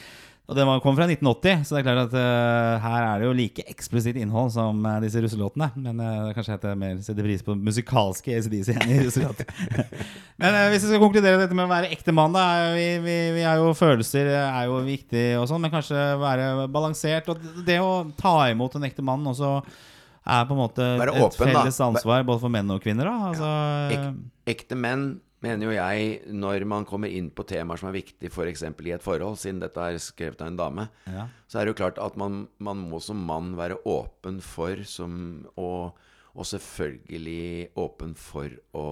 Og 0.48 0.56
den 0.56 0.70
kom 0.80 0.96
fra 0.96 1.04
1980, 1.04 1.64
så 1.68 1.74
det 1.76 1.80
er 1.82 1.84
klart 1.84 2.06
at 2.06 2.14
uh, 2.16 2.80
her 2.80 3.02
er 3.04 3.20
det 3.20 3.26
jo 3.26 3.34
like 3.36 3.64
eksplisitt 3.68 4.16
innhold 4.16 4.48
som 4.54 4.78
uh, 4.80 4.94
disse 5.04 5.20
russelåtene. 5.20 5.68
Men 5.76 6.00
uh, 6.00 6.30
kanskje 6.32 6.56
jeg 6.56 6.78
mer 6.80 7.02
setter 7.04 7.26
pris 7.26 7.44
på 7.44 7.52
musikalske 7.52 8.32
ACDC 8.38 8.70
enn 8.72 8.94
i 8.94 9.02
russelåter. 9.02 9.50
Men 10.40 10.56
hvis 10.72 10.86
vi 10.86 10.94
skal 10.94 11.02
konkludere 11.02 11.42
dette 11.42 11.58
med 11.58 11.66
å 11.66 11.72
være 11.74 11.92
ekte 11.92 12.14
mann, 12.16 12.32
da 12.32 12.46
er 12.62 12.72
vi, 12.78 12.88
vi, 13.04 13.18
vi 13.36 13.44
er 13.44 13.60
jo 13.60 13.74
Følelser 13.76 14.32
er 14.38 14.70
jo 14.70 14.80
viktig 14.86 15.26
og 15.36 15.44
sånn, 15.50 15.60
men 15.62 15.72
kanskje 15.72 16.00
være 16.18 16.66
balansert. 16.72 17.28
Og 17.28 17.62
det 17.66 17.76
å 17.82 18.06
ta 18.18 18.34
imot 18.48 18.78
en 18.78 18.86
ekte 18.88 19.04
mann 19.04 19.26
også 19.28 19.58
er 19.58 20.44
på 20.48 20.54
en 20.54 20.60
måte 20.60 20.86
åpen, 20.96 21.24
et 21.24 21.38
felles 21.40 21.80
ansvar 21.84 22.24
både 22.26 22.42
for 22.42 22.52
menn 22.52 22.70
og 22.72 22.82
kvinner. 22.84 23.08
Da. 23.08 23.30
Altså, 23.32 23.52
Ek, 23.94 24.06
ekte 24.54 24.78
menn, 24.78 25.06
mener 25.44 25.68
jo 25.68 25.74
jeg, 25.76 26.20
når 26.34 26.64
man 26.66 26.84
kommer 26.88 27.08
inn 27.14 27.28
på 27.30 27.44
temaer 27.46 27.78
som 27.78 27.88
er 27.90 27.96
viktige 28.00 28.30
f.eks. 28.32 28.62
i 28.66 28.90
et 28.96 29.02
forhold, 29.04 29.36
siden 29.38 29.60
dette 29.62 29.78
er 29.78 29.98
skrevet 30.02 30.40
av 30.42 30.48
en 30.50 30.56
dame, 30.58 30.88
Ja. 31.06 31.28
så 31.46 31.60
er 31.60 31.64
det 31.68 31.74
jo 31.76 31.80
klart 31.84 31.98
at 32.02 32.16
man, 32.16 32.48
man 32.58 32.76
må 32.90 33.00
som 33.00 33.16
mann 33.28 33.54
være 33.56 33.78
åpen 33.86 34.40
for 34.42 34.82
som, 34.84 35.46
og, 35.56 35.94
og 36.34 36.44
selvfølgelig 36.46 37.70
åpen 37.76 38.14
for 38.18 38.50
å 38.74 38.86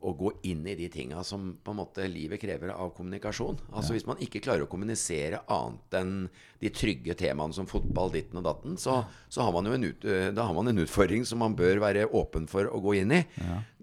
å 0.00 0.12
gå 0.16 0.30
inn 0.48 0.62
i 0.68 0.74
de 0.78 0.86
tinga 0.92 1.20
som 1.26 1.50
på 1.62 1.72
en 1.74 1.78
måte 1.82 2.06
livet 2.08 2.40
krever 2.40 2.72
av 2.72 2.92
kommunikasjon. 2.96 3.58
Altså 3.76 3.92
Hvis 3.94 4.06
man 4.08 4.20
ikke 4.24 4.40
klarer 4.44 4.64
å 4.64 4.70
kommunisere 4.70 5.42
annet 5.52 5.96
enn 6.00 6.14
de 6.60 6.70
trygge 6.72 7.16
temaene 7.20 7.56
som 7.56 7.68
fotball, 7.68 8.12
ditten 8.14 8.40
og 8.40 8.46
datten, 8.46 8.78
så, 8.80 9.02
så 9.28 9.44
har 9.44 9.52
man 9.56 9.68
jo 9.68 9.76
en, 9.76 9.84
ut, 9.90 10.06
eh, 10.08 10.30
da 10.36 10.46
har 10.48 10.56
man 10.56 10.72
en 10.72 10.80
utfordring 10.84 11.26
som 11.28 11.42
man 11.44 11.56
bør 11.58 11.82
være 11.84 12.06
åpen 12.16 12.48
for 12.48 12.68
å 12.68 12.80
gå 12.84 12.96
inn 13.02 13.12
i. 13.18 13.20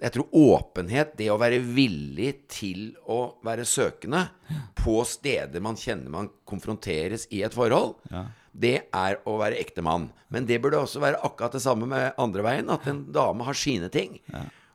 Jeg 0.01 0.13
tror 0.13 0.33
åpenhet, 0.37 1.13
det 1.17 1.29
å 1.33 1.39
være 1.41 1.61
villig 1.63 2.33
til 2.53 2.91
å 3.09 3.37
være 3.45 3.65
søkende 3.65 4.27
på 4.77 4.99
steder 5.09 5.61
man 5.65 5.77
kjenner 5.77 6.13
man 6.13 6.29
konfronteres 6.49 7.25
i 7.33 7.41
et 7.45 7.53
forhold, 7.57 7.97
det 8.57 8.77
er 8.95 9.19
å 9.29 9.35
være 9.37 9.57
ekte 9.61 9.83
mann. 9.85 10.09
Men 10.33 10.45
det 10.49 10.57
burde 10.63 10.79
også 10.81 11.01
være 11.01 11.21
akkurat 11.25 11.53
det 11.53 11.61
samme 11.61 11.85
med 11.89 12.15
andre 12.17 12.45
veien, 12.45 12.69
at 12.73 12.87
en 12.89 13.03
dame 13.13 13.45
har 13.45 13.57
sine 13.57 13.89
ting. 13.93 14.17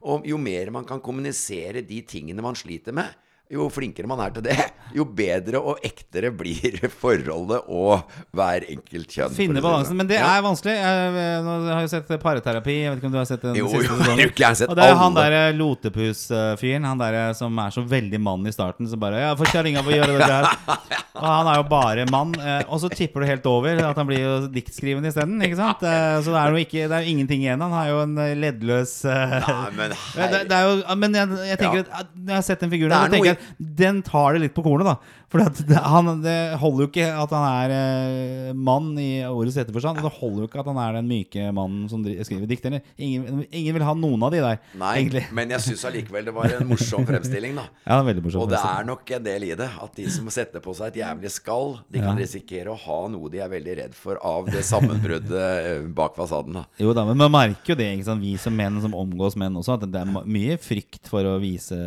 Og 0.03 0.27
jo 0.27 0.39
mer 0.41 0.71
man 0.75 0.87
kan 0.89 1.03
kommunisere 1.03 1.85
de 1.87 2.01
tingene 2.09 2.43
man 2.43 2.59
sliter 2.59 2.95
med, 2.97 3.13
jo 3.53 3.69
flinkere 3.73 4.09
man 4.09 4.21
er 4.25 4.31
til 4.33 4.45
det, 4.47 4.57
jo 4.99 5.05
bedre 5.05 5.61
og 5.61 5.79
ektere 5.85 6.31
blir 6.35 6.79
forholdet 7.03 7.63
og 7.69 8.03
hver 8.33 8.65
enkelt 8.73 9.13
kjønn. 9.13 9.35
Finne 9.37 9.59
det 9.61 9.65
balansen. 9.65 9.93
sånn. 9.93 10.01
Men 10.03 10.09
det 10.11 10.19
Ja. 10.21 10.31
er 10.39 10.43
vanskelig. 10.47 10.75
Jeg, 10.79 11.43
nå 11.45 11.57
har 11.69 11.81
jeg 11.85 11.93
sett 11.95 12.13
parterapi. 12.23 12.77
Jeg 12.83 12.91
vet 12.95 12.99
ikke 13.03 13.11
om 13.11 13.15
du 13.15 13.21
har 13.21 13.29
sett 13.29 13.43
den 13.45 13.57
Jo, 13.61 13.69
siste 13.69 13.85
jo, 13.87 13.99
sesongen. 14.01 14.23
jeg 14.43 14.47
har 14.49 14.59
sett 14.63 14.73
Og 14.73 14.77
det 14.81 14.89
er 14.89 14.97
han 14.99 15.17
alle. 15.17 15.29
der 15.31 15.57
Lotepus-fyren. 15.61 16.85
Han 16.89 16.99
der 17.03 17.19
som 17.39 17.59
er 17.63 17.71
så 17.75 17.85
veldig 17.89 18.21
mann 18.21 18.47
i 18.49 18.53
starten. 18.55 18.89
Som 18.89 19.01
bare 19.03 19.21
Ja, 19.23 19.35
for 19.39 19.49
kjerringa 19.53 19.83
å 19.85 19.93
gjøre 19.93 20.19
dette 20.19 20.33
her. 20.33 21.03
Og 21.23 21.27
han 21.29 21.47
er 21.53 21.59
jo 21.61 21.67
bare 21.71 22.07
mann. 22.11 22.33
eh, 22.41 22.65
Og 22.69 22.81
så 22.83 22.89
tipper 22.91 23.21
du 23.23 23.27
helt 23.29 23.47
over 23.47 23.83
at 23.85 23.97
han 24.01 24.07
blir 24.09 24.21
jo 24.23 24.35
diktskrivende 24.53 25.09
isteden. 25.13 25.37
Ikke 25.45 25.57
sant? 25.61 25.83
Eh, 25.83 26.21
Så 26.25 26.33
det 26.33 26.41
er 26.41 26.51
jo 26.57 26.63
ikke, 26.65 26.89
det 26.89 26.97
er 26.99 27.05
jo 27.05 27.13
ingenting 27.17 27.43
igjen. 27.45 27.61
Han 27.61 27.73
har 27.77 27.89
jo 27.93 28.01
en 28.07 28.17
eh, 28.19 28.35
leddløs 28.35 28.95
eh, 29.05 29.37
Nei, 29.43 29.71
men 29.77 29.95
det, 30.33 30.43
det 30.51 30.61
jo, 30.63 30.97
men 30.97 31.13
jeg, 31.21 31.29
jeg 31.53 31.59
tenker 31.61 31.83
Ja. 31.83 32.01
at 32.03 32.09
når 32.17 32.33
jeg 32.33 32.39
har 32.41 32.47
sett 32.49 32.61
den 32.61 32.71
figuren, 32.73 32.91
Det 32.93 33.21
er 33.21 33.23
noe 33.23 33.37
den 33.59 34.03
tar 34.07 34.35
det 34.37 34.47
litt 34.47 34.55
på 34.57 34.65
kornet, 34.67 34.87
da. 34.87 35.19
For 35.33 35.41
det, 35.41 35.79
han, 35.81 36.11
det 36.21 36.35
holder 36.61 36.85
jo 36.85 36.89
ikke 36.91 37.07
at 37.23 37.31
han 37.33 37.45
er 37.49 37.73
eh, 37.73 38.49
mann 38.53 38.91
i 39.01 39.23
årets 39.25 39.57
rette 39.57 39.73
forstand. 39.73 40.03
Det 40.05 40.11
holder 40.19 40.43
jo 40.43 40.49
ikke 40.51 40.61
at 40.61 40.67
han 40.69 40.81
er 40.83 40.99
den 40.99 41.07
myke 41.09 41.47
mannen 41.57 41.87
som 41.89 42.03
skriver 42.05 42.45
dikt. 42.51 42.67
Ingen, 43.01 43.47
ingen 43.49 43.79
vil 43.79 43.85
ha 43.87 43.95
noen 43.97 44.27
av 44.27 44.35
de 44.35 44.43
der, 44.45 44.59
Nei, 44.77 44.91
egentlig. 45.01 45.23
men 45.33 45.55
jeg 45.57 45.65
syns 45.71 45.87
allikevel 45.89 46.29
det 46.29 46.35
var 46.37 46.53
en 46.59 46.69
morsom 46.69 47.07
fremstilling, 47.09 47.57
da. 47.57 47.65
Ja, 47.89 48.03
veldig 48.05 48.27
morsom 48.27 48.45
Og 48.45 48.51
det 48.53 48.61
er 48.61 48.85
nok 48.91 49.15
en 49.17 49.25
del 49.25 49.47
i 49.49 49.55
det. 49.57 49.71
At 49.87 49.97
de 49.97 50.05
som 50.13 50.29
setter 50.35 50.61
på 50.65 50.75
seg 50.77 50.93
et 50.93 51.01
jævlig 51.01 51.33
skall, 51.33 51.79
de 51.89 52.03
kan 52.05 52.13
Ja. 52.13 52.19
risikere 52.27 52.69
å 52.75 52.77
ha 52.85 52.99
noe 53.09 53.33
de 53.33 53.41
er 53.41 53.49
veldig 53.49 53.79
redd 53.81 53.97
for 53.97 54.21
av 54.21 54.53
det 54.53 54.61
sammenbruddet 54.69 55.33
eh, 55.33 55.89
bak 55.97 56.13
fasaden. 56.21 56.61
da 56.61 56.67
Jo 56.83 56.93
da, 56.93 57.07
men 57.09 57.17
man 57.25 57.33
merker 57.33 57.73
jo 57.73 57.79
det, 57.81 57.89
ikke 57.97 58.11
sant? 58.11 58.21
vi 58.23 58.37
som 58.37 58.53
menn 58.55 58.77
som 58.85 58.93
omgås 58.95 59.39
menn 59.41 59.57
også, 59.57 59.79
at 59.81 59.89
det 59.89 60.05
er 60.05 60.13
mye 60.29 60.61
frykt 60.61 61.09
for 61.09 61.25
å 61.25 61.39
vise 61.41 61.81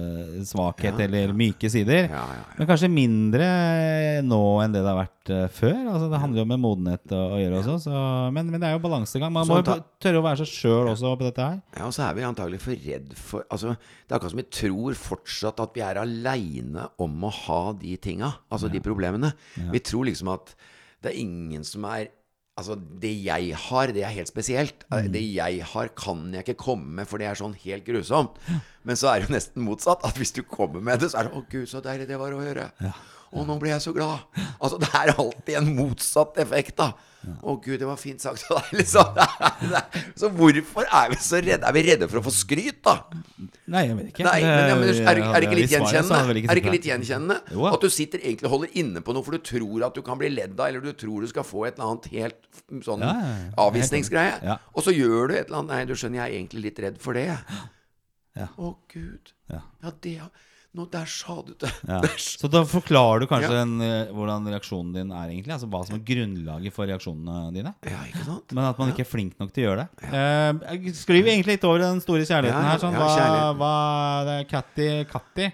svakhet 0.49 0.97
eller 1.05 1.34
myke 1.37 1.69
sider. 1.71 2.07
Ja, 2.11 2.23
ja. 2.35 2.43
Men 2.57 2.69
kanskje 2.69 2.89
mindre 2.91 3.47
nå 4.25 4.41
enn 4.63 4.75
det 4.75 4.81
det 4.85 4.91
har 4.91 4.99
vært 4.99 5.31
eh, 5.35 5.45
før. 5.53 5.77
Altså, 5.83 6.09
det 6.11 6.21
handler 6.21 6.41
jo 6.41 6.47
med 6.51 6.61
modenhet 6.63 7.15
å, 7.15 7.21
å 7.35 7.39
gjøre 7.41 7.61
også. 7.61 7.77
Så, 7.85 8.03
men, 8.35 8.51
men 8.53 8.61
det 8.63 8.69
er 8.69 8.75
jo 8.77 8.83
balansegang. 8.85 9.33
Man 9.35 9.49
må 9.49 9.59
jo 9.61 9.77
tørre 10.03 10.21
å 10.21 10.25
være 10.25 10.41
seg 10.43 10.51
sjøl 10.51 10.91
også 10.93 11.15
på 11.19 11.27
dette 11.27 11.47
her. 11.49 11.61
Ja, 11.77 11.87
og 11.89 11.95
så 11.95 12.05
er 12.07 12.17
vi 12.17 12.27
antagelig 12.27 12.61
for 12.65 12.85
redd 12.89 13.15
for 13.19 13.47
Altså, 13.53 13.75
Det 13.77 14.13
er 14.13 14.19
akkurat 14.19 14.35
som 14.35 14.41
vi 14.43 14.49
tror 14.59 14.99
fortsatt 14.99 15.63
at 15.63 15.75
vi 15.77 15.83
er 15.85 16.01
aleine 16.01 16.89
om 17.01 17.27
å 17.27 17.33
ha 17.45 17.61
de 17.79 17.95
tinga. 18.01 18.33
Altså 18.53 18.71
de 18.71 18.83
problemene. 18.83 19.33
Vi 19.73 19.83
tror 19.85 20.09
liksom 20.09 20.33
at 20.35 20.55
det 21.03 21.11
er 21.13 21.21
ingen 21.21 21.65
som 21.67 21.85
er 21.89 22.09
Altså, 22.55 22.77
det 23.01 23.11
jeg 23.25 23.51
har, 23.65 23.91
det 23.91 24.03
er 24.07 24.13
helt 24.15 24.29
spesielt. 24.31 24.85
Mm. 24.87 25.09
Det 25.11 25.23
jeg 25.35 25.65
har, 25.73 25.89
kan 25.99 26.21
jeg 26.31 26.45
ikke 26.45 26.61
komme 26.61 26.87
med, 27.01 27.07
for 27.09 27.19
det 27.19 27.27
er 27.27 27.35
sånn 27.35 27.55
helt 27.65 27.83
grusomt. 27.83 28.37
Men 28.87 28.95
så 28.95 29.09
er 29.11 29.19
det 29.19 29.27
jo 29.27 29.35
nesten 29.35 29.65
motsatt. 29.65 30.05
At 30.07 30.15
hvis 30.15 30.31
du 30.31 30.39
kommer 30.47 30.79
med 30.79 31.03
det, 31.03 31.11
så 31.11 31.19
er 31.19 31.27
det 31.27 31.35
'Å, 31.35 31.43
gud, 31.51 31.67
så 31.67 31.81
deilig 31.83 32.07
det 32.07 32.19
var 32.21 32.31
å 32.31 32.39
høre'. 32.39 32.69
Å, 33.35 33.43
nå 33.43 33.57
ble 33.59 33.73
jeg 33.73 33.83
så 33.83 33.91
glad. 33.95 34.23
Altså, 34.55 34.79
det 34.79 34.87
er 34.95 35.11
alltid 35.11 35.57
en 35.59 35.73
motsatt 35.75 36.37
effekt, 36.39 36.77
da. 36.79 36.93
Å, 37.41 37.55
gud, 37.57 37.79
det 37.81 37.87
var 37.87 37.97
fint 37.97 38.21
sagt 38.21 38.45
av 38.53 38.61
deg, 38.61 38.79
liksom. 38.79 39.17
Så 40.19 40.29
hvorfor 40.35 40.85
er 40.85 41.09
vi 41.11 41.17
så 41.25 41.41
redde? 41.41 41.65
Er 41.65 41.75
vi 41.75 41.83
redde 41.87 42.07
for 42.11 42.21
å 42.21 42.23
få 42.27 42.33
skryt, 42.33 42.79
da? 42.85 42.93
Nei, 43.73 43.87
jeg 43.87 43.97
vet 43.97 44.11
ikke. 44.11 44.27
Nei, 44.27 44.37
men, 44.45 44.69
ja, 44.69 44.77
men 44.79 44.91
er, 44.93 45.21
er 45.25 45.41
det 45.41 45.49
ikke 45.49 45.59
litt 45.59 45.73
gjenkjennende? 45.73 46.21
Er 46.45 46.51
det 46.53 46.61
ikke 46.61 46.75
litt 46.77 46.89
gjenkjennende? 46.91 47.39
At 47.71 47.83
du 47.83 47.89
sitter 47.93 48.21
egentlig 48.21 48.49
og 48.49 48.55
holder 48.57 48.79
inne 48.81 49.03
på 49.05 49.15
noe 49.17 49.25
for 49.25 49.35
du 49.35 49.43
tror 49.51 49.87
at 49.89 49.97
du 49.97 50.03
kan 50.05 50.21
bli 50.21 50.31
ledd 50.31 50.55
av, 50.55 50.69
eller 50.69 50.85
du 50.85 50.93
tror 50.95 51.25
du 51.25 51.31
skal 51.31 51.47
få 51.47 51.65
et 51.67 51.79
eller 51.79 51.95
annet 51.95 52.09
helt 52.13 52.83
sånn 52.85 53.05
avvisningsgreie. 53.65 54.59
Og 54.75 54.85
så 54.85 54.93
gjør 54.95 55.31
du 55.31 55.39
et 55.39 55.47
eller 55.47 55.63
annet 55.63 55.73
Nei, 55.75 55.85
du 55.89 55.95
skjønner, 55.97 56.21
jeg 56.21 56.29
er 56.29 56.39
egentlig 56.39 56.67
litt 56.69 56.83
redd 56.85 57.01
for 57.01 57.17
det. 57.17 57.31
Å, 58.45 58.75
gud. 58.93 59.33
Ja. 59.51 59.65
det 59.81 59.97
det 60.05 60.19
Nå, 60.75 60.85
der 60.91 61.05
sa 61.07 61.37
du 61.45 61.53
det. 61.55 61.69
Ja. 61.87 62.01
Så 62.19 62.49
da 62.51 62.63
forklarer 62.67 63.21
du 63.23 63.27
kanskje 63.31 63.53
Ja. 63.53 63.61
en, 63.63 63.75
eh, 63.81 64.09
hvordan 64.11 64.43
reaksjonen 64.51 64.91
din 64.93 65.11
er, 65.15 65.29
egentlig? 65.31 65.53
Altså 65.55 65.69
Hva 65.71 65.83
som 65.87 65.95
er 65.95 66.01
grunnlaget 66.03 66.73
for 66.75 66.89
reaksjonene 66.89 67.53
dine? 67.55 67.71
Ja, 67.87 68.01
ikke 68.09 68.25
sant? 68.27 68.51
Men 68.57 68.65
at 68.67 68.77
man 68.81 68.91
ikke 68.91 69.05
er 69.05 69.09
flink 69.09 69.37
nok 69.39 69.53
til 69.55 69.63
å 69.63 69.69
gjøre 69.69 69.85
det. 69.85 70.09
Eh, 70.11 70.77
jeg 70.83 70.95
skriver 70.99 71.31
egentlig 71.31 71.55
litt 71.55 71.63
over 71.69 71.79
den 71.85 72.01
store 72.03 72.25
kjærligheten 72.27 72.67
her. 72.67 72.81
Sånn, 72.83 72.97
ja, 72.97 73.05
hva, 73.05 73.53
hva, 73.61 73.73
det 74.27 74.35
er 74.41 74.49
Catty, 74.51 74.89
Catty 75.11 75.51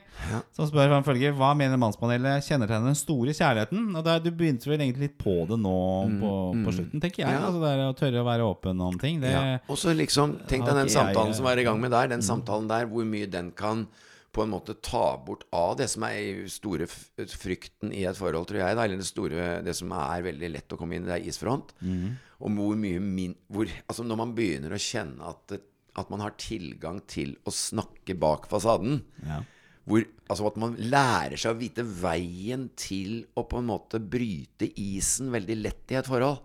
som 0.54 0.68
spør 0.70 0.90
hva 0.92 1.00
en 1.00 1.06
følger 1.08 1.34
Hva 1.34 1.48
mener 1.58 1.80
mannspanelet 1.82 2.44
kjennetegner 2.46 2.92
den 2.92 2.98
store 3.00 3.34
kjærligheten? 3.34 3.88
Og 3.98 4.04
der, 4.06 4.20
Du 4.22 4.30
begynte 4.32 4.70
vel 4.70 4.80
egentlig 4.84 5.08
litt 5.10 5.18
på 5.22 5.34
det 5.50 5.58
nå 5.60 5.76
på, 6.22 6.32
på 6.66 6.74
slutten, 6.78 7.02
tenker 7.02 7.24
jeg. 7.26 7.34
Mm. 7.34 7.46
Altså 7.48 7.62
det 7.64 7.72
Å 7.88 7.96
tørre 7.98 8.22
å 8.22 8.28
være 8.28 8.46
åpen 8.46 8.82
om 8.86 8.98
ting. 9.02 9.20
Det, 9.22 9.32
Ja. 9.32 9.58
Og 9.68 9.78
så 9.82 9.94
liksom, 9.98 10.38
tenk 10.48 10.66
deg 10.66 10.76
den 10.78 10.90
samtalen 10.94 11.32
jeg- 11.34 11.36
som 11.42 11.46
var 11.46 11.58
i 11.58 11.64
gang 11.66 11.80
med 11.82 11.92
der. 11.92 12.06
Mm. 12.06 12.10
Den 12.18 12.22
samtalen 12.22 12.68
der, 12.70 12.86
hvor 12.86 13.06
mye 13.06 13.30
den 13.30 13.52
kan 13.52 13.88
på 14.32 14.44
en 14.46 14.52
måte 14.54 14.78
ta 14.80 15.18
bort 15.26 15.44
av 15.56 15.76
det 15.80 15.90
som 15.92 16.06
er 16.08 16.46
store 16.52 16.88
frykten 16.88 17.92
i 17.92 18.06
et 18.08 18.18
forhold, 18.18 18.48
tror 18.48 18.62
jeg. 18.62 18.78
Da, 18.78 18.86
eller 18.86 19.02
det 19.02 19.08
store, 19.10 19.48
det 19.66 19.76
som 19.76 19.92
er 19.98 20.24
veldig 20.30 20.52
lett 20.54 20.72
å 20.72 20.80
komme 20.80 20.96
inn 20.96 21.04
i, 21.04 21.10
det 21.10 21.18
er 21.18 21.28
isfront. 21.32 21.74
Mm. 21.84 22.14
Og 22.40 22.56
hvor 22.58 22.80
mye 22.80 23.02
min, 23.04 23.36
hvor, 23.52 23.70
altså 23.86 24.06
Når 24.08 24.22
man 24.24 24.36
begynner 24.38 24.74
å 24.74 24.82
kjenne 24.82 25.34
at, 25.34 25.58
at 26.00 26.14
man 26.14 26.24
har 26.24 26.38
tilgang 26.42 27.02
til 27.12 27.36
å 27.46 27.54
snakke 27.54 28.16
bak 28.18 28.48
fasaden 28.50 29.04
Ja. 29.28 29.44
hvor, 29.86 30.08
altså 30.26 30.48
At 30.50 30.58
man 30.64 30.78
lærer 30.80 31.38
seg 31.38 31.54
å 31.54 31.60
vite 31.60 31.86
veien 31.86 32.70
til 32.80 33.26
å 33.36 33.44
på 33.46 33.60
en 33.60 33.70
måte 33.70 34.00
bryte 34.02 34.72
isen 34.80 35.30
veldig 35.36 35.60
lett 35.60 35.94
i 35.94 36.00
et 36.00 36.10
forhold. 36.10 36.42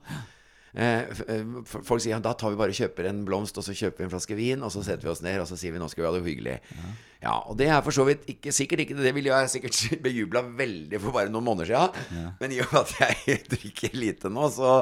Eh, 0.77 1.09
eh, 1.33 1.45
folk 1.73 2.03
sier 2.05 2.13
ja, 2.13 2.21
da 2.21 2.35
tar 2.37 2.53
vi 2.53 2.59
bare 2.61 2.75
kjøper 2.77 3.09
en 3.09 3.23
blomst 3.25 3.57
og 3.57 3.65
så 3.65 3.73
kjøper 3.77 4.03
vi 4.03 4.07
en 4.07 4.13
flaske 4.13 4.37
vin, 4.37 4.61
og 4.67 4.73
så 4.75 4.83
setter 4.85 5.09
vi 5.09 5.13
oss 5.15 5.23
ned 5.25 5.41
og 5.41 5.49
så 5.49 5.57
sier 5.57 5.73
vi 5.73 5.81
nå 5.81 5.89
skal 5.89 6.05
vi 6.05 6.09
ha 6.11 6.15
det 6.17 6.23
hyggelig. 6.27 6.57
Ja, 7.23 7.39
Og 7.49 7.57
det 7.57 7.71
er 7.73 7.81
for 7.85 7.97
så 7.97 8.05
vidt 8.07 8.27
ikke 8.29 8.53
sikkert 8.53 8.83
ikke 8.85 8.95
Det 9.01 9.15
ville 9.17 9.33
jeg 9.33 9.49
sikkert 9.55 9.79
bejubla 10.05 10.45
veldig 10.59 11.01
for 11.01 11.17
bare 11.17 11.33
noen 11.33 11.49
måneder 11.49 11.73
siden. 11.73 12.33
Men 12.43 12.55
i 12.55 12.61
og 12.61 12.73
med 12.75 12.83
at 12.85 12.97
jeg 13.01 13.43
drikker 13.57 13.97
lite 13.97 14.33
nå, 14.33 14.51
så 14.53 14.79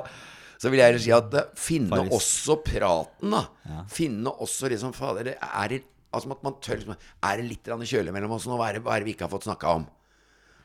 så 0.64 0.70
vil 0.70 0.80
jeg 0.80 0.86
heller 0.86 1.02
si 1.02 1.10
at 1.12 1.34
eh, 1.36 1.48
finne 1.58 1.90
Faris. 1.92 2.12
også 2.14 2.54
praten, 2.64 3.34
da. 3.34 3.82
Finne 3.90 4.30
også 4.32 4.70
liksom 4.72 4.94
Fader, 4.96 5.32
det 5.32 5.34
er 5.42 5.80
Altså 6.14 6.30
at 6.30 6.44
man 6.46 6.54
tør 6.62 6.78
liksom 6.78 6.94
Er 7.26 7.40
det 7.40 7.46
litt 7.48 7.66
kjølig 7.90 8.12
mellom 8.14 8.36
oss 8.36 8.46
nå? 8.46 8.54
Hva 8.58 8.70
er 8.70 8.78
det, 8.78 8.84
hva 8.86 8.94
er 8.94 9.02
det 9.02 9.08
vi 9.08 9.14
ikke 9.16 9.26
har 9.26 9.32
fått 9.34 9.48
snakka 9.48 9.72
om? 9.80 9.86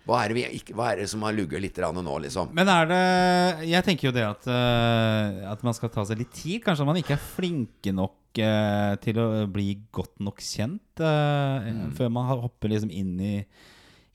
Hva 0.10 0.24
er, 0.24 0.32
det 0.32 0.38
vi 0.40 0.46
ikke, 0.60 0.76
hva 0.78 0.92
er 0.92 1.02
det 1.04 1.10
som 1.12 1.24
har 1.28 1.36
lugget 1.38 1.62
litt 1.62 1.78
nå, 1.80 2.16
liksom? 2.26 2.52
Men 2.58 2.72
er 2.74 2.90
det 2.90 3.70
Jeg 3.70 3.86
tenker 3.86 4.10
jo 4.10 4.16
det 4.16 4.26
at, 4.26 4.48
eh, 4.50 5.42
at 5.52 5.64
man 5.64 5.76
skal 5.78 5.92
ta 5.94 6.06
seg 6.08 6.24
litt 6.24 6.34
tid. 6.34 6.64
Kanskje 6.66 6.88
man 6.90 6.98
ikke 7.00 7.16
er 7.18 7.26
flinke 7.38 7.94
nok 7.94 8.42
eh, 8.42 8.94
til 9.04 9.20
å 9.22 9.28
bli 9.52 9.76
godt 9.94 10.18
nok 10.20 10.42
kjent 10.42 11.04
eh, 11.04 11.70
Mm. 11.70 11.92
før 11.98 12.10
man 12.10 12.30
hopper 12.42 12.72
liksom 12.72 12.90
inn 12.92 13.20
i 13.22 13.36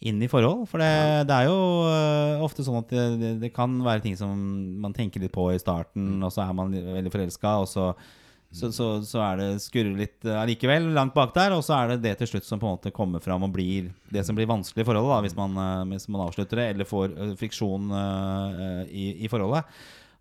inn 0.05 0.21
i 0.21 0.29
forhold. 0.29 0.67
For 0.69 0.83
det, 0.83 1.27
det 1.31 1.37
er 1.37 1.47
jo 1.49 1.57
uh, 1.89 2.43
ofte 2.45 2.65
sånn 2.67 2.77
at 2.83 2.91
det, 2.93 3.05
det, 3.21 3.31
det 3.41 3.51
kan 3.57 3.73
være 3.85 4.03
ting 4.05 4.17
som 4.19 4.35
man 4.83 4.93
tenker 4.93 5.23
litt 5.23 5.33
på 5.33 5.47
i 5.55 5.61
starten, 5.63 6.19
Mm. 6.19 6.27
og 6.27 6.35
så 6.35 6.45
er 6.45 6.53
man 6.57 6.75
veldig 6.75 7.13
forelska, 7.15 7.55
og 7.63 7.69
så, 7.71 7.87
så, 8.55 8.71
så, 8.73 8.87
så 9.03 9.19
er 9.25 9.41
det 9.41 9.49
skurrer 9.65 9.97
litt 9.99 10.29
allikevel, 10.31 10.87
uh, 10.93 10.95
langt 10.95 11.15
bak 11.17 11.35
der, 11.35 11.57
og 11.57 11.65
så 11.67 11.75
er 11.81 11.95
det 11.95 12.05
det 12.05 12.15
til 12.21 12.31
slutt 12.35 12.47
som 12.47 12.61
på 12.63 12.69
en 12.69 12.77
måte 12.77 12.95
kommer 12.95 13.23
fram 13.25 13.43
og 13.47 13.53
blir 13.55 13.91
det 14.15 14.23
som 14.27 14.37
blir 14.39 14.49
vanskelig 14.51 14.85
i 14.85 14.87
forholdet, 14.87 15.11
da, 15.11 15.19
hvis 15.27 15.37
man, 15.39 15.59
uh, 15.59 15.83
hvis 15.91 16.07
man 16.07 16.23
avslutter 16.29 16.63
det, 16.63 16.71
eller 16.75 16.89
får 16.89 17.17
uh, 17.19 17.35
friksjon 17.41 17.91
eh, 17.99 18.81
i, 18.95 19.05
i 19.27 19.31
forholdet. 19.33 19.67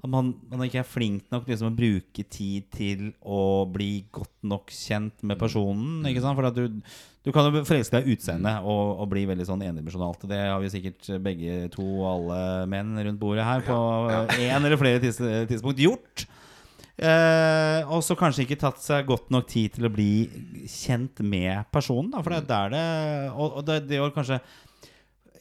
At 0.03 0.11
man, 0.11 0.33
man 0.51 0.65
ikke 0.65 0.81
er 0.81 0.89
flink 0.89 1.29
nok 1.31 1.45
liksom, 1.47 1.69
å 1.71 1.77
bruke 1.77 2.25
tid 2.27 2.65
til 2.73 3.13
å 3.21 3.63
bli 3.71 4.03
godt 4.11 4.33
nok 4.49 4.73
kjent 4.75 5.21
med 5.23 5.39
personen. 5.39 6.01
Ikke 6.09 6.25
sant? 6.25 6.35
For 6.35 6.49
at 6.49 6.57
du, 6.57 6.81
du 7.23 7.31
kan 7.31 7.47
jo 7.47 7.61
forelske 7.63 8.01
deg 8.01 8.09
i 8.09 8.17
utseendet 8.17 8.65
og, 8.67 8.97
og 8.97 9.07
bli 9.13 9.23
veldig 9.29 9.47
sånn 9.47 9.63
endimensjonalt. 9.63 10.25
Det 10.27 10.41
har 10.41 10.59
vi 10.59 10.73
sikkert 10.73 11.07
begge 11.23 11.69
to, 11.71 11.85
alle 12.09 12.41
menn 12.73 12.97
rundt 12.99 13.21
bordet 13.21 13.47
her, 13.47 13.63
på 13.63 13.77
én 14.41 14.57
eller 14.59 14.81
flere 14.81 14.99
tids, 15.05 15.21
tidspunkt 15.53 15.79
gjort. 15.85 16.25
Eh, 16.93 17.79
og 17.89 18.03
så 18.05 18.13
kanskje 18.13 18.43
ikke 18.45 18.59
tatt 18.61 18.77
seg 18.83 19.07
godt 19.09 19.31
nok 19.33 19.47
tid 19.49 19.73
til 19.79 19.87
å 19.87 19.93
bli 19.93 20.27
kjent 20.69 21.23
med 21.25 21.65
personen. 21.73 22.11
Da, 22.13 22.21
for 22.21 22.35
det 22.35 22.43
er 22.43 22.51
der 22.51 22.75
det 22.75 22.83
Og, 23.33 23.57
og 23.57 23.65
det, 23.65 23.79
det 23.89 24.01
å 24.03 24.11
kanskje 24.13 24.37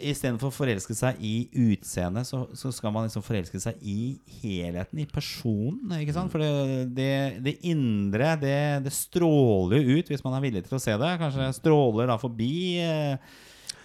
Istedenfor 0.03 0.49
å 0.49 0.55
forelske 0.57 0.97
seg 0.99 1.21
i 1.23 1.45
utseendet, 1.53 2.27
så, 2.27 2.41
så 2.59 2.73
skal 2.75 2.91
man 2.91 3.05
liksom 3.07 3.23
forelske 3.23 3.61
seg 3.63 3.77
i 3.87 4.17
helheten, 4.41 4.99
i 4.99 5.07
personen. 5.07 5.93
Ikke 6.01 6.17
sant? 6.17 6.33
For 6.33 6.43
det, 6.43 6.89
det, 6.97 7.13
det 7.45 7.53
indre, 7.71 8.33
det, 8.41 8.57
det 8.83 8.95
stråler 8.97 9.79
jo 9.79 10.01
ut 10.01 10.11
hvis 10.11 10.25
man 10.25 10.35
er 10.35 10.43
villig 10.43 10.65
til 10.67 10.81
å 10.81 10.83
se 10.83 10.97
det. 10.99 11.13
Kanskje 11.21 11.53
stråler 11.61 12.11
da 12.11 12.19
forbi 12.19 12.51
eh, 12.83 13.39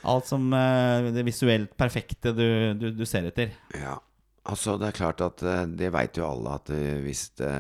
alt 0.10 0.32
som 0.32 0.50
eh, 0.58 1.12
det 1.14 1.28
visuelt 1.28 1.78
perfekte 1.78 2.34
du, 2.34 2.48
du, 2.80 2.90
du 2.98 3.06
ser 3.06 3.30
etter. 3.30 3.54
Ja, 3.78 4.00
altså 4.52 4.78
det 4.80 4.92
er 4.92 4.98
klart 5.02 5.24
at 5.26 5.44
eh, 5.46 5.68
det 5.80 5.94
veit 5.96 6.18
jo 6.20 6.28
alle 6.28 6.58
at 6.60 6.72
eh, 6.74 6.98
hvis 7.04 7.30
det, 7.40 7.54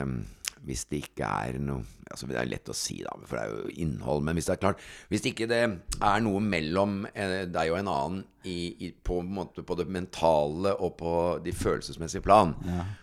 hvis 0.67 0.87
det 0.91 1.03
ikke 1.07 1.29
er 1.47 1.61
noe 1.63 1.85
altså 2.07 2.27
Det 2.29 2.37
er 2.39 2.47
lett 2.47 2.69
å 2.71 2.75
si, 2.75 3.01
da, 3.03 3.11
for 3.27 3.35
det 3.35 3.41
er 3.41 3.49
jo 3.51 3.73
innhold. 3.83 4.21
Men 4.23 4.37
hvis 4.37 4.45
det 4.47 4.53
er 4.53 4.61
klart 4.61 4.83
Hvis 5.11 5.25
ikke 5.27 5.47
det 5.49 5.57
er 5.59 6.21
noe 6.23 6.39
mellom 6.39 7.01
eh, 7.11 7.41
deg 7.51 7.71
og 7.73 7.81
en 7.81 7.89
annen 7.91 8.21
i, 8.47 8.85
i, 8.85 8.89
på, 9.03 9.17
en 9.19 9.33
måte, 9.35 9.59
på 9.67 9.75
det 9.75 9.89
mentale 9.91 10.71
og 10.79 10.93
på 11.01 11.13
de 11.43 11.51
følelsesmessige 11.51 12.23
plan, 12.23 12.53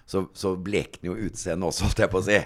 så, 0.09 0.23
så 0.33 0.55
blekner 0.57 1.11
jo 1.11 1.27
utseendet 1.27 1.69
også, 1.69 1.85
holdt 1.85 2.01
jeg 2.01 2.13
på 2.15 2.23
å 2.23 2.25
si. 2.25 2.39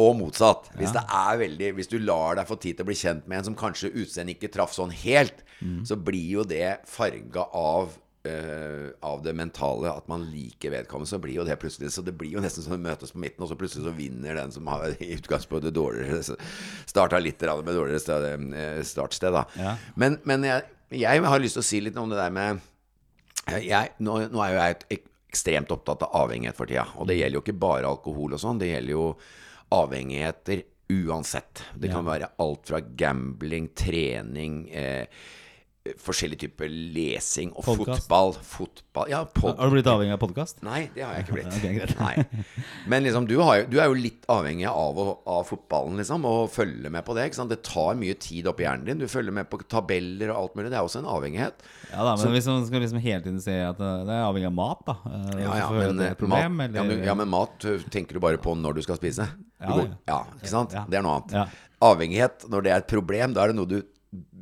Og 0.00 0.14
motsatt. 0.16 0.70
Hvis 0.78 0.94
det 0.96 1.02
er 1.04 1.36
veldig 1.42 1.74
Hvis 1.76 1.92
du 1.92 1.98
lar 2.00 2.40
deg 2.40 2.48
få 2.48 2.56
tid 2.56 2.78
til 2.78 2.86
å 2.86 2.88
bli 2.88 2.96
kjent 2.96 3.28
med 3.28 3.42
en 3.42 3.50
som 3.50 3.58
kanskje 3.60 3.92
utseendet 3.92 4.38
ikke 4.38 4.54
traff 4.56 4.72
sånn 4.72 4.94
helt, 5.04 5.44
så 5.84 6.00
blir 6.00 6.38
jo 6.38 6.48
det 6.48 6.78
farga 6.88 7.44
av 7.52 7.92
eh, 8.28 8.86
av 9.06 9.22
det 9.24 9.34
mentale, 9.36 9.90
at 9.90 10.08
man 10.10 10.24
liker 10.30 10.72
vedkommende, 10.74 11.10
så 11.10 11.20
blir 11.22 11.38
jo 11.38 11.46
det 11.46 11.58
plutselig 11.62 11.92
Så 11.94 12.04
det 12.04 12.14
blir 12.18 12.36
jo 12.36 12.42
nesten 12.44 12.64
som 12.64 12.74
det 12.74 12.82
møtes 12.84 13.14
på 13.14 13.22
midten, 13.22 13.44
og 13.44 13.50
så 13.50 13.58
plutselig 13.58 13.86
så 13.86 13.94
vinner 13.96 14.38
den 14.38 14.54
som 14.54 14.68
har 14.70 14.94
i 15.00 15.12
utgangspunktet 15.16 15.74
dårligere 15.76 16.38
Starta 16.86 17.20
litt 17.22 17.42
med 17.42 17.74
dårligere 17.74 18.02
sted, 18.02 18.28
eh, 18.54 18.80
startsted, 18.86 19.36
da. 19.36 19.44
Ja. 19.58 19.74
Men, 19.94 20.20
men 20.24 20.46
jeg, 20.46 20.68
jeg 21.02 21.26
har 21.26 21.42
lyst 21.42 21.58
til 21.58 21.64
å 21.64 21.70
si 21.70 21.82
litt 21.82 21.98
om 22.00 22.12
det 22.12 22.20
der 22.20 22.34
med 22.34 22.64
jeg, 23.46 23.92
nå, 24.02 24.20
nå 24.32 24.40
er 24.42 24.52
jo 24.52 24.58
jeg 24.58 24.74
et 24.74 24.86
ekstremt 25.36 25.70
opptatt 25.70 26.02
av 26.02 26.14
avhengighet 26.24 26.56
for 26.58 26.66
tida. 26.66 26.86
Og 26.98 27.06
det 27.06 27.18
gjelder 27.20 27.38
jo 27.38 27.44
ikke 27.44 27.60
bare 27.62 27.90
alkohol 27.90 28.34
og 28.34 28.42
sånn, 28.42 28.58
det 28.58 28.72
gjelder 28.72 28.96
jo 28.96 29.04
avhengigheter 29.76 30.64
uansett. 30.88 31.64
Det 31.74 31.90
kan 31.90 32.06
være 32.06 32.30
alt 32.42 32.68
fra 32.70 32.80
gambling, 32.80 33.68
trening, 33.74 34.68
eh, 34.70 35.06
forskjellig 36.02 36.38
typer 36.40 36.68
lesing 36.70 37.52
og 37.54 37.64
Podcast. 37.66 38.06
fotball. 38.06 38.32
Fotball 38.42 39.10
Ja. 39.10 39.20
Har 39.42 39.70
du 39.70 39.74
blitt 39.76 39.88
avhengig 39.90 40.14
av 40.16 40.20
podkast? 40.22 40.62
Nei, 40.66 40.88
det 40.94 41.04
har 41.04 41.14
jeg 41.14 41.26
ikke 41.26 41.36
blitt. 41.36 41.56
okay. 42.00 42.24
Men 42.90 43.04
liksom, 43.04 43.26
du, 43.28 43.36
har 43.44 43.66
du 43.70 43.78
er 43.80 43.90
jo 43.90 43.96
litt 43.98 44.24
avhengig 44.32 44.66
av, 44.70 44.98
av 45.28 45.44
fotballen, 45.48 45.98
liksom, 46.00 46.24
og 46.28 46.50
følger 46.54 46.92
med 46.92 47.04
på 47.06 47.16
det. 47.18 47.28
Det 47.36 47.58
tar 47.66 47.98
mye 48.00 48.16
tid 48.20 48.48
oppi 48.50 48.66
hjernen 48.66 48.86
din. 48.88 49.02
Du 49.02 49.08
følger 49.10 49.34
med 49.36 49.50
på 49.52 49.60
tabeller 49.68 50.32
og 50.32 50.40
alt 50.42 50.56
mulig. 50.58 50.70
Det 50.72 50.78
er 50.80 50.86
også 50.88 51.02
en 51.02 51.10
avhengighet. 51.12 51.66
Ja 51.92 52.06
da, 52.06 52.16
men 52.22 52.34
hvis 52.34 52.48
man 52.50 52.64
skal 52.66 52.82
liksom 52.84 53.02
hele 53.04 53.22
tiden 53.24 53.42
se 53.42 53.58
at 53.66 53.80
uh, 53.82 54.02
det 54.06 54.14
er 54.16 54.24
avhengig 54.26 54.50
av 54.50 54.56
mat, 54.56 54.82
da 54.86 54.96
uh, 55.04 55.36
Ja, 55.40 55.58
ja, 55.60 55.68
men, 55.76 56.00
eh, 56.02 56.16
problem, 56.18 56.56
mat, 56.58 56.74
ja, 56.74 56.86
men, 56.86 57.04
ja, 57.06 57.14
men 57.18 57.30
mat 57.30 57.68
tenker 57.92 58.16
du 58.18 58.22
bare 58.22 58.40
på 58.42 58.56
når 58.58 58.80
du 58.80 58.82
skal 58.86 58.98
spise. 59.00 59.28
Du 59.36 59.64
Ja, 59.66 59.72
går- 59.76 59.92
ja. 60.08 60.20
ikke 60.40 60.52
sant? 60.52 60.74
Det 60.90 60.98
er 60.98 61.04
noe 61.06 61.20
annet. 61.20 61.60
Avhengighet, 61.86 62.46
når 62.48 62.64
det 62.64 62.72
er 62.72 62.80
et 62.82 62.88
problem, 62.88 63.34
da 63.36 63.44
er 63.44 63.52
det 63.52 63.58
noe 63.58 63.68
du 63.68 63.78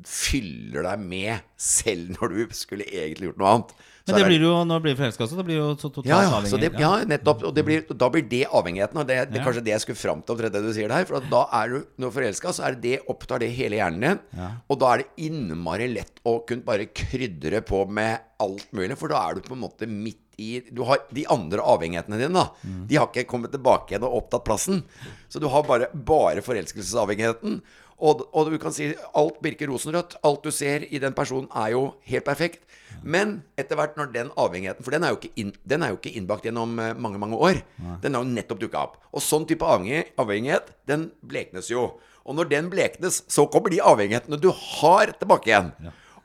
fyller 0.08 0.84
deg 0.86 1.02
med 1.02 1.42
selv 1.56 2.14
når 2.18 2.32
du 2.34 2.54
skulle 2.56 2.86
egentlig 2.88 3.30
gjort 3.32 3.42
noe 3.42 3.52
annet. 3.56 3.74
Så 4.04 4.12
Men 4.12 4.18
det 4.20 4.24
blir 4.28 4.42
jo, 4.44 4.50
når 4.68 4.80
du 4.80 4.84
blir 4.84 4.96
forelska 4.98 5.24
også, 5.24 5.36
det 5.38 5.44
blir 5.48 5.56
jo 5.56 5.68
så 5.80 5.88
totalt 5.88 6.10
ja, 6.10 6.18
ja, 6.26 6.32
avhengig. 6.36 6.50
så 6.52 6.58
det, 6.60 6.68
ja, 6.76 6.90
nettopp. 7.08 7.44
Og 7.48 7.54
det 7.56 7.62
blir, 7.64 7.86
da 7.88 8.08
blir 8.12 8.26
det 8.28 8.42
avhengigheten. 8.52 8.98
Og 9.00 9.06
det, 9.08 9.14
er 9.16 9.30
Ja. 9.32 9.44
kanskje 9.46 9.62
det 9.64 9.72
jeg 9.72 9.80
skulle 9.80 9.96
fram 9.96 10.20
til 10.20 10.34
omtrent 10.34 10.52
det 10.52 10.60
du 10.60 10.72
sier 10.76 10.92
der. 10.92 11.06
For 11.08 11.24
da 11.32 11.40
er 11.56 11.72
du 11.72 11.78
når 12.04 12.12
forelska, 12.12 12.52
så 12.52 12.66
er 12.68 12.76
det 12.76 12.82
det 12.84 12.98
opptar 13.08 13.40
det 13.40 13.48
hele 13.56 13.78
hjernen 13.80 14.04
din. 14.04 14.20
Ja. 14.36 14.50
Og 14.68 14.78
da 14.82 14.90
er 14.92 14.98
det 15.06 15.24
innmari 15.24 15.88
lett 15.88 16.20
å 16.28 16.36
kunne 16.44 16.66
bare 16.68 16.84
krydre 16.92 17.62
på 17.64 17.80
med 17.88 18.20
alt 18.44 18.68
mulig, 18.76 18.98
for 19.00 19.08
da 19.08 19.22
er 19.24 19.38
du 19.40 19.48
på 19.48 19.56
en 19.56 19.64
måte 19.64 19.88
midt 19.88 20.20
i 20.36 20.58
Du 20.74 20.82
har 20.82 20.98
de 21.14 21.22
andre 21.30 21.62
avhengighetene 21.62 22.18
dine, 22.18 22.34
da. 22.34 22.48
Mm. 22.66 22.86
De 22.90 22.96
har 22.98 23.06
ikke 23.06 23.22
kommet 23.30 23.52
tilbake 23.54 23.92
igjen 23.94 24.02
og 24.02 24.16
opptatt 24.18 24.44
plassen. 24.44 24.82
Så 25.30 25.38
du 25.40 25.46
har 25.48 25.62
bare, 25.62 25.88
bare 25.94 26.42
forelskelsesavhengigheten. 26.42 27.60
Og, 27.98 28.24
og 28.34 28.50
du 28.50 28.56
kan 28.60 28.74
si 28.74 28.90
alt 29.14 29.36
virker 29.44 29.70
rosenrødt. 29.70 30.16
Alt 30.26 30.46
du 30.46 30.50
ser 30.54 30.86
i 30.90 31.00
den 31.02 31.14
personen, 31.16 31.48
er 31.54 31.74
jo 31.74 31.84
helt 32.08 32.26
perfekt. 32.26 32.64
Men 33.02 33.42
etter 33.60 33.76
hvert 33.78 33.98
når 33.98 34.12
den 34.14 34.30
avhengigheten 34.38 34.84
For 34.86 34.94
den 34.94 35.04
er 35.04 35.12
jo 35.12 35.18
ikke, 35.18 35.32
inn, 35.40 35.50
den 35.66 35.82
er 35.82 35.92
jo 35.92 35.98
ikke 35.98 36.12
innbakt 36.16 36.46
gjennom 36.46 36.78
eh, 36.80 36.94
mange 36.94 37.18
mange 37.20 37.36
år. 37.36 37.60
Den 38.02 38.14
har 38.16 38.24
jo 38.24 38.30
nettopp 38.30 38.62
dukka 38.62 38.84
opp. 38.86 38.96
Og 39.12 39.22
sånn 39.24 39.46
type 39.50 39.66
avhengighet, 39.66 40.70
den 40.88 41.10
bleknes 41.22 41.70
jo. 41.72 41.90
Og 42.24 42.38
når 42.38 42.48
den 42.52 42.70
bleknes, 42.72 43.22
så 43.28 43.44
kommer 43.52 43.70
de 43.72 43.82
avhengighetene 43.84 44.38
du 44.40 44.48
har, 44.50 45.12
tilbake 45.20 45.50
igjen. 45.50 45.74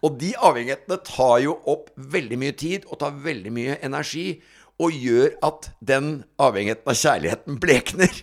Og 0.06 0.16
de 0.22 0.32
avhengighetene 0.38 0.96
tar 1.04 1.42
jo 1.44 1.58
opp 1.68 1.90
veldig 1.98 2.38
mye 2.40 2.56
tid 2.56 2.86
og 2.88 3.02
tar 3.02 3.18
veldig 3.26 3.52
mye 3.52 3.76
energi. 3.84 4.40
Og 4.80 4.96
gjør 4.96 5.34
at 5.44 5.74
den 5.84 6.22
avhengigheten 6.40 6.88
av 6.88 6.96
kjærligheten 6.96 7.58
blekner. 7.60 8.22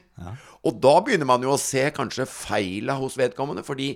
Og 0.67 0.79
da 0.83 0.97
begynner 1.05 1.29
man 1.29 1.45
jo 1.45 1.53
å 1.55 1.61
se 1.61 1.85
kanskje 1.95 2.27
feila 2.27 2.97
hos 2.99 3.15
vedkommende, 3.19 3.63
fordi 3.67 3.93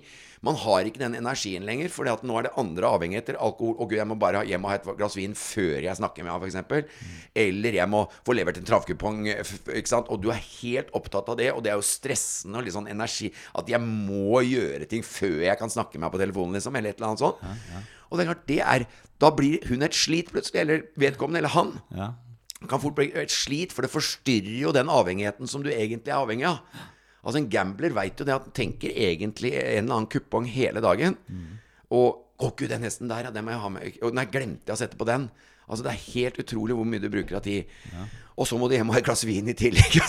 man 0.47 0.57
har 0.57 0.87
ikke 0.89 1.03
den 1.03 1.16
energien 1.18 1.66
lenger. 1.68 1.91
Fordi 1.93 2.12
at 2.12 2.23
nå 2.25 2.37
er 2.39 2.47
det 2.47 2.53
andre 2.61 2.93
avhengigheter. 2.95 3.37
Alkohol. 3.43 3.75
Å 3.77 3.89
gud, 3.91 3.97
jeg 3.99 4.09
må 4.09 4.16
bare 4.21 4.45
jeg 4.49 4.61
må 4.62 4.71
ha 4.71 4.79
et 4.79 4.87
glass 4.97 5.16
vin 5.18 5.35
før 5.37 5.83
jeg 5.85 5.99
snakker 5.99 6.25
med 6.25 6.33
henne, 6.33 6.62
f.eks. 6.62 7.03
Eller 7.43 7.77
jeg 7.81 7.91
må 7.93 8.05
få 8.27 8.37
levert 8.39 8.61
en 8.61 8.68
travkupong. 8.71 9.27
Ikke 9.35 9.91
sant? 9.91 10.09
Og 10.14 10.23
du 10.23 10.31
er 10.33 10.41
helt 10.62 10.95
opptatt 10.97 11.29
av 11.33 11.37
det, 11.43 11.51
og 11.53 11.61
det 11.66 11.75
er 11.75 11.81
jo 11.81 11.87
stressende 11.91 12.62
og 12.62 12.66
litt 12.68 12.77
sånn 12.79 12.89
energi. 12.93 13.33
At 13.59 13.68
jeg 13.68 13.83
må 13.85 14.41
gjøre 14.47 14.89
ting 14.91 15.05
før 15.07 15.43
jeg 15.49 15.61
kan 15.61 15.73
snakke 15.73 15.99
med 15.99 16.07
henne 16.07 16.14
på 16.16 16.23
telefonen, 16.25 16.57
liksom. 16.57 16.79
Eller 16.79 16.95
et 16.95 17.03
eller 17.03 17.12
annet 17.12 17.27
sånt. 17.27 17.45
Og 18.09 18.16
det 18.18 18.25
er 18.25 18.33
klart, 18.33 18.49
det 18.49 18.62
er 18.64 18.89
Da 19.21 19.29
blir 19.37 19.61
hun 19.68 19.83
et 19.85 19.93
slit 19.93 20.31
plutselig. 20.33 20.62
Eller 20.62 20.87
vedkommende, 20.97 21.43
eller 21.43 21.53
han 21.59 21.77
Ja. 21.93 22.12
Kan 22.69 22.81
fort 22.83 22.97
bli 22.99 23.09
et 23.17 23.33
slit, 23.33 23.73
for 23.73 23.83
det 23.87 23.93
forstyrrer 23.93 24.59
jo 24.61 24.73
den 24.77 24.91
avhengigheten 24.93 25.49
som 25.49 25.63
du 25.65 25.71
egentlig 25.73 26.13
er 26.13 26.21
avhengig 26.21 26.49
av. 26.49 26.59
Altså 27.21 27.41
En 27.41 27.51
gambler 27.53 27.93
veit 27.97 28.21
jo 28.21 28.25
det 28.25 28.35
at 28.35 28.49
han 28.49 28.57
tenker 28.57 28.93
egentlig 28.93 29.55
en 29.55 29.85
eller 29.85 29.95
annen 29.97 30.11
kupong 30.13 30.49
hele 30.49 30.81
dagen. 30.81 31.17
Og 31.91 32.27
'Å, 32.41 32.57
gud, 32.57 32.71
den 32.71 32.83
hesten 32.83 33.09
der, 33.09 33.27
ja, 33.27 33.31
den 33.31 33.45
må 33.45 33.53
jeg 33.53 33.61
ha 33.61 33.69
med.' 33.69 33.99
Og 34.03 34.15
nei, 34.17 34.25
glemte 34.25 34.65
jeg 34.65 34.73
å 34.73 34.81
sette 34.81 34.97
på 34.97 35.05
den. 35.05 35.31
Altså 35.71 35.87
Det 35.87 35.93
er 35.93 36.03
helt 36.11 36.43
utrolig 36.43 36.75
hvor 36.77 36.89
mye 36.89 37.03
du 37.03 37.07
bruker 37.12 37.39
av 37.39 37.45
tid. 37.47 37.71
Og 38.41 38.47
så 38.49 38.57
må 38.57 38.71
du 38.71 38.73
hjem 38.73 38.89
og 38.89 38.95
ha 38.97 39.01
et 39.03 39.05
glass 39.05 39.23
vin 39.29 39.51
i 39.53 39.57
tillegg. 39.57 39.99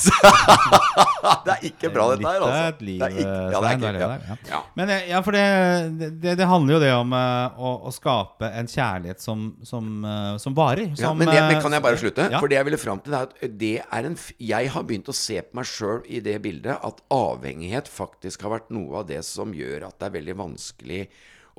Altså. 1.21 1.43
det 1.45 1.53
er 1.53 1.65
ikke 1.67 1.89
bra, 1.93 2.05
dette 2.11 2.25
her. 2.25 2.43
Altså. 2.45 2.61
et 2.71 2.79
liv, 2.85 3.01
Det 3.01 3.07
er 3.07 3.17
ikke, 3.21 3.33
ja, 3.53 3.59
det 3.61 3.69
er 3.69 3.75
ikke, 3.77 3.89
ja. 4.01 4.07
ja. 4.29 4.37
Ja. 4.49 4.59
Men 4.79 4.91
eh, 4.93 5.03
ja, 5.11 5.19
for 5.25 5.35
det, 5.35 5.43
det, 6.23 6.35
det 6.39 6.47
handler 6.49 6.75
jo 6.75 6.79
det 6.81 6.91
om 6.95 7.13
eh, 7.17 7.59
å, 7.61 7.73
å 7.89 7.93
skape 7.93 8.49
en 8.57 8.69
kjærlighet 8.71 9.21
som, 9.21 9.43
som, 9.67 9.89
eh, 10.07 10.31
som 10.41 10.55
varer. 10.57 10.93
Ja, 10.97 11.11
men, 11.17 11.29
det, 11.29 11.41
men 11.49 11.61
kan 11.63 11.75
jeg 11.75 11.85
bare 11.85 11.99
slutte? 12.01 12.25
Ja. 12.31 12.39
For 12.41 12.51
det 12.51 12.57
jeg 12.57 12.69
ville 12.69 12.81
fram 12.81 13.03
til, 13.03 13.17
er 13.17 13.27
at 13.29 13.57
det 13.61 13.73
er 13.83 14.09
en 14.09 14.17
Jeg 14.41 14.71
har 14.73 14.87
begynt 14.87 15.11
å 15.11 15.17
se 15.17 15.41
på 15.45 15.59
meg 15.59 15.69
sjøl 15.69 16.01
i 16.09 16.23
det 16.25 16.37
bildet 16.45 16.81
at 16.87 17.03
avhengighet 17.13 17.91
faktisk 17.91 18.47
har 18.47 18.55
vært 18.57 18.73
noe 18.73 19.03
av 19.03 19.11
det 19.11 19.21
som 19.27 19.53
gjør 19.55 19.89
at 19.91 19.99
det 19.99 20.09
er 20.09 20.17
veldig 20.17 20.37
vanskelig 20.41 21.03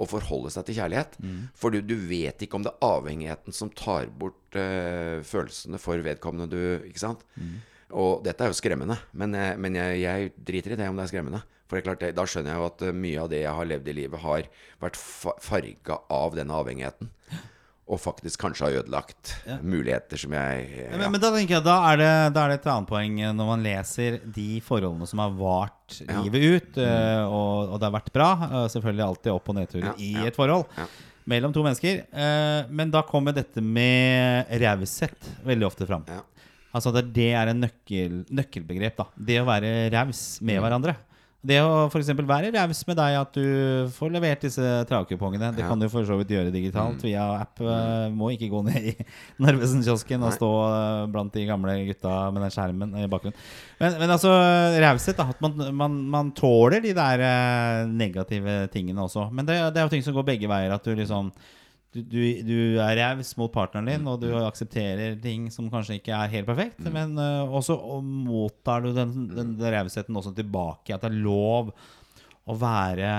å 0.03 0.09
forholde 0.11 0.51
seg 0.53 0.67
til 0.67 0.81
kjærlighet. 0.81 1.19
Mm. 1.23 1.39
For 1.59 1.75
du, 1.75 1.81
du 1.87 1.95
vet 2.09 2.43
ikke 2.43 2.59
om 2.59 2.67
det 2.67 2.75
er 2.75 2.89
avhengigheten 2.89 3.57
som 3.57 3.71
tar 3.79 4.11
bort 4.19 4.59
uh, 4.59 5.23
følelsene 5.27 5.81
for 5.83 6.03
vedkommende 6.03 6.51
du 6.53 6.89
Ikke 6.89 7.03
sant? 7.03 7.23
Mm. 7.37 7.61
Og 8.03 8.23
dette 8.25 8.45
er 8.45 8.49
jo 8.49 8.57
skremmende, 8.57 8.97
men, 9.13 9.35
jeg, 9.37 9.57
men 9.61 9.77
jeg, 9.77 9.99
jeg 10.01 10.31
driter 10.49 10.75
i 10.75 10.79
det 10.81 10.87
om 10.89 10.97
det 10.97 11.05
er 11.05 11.13
skremmende. 11.13 11.43
For 11.69 11.77
det 11.77 11.83
er 11.83 11.89
klart, 11.89 12.01
det, 12.05 12.13
da 12.17 12.25
skjønner 12.29 12.53
jeg 12.53 12.61
jo 12.61 12.69
at 12.69 12.83
eh, 12.85 12.97
mye 13.05 13.21
av 13.23 13.29
det 13.33 13.39
jeg 13.43 13.57
har 13.57 13.69
levd 13.69 13.87
i 13.89 13.97
livet, 13.97 14.21
har 14.21 14.49
vært 14.83 14.99
fa 15.01 15.33
farga 15.41 15.99
av 16.13 16.35
denne 16.37 16.57
avhengigheten. 16.57 17.09
Og 17.91 17.99
faktisk 18.01 18.39
kanskje 18.41 18.65
har 18.69 18.77
ødelagt 18.83 19.33
muligheter 19.67 20.17
som 20.17 20.33
jeg 20.33 20.69
ja. 20.79 20.91
Men, 20.97 21.11
men 21.13 21.21
da 21.21 21.31
tenker 21.35 21.57
jeg, 21.59 21.65
da 21.67 21.75
er, 21.91 21.97
det, 21.99 22.11
da 22.37 22.45
er 22.45 22.53
det 22.53 22.59
et 22.61 22.69
annet 22.71 22.89
poeng 22.89 23.17
eh, 23.21 23.33
når 23.35 23.49
man 23.51 23.65
leser 23.67 24.21
de 24.37 24.61
forholdene 24.65 25.09
som 25.11 25.19
har 25.19 25.33
vart 25.35 25.99
Ja. 26.07 26.23
livet 26.23 26.43
ut, 26.47 26.79
eh, 26.79 27.25
og, 27.27 27.73
og 27.75 27.81
det 27.83 27.89
har 27.91 27.97
vært 27.99 28.13
bra. 28.15 28.29
eh, 28.47 28.69
Selvfølgelig 28.73 29.05
alltid 29.09 29.33
opp- 29.35 29.51
og 29.51 29.59
nedturer 29.59 29.89
Ja, 29.91 29.95
i 29.99 30.13
ja. 30.15 30.27
et 30.31 30.39
forhold 30.39 30.65
Ja. 30.79 30.87
mellom 31.27 31.53
to 31.53 31.63
mennesker. 31.67 32.05
eh, 32.13 32.71
Men 32.71 32.91
da 32.95 33.03
kommer 33.03 33.35
dette 33.35 33.61
med 33.61 34.47
raushet 34.63 35.29
veldig 35.45 35.67
ofte 35.67 35.87
fram. 35.91 36.07
Ja. 36.09 36.23
Altså 36.73 36.93
det, 36.95 37.13
det 37.13 37.33
er 37.37 37.51
en 37.51 37.61
nøkkel, 37.67 38.23
nøkkelbegrep. 38.33 38.97
da 38.97 39.05
Det 39.19 39.41
å 39.43 39.45
være 39.45 39.91
raus 39.93 40.39
med 40.41 40.57
Mm. 40.57 40.63
hverandre. 40.65 40.97
Det 41.43 41.57
å 41.59 41.89
f.eks. 41.91 42.07
være 42.23 42.53
raus 42.55 42.81
med 42.87 42.97
deg, 43.01 43.17
at 43.19 43.35
du 43.35 43.89
får 43.97 44.13
levert 44.15 44.45
disse 44.47 44.63
travkupongene. 44.87 45.49
Det 45.57 45.65
Ja. 45.65 45.67
Mm. 45.67 45.71
kan 45.73 45.81
du 45.83 45.89
for 45.91 46.07
så 46.07 46.15
vidt 46.21 46.31
gjøre 46.31 46.53
digitalt 46.55 47.03
via 47.03 47.25
app. 47.41 47.59
Mm. 47.59 48.15
Må 48.15 48.29
ikke 48.31 48.47
gå 48.53 48.61
ned 48.69 48.87
i 48.93 48.95
Narvesen-kiosken 49.43 50.23
og 50.23 50.37
stå 50.37 50.51
eh, 50.69 51.07
blant 51.11 51.35
de 51.35 51.47
gamle 51.49 51.75
gutta 51.89 52.31
med 52.31 52.45
den 52.47 52.55
skjermen 52.55 52.95
i 52.95 53.09
bakgrunnen. 53.11 53.35
Men, 53.83 53.99
men 54.05 54.15
altså, 54.15 54.31
raushet, 54.87 55.19
da. 55.19 55.27
At 55.35 55.43
man, 55.43 55.59
man, 55.75 55.97
man 56.15 56.31
tåler 56.39 56.79
de 56.85 56.95
der 56.95 57.25
eh, 57.27 57.91
negative 57.91 58.69
tingene 58.71 59.03
også. 59.03 59.27
Men 59.35 59.51
det, 59.51 59.59
det 59.75 59.83
er 59.83 59.89
jo 59.91 59.95
ting 59.97 60.07
som 60.07 60.15
går 60.15 60.31
begge 60.31 60.47
veier. 60.53 60.71
At 60.79 60.87
du 60.87 60.95
liksom 60.95 61.33
du, 61.93 62.01
du, 62.01 62.21
du 62.47 62.59
er 62.81 62.97
raus 63.03 63.35
mot 63.37 63.53
partneren 63.53 63.91
din, 63.91 64.07
og 64.09 64.23
du 64.23 64.31
aksepterer 64.41 65.19
ting 65.21 65.51
som 65.53 65.69
kanskje 65.73 65.99
ikke 66.01 66.15
er 66.17 66.33
helt 66.33 66.49
perfekt. 66.49 66.81
Mm. 66.81 66.93
Men 66.95 67.19
uh, 67.21 67.57
også 67.61 67.77
og 67.77 68.05
mottar 68.05 68.85
du 68.85 68.93
den, 68.97 69.13
den, 69.33 69.57
den 69.59 69.75
rausheten 69.77 70.17
også 70.17 70.33
tilbake. 70.37 70.95
At 70.95 71.05
det 71.05 71.13
er 71.13 71.25
lov 71.27 71.75
å 72.43 72.57
være, 72.59 73.11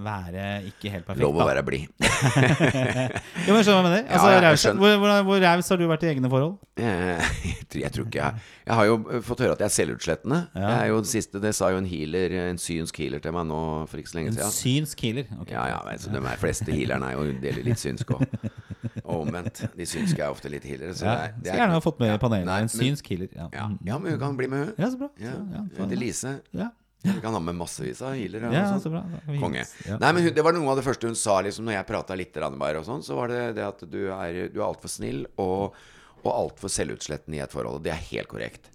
være 0.00 0.44
ikke 0.70 0.88
helt 0.94 1.04
perfekt. 1.04 1.20
Lov 1.20 1.36
å 1.36 1.44
være 1.50 1.62
blid. 1.66 1.84
Jo, 3.44 3.52
men 3.52 3.60
skjønner 3.60 3.74
hva 3.76 3.80
jeg 3.82 3.84
mener? 3.84 4.04
Altså, 4.08 4.28
ja, 4.32 4.38
jeg 4.46 4.60
skjønner. 4.62 4.80
hvor 4.80 4.94
hvor, 5.02 5.24
hvor 5.28 5.42
raus 5.44 5.68
har 5.68 5.80
du 5.80 5.84
vært 5.90 6.04
i 6.06 6.08
egne 6.14 6.30
forhold? 6.32 6.54
Eh, 6.80 7.26
Jeg, 7.44 7.66
tror- 7.70 7.82
jeg 7.82 7.92
tror 7.94 8.06
ikke 8.08 8.22
jeg 8.22 8.46
Jeg 8.64 8.74
har 8.78 8.86
jo 8.88 8.94
eh, 9.12 9.20
fått 9.26 9.42
høre 9.44 9.52
at 9.56 9.60
jeg 9.64 9.68
er 9.68 9.74
selvutslettende. 9.74 10.38
Ja. 10.54 10.62
Jeg 10.70 10.78
er 10.80 10.86
jo 10.94 10.96
den 11.02 11.10
siste, 11.10 11.40
Det 11.44 11.52
sa 11.54 11.68
jo 11.74 11.80
en 11.82 11.88
healer 11.90 12.32
En 12.48 12.58
synsk 12.62 12.98
healer 13.02 13.20
til 13.22 13.34
meg 13.36 13.46
nå 13.50 13.60
for 13.90 14.00
ikke 14.00 14.12
så 14.14 14.18
lenge 14.18 14.32
En 14.38 14.54
synsk 14.56 15.04
healer. 15.04 15.28
Ok. 15.40 15.52
Ja, 15.52 15.66
ja, 15.74 15.80
Altså, 15.92 16.12
De 16.14 16.36
fleste 16.40 16.72
healerne 16.72 17.10
er 17.12 17.18
jo 17.20 17.34
deler 17.44 17.66
litt 17.68 17.82
synsk 17.82 18.14
òg. 18.16 18.24
Og 19.04 19.26
omvendt. 19.26 19.60
De 19.76 19.84
synske 19.88 20.22
er 20.24 20.32
ofte 20.32 20.48
litt 20.52 20.64
healere. 20.64 20.94
Så 20.96 21.04
Ja, 21.04 21.14
det 21.18 21.26
er, 21.28 21.36
det 21.44 21.52
er 21.52 21.60
gjerne 21.60 21.76
ha 21.76 21.82
fått 21.84 22.00
med 22.00 22.14
i 22.14 22.16
panelet. 22.22 22.54
en 22.64 22.72
synsk 22.72 23.12
healer. 23.12 23.28
Ja. 23.36 23.68
Men 23.84 24.08
hun 24.08 24.18
kan 24.24 24.36
bli 24.40 24.48
med, 24.48 24.70
hun. 24.70 24.74
ja, 24.80 24.88
så 24.94 24.98
bra. 25.04 25.10
Ja, 25.20 25.34
ja, 25.52 25.62
Hun 25.76 25.84
heter 25.84 26.00
Lise. 26.00 26.34
ja. 26.56 26.70
Vi 27.04 27.20
kan 27.20 27.36
ha 27.36 27.40
med 27.44 27.56
massevis 27.58 28.00
av 28.04 28.14
healere. 28.16 28.48
ja, 28.54 28.64
sånn. 28.72 28.80
så 28.80 28.92
bra. 28.94 29.02
Konge. 29.40 29.64
Ja. 29.84 29.98
Nei, 30.00 30.12
men 30.16 30.24
hun, 30.24 30.34
Det 30.36 30.44
var 30.46 30.56
noe 30.56 30.70
av 30.72 30.80
det 30.80 30.86
første 30.86 31.10
hun 31.10 31.18
sa 31.18 31.36
liksom 31.44 31.68
når 31.68 31.76
jeg 31.78 31.88
prata 31.90 32.16
litt 32.16 32.38
bare, 32.56 32.80
og 32.80 32.86
sånn, 32.88 33.04
så 33.04 33.18
var 33.18 33.28
det 33.28 33.42
det 33.58 33.66
at 33.66 33.84
du 33.84 34.00
er, 34.08 34.48
du 34.48 34.60
er 34.62 34.66
altfor 34.66 34.88
snill 34.88 35.26
og, 35.36 35.76
og 36.22 36.30
altfor 36.32 36.72
selvutslettende 36.72 37.36
i 37.36 37.44
et 37.44 37.52
forhold. 37.52 37.80
Og 37.80 37.84
det 37.84 37.92
er 37.92 38.08
helt 38.08 38.30
korrekt. 38.32 38.72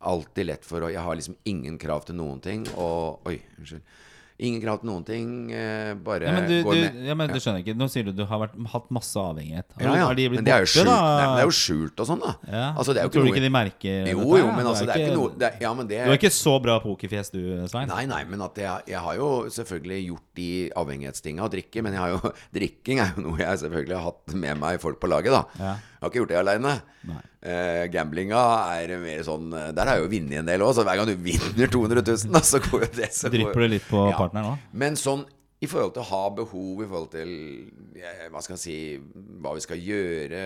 Alltid 0.00 0.46
lett 0.48 0.64
for 0.68 0.84
å 0.84 0.92
Jeg 0.92 1.04
har 1.04 1.16
liksom 1.16 1.36
ingen 1.48 1.80
krav 1.80 2.04
til 2.08 2.20
noen 2.20 2.40
ting. 2.44 2.68
Og 2.76 3.26
Oi, 3.28 3.40
unnskyld. 3.58 3.82
Ingen 4.40 4.60
krav 4.62 4.78
til 4.80 4.88
noen 4.88 5.02
ting. 5.04 5.32
Eh, 5.52 5.90
bare 6.00 6.24
Ja, 6.24 6.32
men 6.38 6.46
du, 6.48 6.54
går 6.64 6.72
du, 6.76 6.80
med. 6.86 7.00
ja, 7.10 7.14
men 7.18 7.28
du 7.28 7.36
skjønner 7.36 7.60
ikke. 7.60 7.74
Nå 7.76 7.88
sier 7.92 8.06
du 8.08 8.12
du 8.16 8.22
har 8.24 8.40
vært, 8.40 8.54
hatt 8.72 8.86
masse 8.96 9.20
avhengighet. 9.20 9.66
Har, 9.76 9.84
Ja, 9.84 9.94
ja. 9.98 10.06
har 10.08 10.16
de 10.16 10.26
blitt 10.32 10.40
Men 10.40 10.46
det 10.48 10.54
er 10.54 10.64
jo 10.64 10.70
skjult? 10.72 10.88
Nei, 10.88 11.26
det 11.36 11.42
er 11.42 11.48
jo 11.50 11.56
skjult 11.58 12.00
og 12.00 12.08
sånn, 12.08 12.22
da. 12.24 12.32
Ja. 12.48 12.62
Altså, 12.72 12.94
det 12.96 13.02
er 13.02 13.08
jo 13.10 13.12
Tror 13.14 13.26
du 13.26 13.30
ikke 13.30 13.42
noe 13.42 13.48
de 13.48 13.52
merker 13.58 14.08
Jo, 14.14 14.24
jo, 14.40 14.46
men 14.56 14.70
altså, 14.70 14.86
det 14.88 14.96
er 14.96 15.04
ikke 15.04 15.18
noe 15.18 15.34
det 15.36 15.48
er, 15.50 15.58
Ja, 15.66 15.74
men 15.76 15.90
det 15.90 16.00
Du 16.00 16.10
har 16.14 16.18
ikke 16.20 16.32
så 16.32 16.56
bra 16.64 16.78
pokerfjes 16.80 17.32
du, 17.36 17.40
Svein. 17.68 17.92
Nei, 17.92 18.06
nei, 18.10 18.22
men 18.32 18.40
at 18.48 18.56
jeg, 18.64 18.88
jeg 18.94 19.04
har 19.04 19.20
jo 19.20 19.28
selvfølgelig 19.52 20.00
gjort 20.08 20.26
de 20.40 20.50
avhengighetstinga 20.82 21.44
å 21.44 21.52
drikke. 21.52 21.84
Men 21.84 21.98
jeg 21.98 22.04
har 22.06 22.16
jo, 22.16 22.32
drikking 22.56 23.04
er 23.04 23.12
jo 23.16 23.26
noe 23.28 23.38
jeg 23.44 23.62
selvfølgelig 23.66 23.96
har 24.00 24.08
hatt 24.08 24.34
med 24.46 24.60
meg 24.64 24.80
folk 24.80 25.00
på 25.02 25.10
laget, 25.12 25.36
da. 25.36 25.44
Ja. 25.60 25.76
Jeg 26.00 26.06
har 26.06 26.10
ikke 26.14 26.20
gjort 26.22 26.30
det 26.32 26.38
aleine. 26.40 26.70
Nei. 27.04 27.18
Eh, 27.44 27.82
gamblinga 27.92 28.40
er 28.80 28.94
mer 29.00 29.20
sånn 29.24 29.52
eh, 29.56 29.66
Der 29.76 29.88
har 29.88 29.96
jeg 29.98 30.06
jo 30.06 30.10
vunnet 30.14 30.38
en 30.40 30.48
del 30.48 30.60
òg, 30.64 30.72
så 30.76 30.84
hver 30.84 30.96
gang 31.00 31.08
du 31.08 31.14
vinner 31.24 31.68
200 31.72 32.02
000, 32.04 32.32
da, 32.32 32.40
så 32.44 32.60
går 32.60 32.86
jo 32.86 32.88
det 33.00 33.10
så 33.16 33.28
Drypper 33.32 33.64
det 33.66 33.70
litt 33.78 33.86
på 33.88 34.08
Ja. 34.10 34.16
partneren 34.16 34.54
òg? 34.54 34.64
Men 34.72 34.96
sånn 35.00 35.26
I 35.60 35.68
forhold 35.68 35.92
til 35.92 36.00
å 36.00 36.08
ha 36.08 36.20
behov, 36.36 36.78
i 36.80 36.88
forhold 36.88 37.10
til 37.12 37.32
hva 38.32 38.40
skal 38.40 38.56
jeg 38.56 38.62
si 38.62 38.76
Hva 39.44 39.50
vi 39.56 39.60
skal 39.60 39.80
gjøre, 39.84 40.42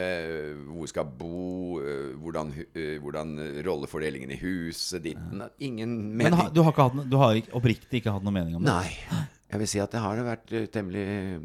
hvor 0.66 0.80
vi 0.86 0.90
skal 0.90 1.07
bo, 1.18 1.78
eh, 1.82 2.14
hvordan, 2.18 2.50
hvordan 3.02 3.34
rollefordelingen 3.66 4.34
i 4.34 4.38
huset 4.42 5.02
Ditten 5.07 5.42
Ingen 5.62 5.94
Men 6.16 6.32
mening. 6.32 6.40
ha, 6.40 6.48
du 6.50 6.62
har, 6.66 6.74
hatt, 6.78 6.98
du 7.11 7.16
har 7.22 7.38
oppriktig 7.55 8.02
ikke 8.02 8.14
hatt 8.14 8.26
noe 8.26 8.34
mening 8.34 8.59
om 8.59 8.66
det? 8.66 8.74
Nei. 8.74 9.22
Jeg 9.55 9.61
vil 9.62 9.68
si 9.70 9.78
at 9.78 9.92
det 9.94 10.00
har 10.02 10.18
vært 10.26 10.50
eh, 10.59 10.64
temmelig, 10.74 11.02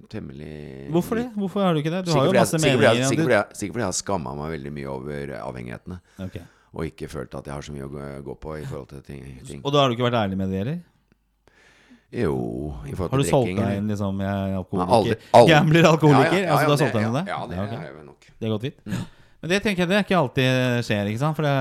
temmelig 0.09 0.53
Hvorfor 0.89 1.19
det? 1.19 1.27
Hvorfor 1.37 1.61
har 1.61 1.75
du 1.77 1.79
ikke 1.83 1.91
det? 1.93 1.99
Du 2.07 2.11
har 2.15 2.25
Sikkert 2.25 2.25
jo 2.25 2.31
fordi 2.31 2.39
jeg- 2.39 2.41
masse 2.41 2.57
jeg- 2.57 2.79
meninger. 2.79 3.09
sikkert 3.09 3.25
fordi 3.27 3.37
jeg- 3.37 3.57
sikkert 3.59 3.73
fordi 3.75 3.83
jeg 3.85 3.91
har 3.93 3.97
skamma 3.99 4.33
meg 4.39 4.49
veldig 4.55 4.71
mye 4.73 4.87
over 4.89 5.33
avhengighetene. 5.45 5.99
Okay. 6.25 6.41
Og 6.73 6.85
ikke 6.89 7.09
følt 7.09 7.35
at 7.37 7.45
jeg 7.45 7.53
har 7.53 7.61
så 7.61 7.71
mye 7.75 7.85
å 7.85 8.23
gå, 8.25 8.33
på 8.39 8.55
i 8.57 8.65
forhold 8.65 8.87
til 8.89 9.01
ting. 9.01 9.21
ting. 9.45 9.61
Og 9.63 9.71
da 9.73 9.79
har 9.83 9.89
du 9.89 9.95
ikke 9.95 10.09
vært 10.09 10.17
ærlig 10.25 10.37
med 10.37 10.49
det 10.49 10.57
heller? 10.57 10.79
Jo, 12.11 12.33
i 12.89 12.91
forhold 12.97 13.11
Har 13.11 13.17
til 13.21 13.25
du 13.25 13.29
solgt 13.29 13.55
deg 13.55 13.77
inn 13.77 13.87
liksom 13.87 14.19
jeg 14.19 14.33
er 14.33 14.57
alkoholiker? 14.57 15.17
Gambler, 15.47 15.83
alkoholiker? 15.83 16.33
Ja, 16.33 16.41
ja, 16.41 16.45
ja, 16.45 16.53
altså, 16.53 16.65
du 16.65 16.69
har 16.69 16.77
ja, 16.77 16.77
solgt 16.77 16.93
deg 16.93 17.05
inn 17.05 17.13
det? 17.13 17.25
Ja, 17.29 17.45
det 17.45 17.55
har 17.57 17.93
jo 17.93 18.03
nok. 18.03 18.25
Det 18.39 18.45
er 18.47 18.49
godt 18.49 18.61
vidt. 18.65 18.79
Men 19.39 19.53
det 19.53 19.61
tenker 19.63 19.85
jeg 19.85 19.87
det 19.87 19.95
er 19.95 20.03
ikke 20.03 20.17
alltid 20.19 20.81
skjer, 20.83 21.07
ikke 21.07 21.21
sant? 21.21 21.37
For 21.37 21.47
det, 21.47 21.51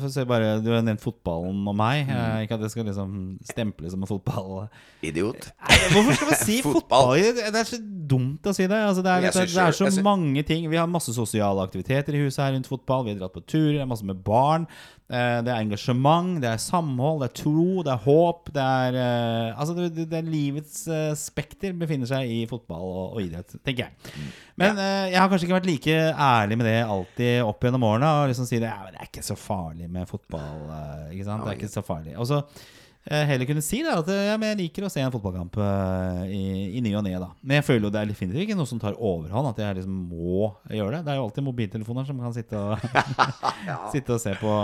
for 0.00 0.12
se 0.14 0.22
bare, 0.28 0.54
Du 0.64 0.70
har 0.72 0.80
nevnt 0.84 1.02
fotballen 1.02 1.66
og 1.68 1.76
meg. 1.76 2.08
Mm. 2.08 2.46
Ikke 2.46 2.56
at 2.56 2.62
det 2.64 2.70
skal 2.72 2.88
liksom 2.88 3.10
stemple 3.44 3.92
som 3.92 4.00
en 4.00 4.08
fotball... 4.08 4.62
Idiot. 5.04 5.50
Nei, 5.68 5.76
Hvorfor 5.92 6.16
skal 6.16 6.30
man 6.30 6.40
si 6.40 6.56
Fotball. 6.64 7.20
fotball? 7.20 7.52
Det 7.52 7.60
er 7.60 7.68
så 7.68 7.80
dumt 7.80 8.48
å 8.48 8.54
si 8.56 8.64
det. 8.64 8.80
Altså, 8.88 9.04
det, 9.04 9.12
er, 9.12 9.26
Jeg 9.28 9.36
det, 9.36 9.66
er 9.66 9.76
så 9.76 10.06
mange 10.06 10.46
ting. 10.48 10.64
Vi 10.72 10.80
har 10.80 10.88
masse 10.88 11.12
sosiale 11.16 11.60
aktiviteter 11.68 12.16
i 12.16 12.24
huset 12.24 12.40
her 12.46 12.56
rundt 12.56 12.72
fotball. 12.72 13.04
Vi 13.04 13.12
har 13.12 13.20
dratt 13.20 13.36
på 13.36 13.44
turer, 13.44 13.76
det 13.76 13.84
er 13.84 13.92
masse 13.92 14.08
med 14.08 14.24
barn. 14.24 14.64
Eh, 15.10 15.40
Det 15.42 15.50
er 15.50 15.58
engasjement, 15.64 16.36
det 16.38 16.46
er 16.52 16.60
samhold, 16.62 17.20
det 17.24 17.28
er 17.30 17.36
tro, 17.42 17.82
det 17.82 17.90
er 17.90 18.02
håp. 18.04 18.50
Det 18.54 18.62
er, 18.62 18.98
uh, 19.00 19.58
altså 19.58 19.74
det, 19.74 19.88
det- 20.06 20.18
er 20.20 20.28
livets 20.30 20.84
uh, 20.86 21.10
spekter 21.18 21.72
befinner 21.74 22.06
seg 22.06 22.30
i 22.30 22.44
fotball 22.46 22.84
og, 22.86 23.16
og 23.16 23.22
idrett, 23.24 23.56
tenker 23.66 23.88
jeg. 23.88 24.12
Men 24.60 24.78
eh, 24.78 25.08
jeg 25.10 25.18
har 25.18 25.30
kanskje 25.32 25.48
ikke 25.48 25.56
vært 25.56 25.66
like 25.70 25.96
ærlig 26.14 26.58
med 26.60 26.68
det 26.68 26.76
alltid 26.84 27.40
opp 27.42 27.64
gjennom 27.66 27.86
årene. 27.88 28.10
Og 28.20 28.28
liksom 28.30 28.46
si 28.46 28.60
det, 28.62 28.68
ja, 28.70 28.90
det 28.92 29.00
er 29.00 29.08
ikke 29.08 29.24
så 29.26 29.34
farlig 29.40 29.88
med 29.90 30.06
fotball. 30.10 30.68
Ikke 31.10 31.26
sant? 31.26 31.42
Det 31.46 31.54
er 31.54 31.58
ikke 31.58 31.72
så 31.72 31.82
farlig. 31.86 32.14
Og 32.20 32.28
så 32.28 32.42
heller 33.08 33.48
kunne 33.48 33.64
si 33.64 33.80
da, 33.82 33.94
at 34.02 34.10
ja, 34.12 34.34
jeg 34.36 34.58
liker 34.60 34.84
å 34.84 34.90
se 34.92 35.00
en 35.00 35.14
fotballkamp 35.14 35.56
i, 36.28 36.42
i 36.76 36.82
ny 36.84 36.92
og 37.00 37.06
ne. 37.06 37.14
Men 37.40 37.56
jeg 37.56 37.66
føler 37.70 37.88
jo 37.88 37.92
det 37.96 38.02
er 38.02 38.12
definitivt 38.12 38.44
ikke 38.44 38.58
noe 38.60 38.68
som 38.68 38.82
tar 38.82 38.98
overhånd. 39.00 39.48
At 39.54 39.62
jeg 39.64 39.80
liksom 39.80 39.96
må 40.12 40.52
gjøre 40.68 40.98
det. 40.98 41.02
Det 41.08 41.14
er 41.14 41.18
jo 41.18 41.24
alltid 41.30 41.48
mobiltelefoner 41.48 42.06
som 42.12 42.20
kan 42.20 42.36
sitte 42.36 42.60
og, 42.60 42.86
sitte 43.96 44.14
og 44.18 44.22
se 44.22 44.36
på. 44.38 44.54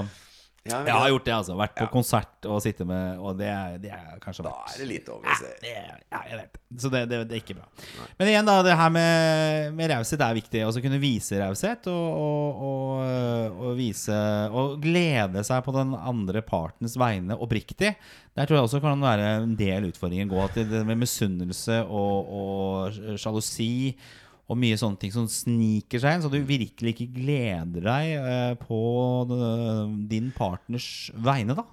Ja, 0.69 0.81
Jeg 0.87 0.95
har 0.95 1.09
gjort 1.15 1.25
det, 1.29 1.35
altså. 1.37 1.57
Vært 1.59 1.75
på 1.79 1.87
konsert 1.93 2.49
og 2.51 2.61
sitte 2.65 2.85
med 2.89 3.21
Og 3.23 3.39
det 3.39 3.49
er, 3.53 3.79
det 3.83 3.93
er 3.95 4.19
kanskje 4.23 4.45
Da 4.47 4.53
er 4.67 4.81
det 4.83 4.89
litt 4.91 5.09
over. 5.13 5.39
se. 5.39 5.53
det, 5.63 5.73
ja, 6.13 6.21
jeg 6.31 6.41
vet. 6.43 6.59
Så 6.83 6.91
det, 6.93 7.05
det, 7.11 7.21
det 7.31 7.39
er 7.39 7.43
ikke 7.45 7.57
bra. 7.61 7.69
Men 8.19 8.31
igjen, 8.33 8.49
da. 8.51 8.57
Det 8.67 8.75
her 8.77 8.91
med, 8.93 9.73
med 9.79 9.91
raushet 9.95 10.21
er 10.27 10.35
viktig. 10.37 10.65
Også 10.67 10.83
kunne 10.85 11.01
vise 11.03 11.39
raushet. 11.41 11.87
Og, 11.93 12.21
og, 12.27 12.61
og, 12.67 13.63
og 13.71 13.77
vise 13.79 14.19
Og 14.51 14.77
glede 14.83 15.45
seg 15.47 15.63
på 15.67 15.73
den 15.77 15.95
andre 15.97 16.43
partens 16.47 16.99
vegne 17.01 17.39
oppriktig. 17.39 17.95
Der 18.37 18.45
tror 18.45 18.59
jeg 18.59 18.67
også 18.69 18.83
kan 18.85 19.01
være 19.01 19.31
en 19.47 19.55
del 19.57 19.87
utfordringer 19.89 20.29
gå 20.29 20.43
til 20.53 20.67
det 20.69 20.83
med 20.85 20.99
misunnelse 21.01 21.83
og, 21.89 22.37
og 22.43 23.17
sjalusi. 23.17 23.71
Og 23.87 24.26
mye 24.55 24.77
sånne 24.79 25.01
ting 25.03 25.11
som 25.11 25.27
sniker 25.27 25.99
seg 25.99 26.15
inn, 26.15 26.23
så 26.23 26.31
du 26.31 26.39
virkelig 26.47 26.93
ikke 26.95 27.09
gleder 27.17 27.83
deg 27.89 28.13
eh, 28.21 28.53
på 28.61 28.79
eh, 29.35 29.81
din 30.13 30.31
partners 30.37 31.11
vegne, 31.19 31.57
da. 31.59 31.65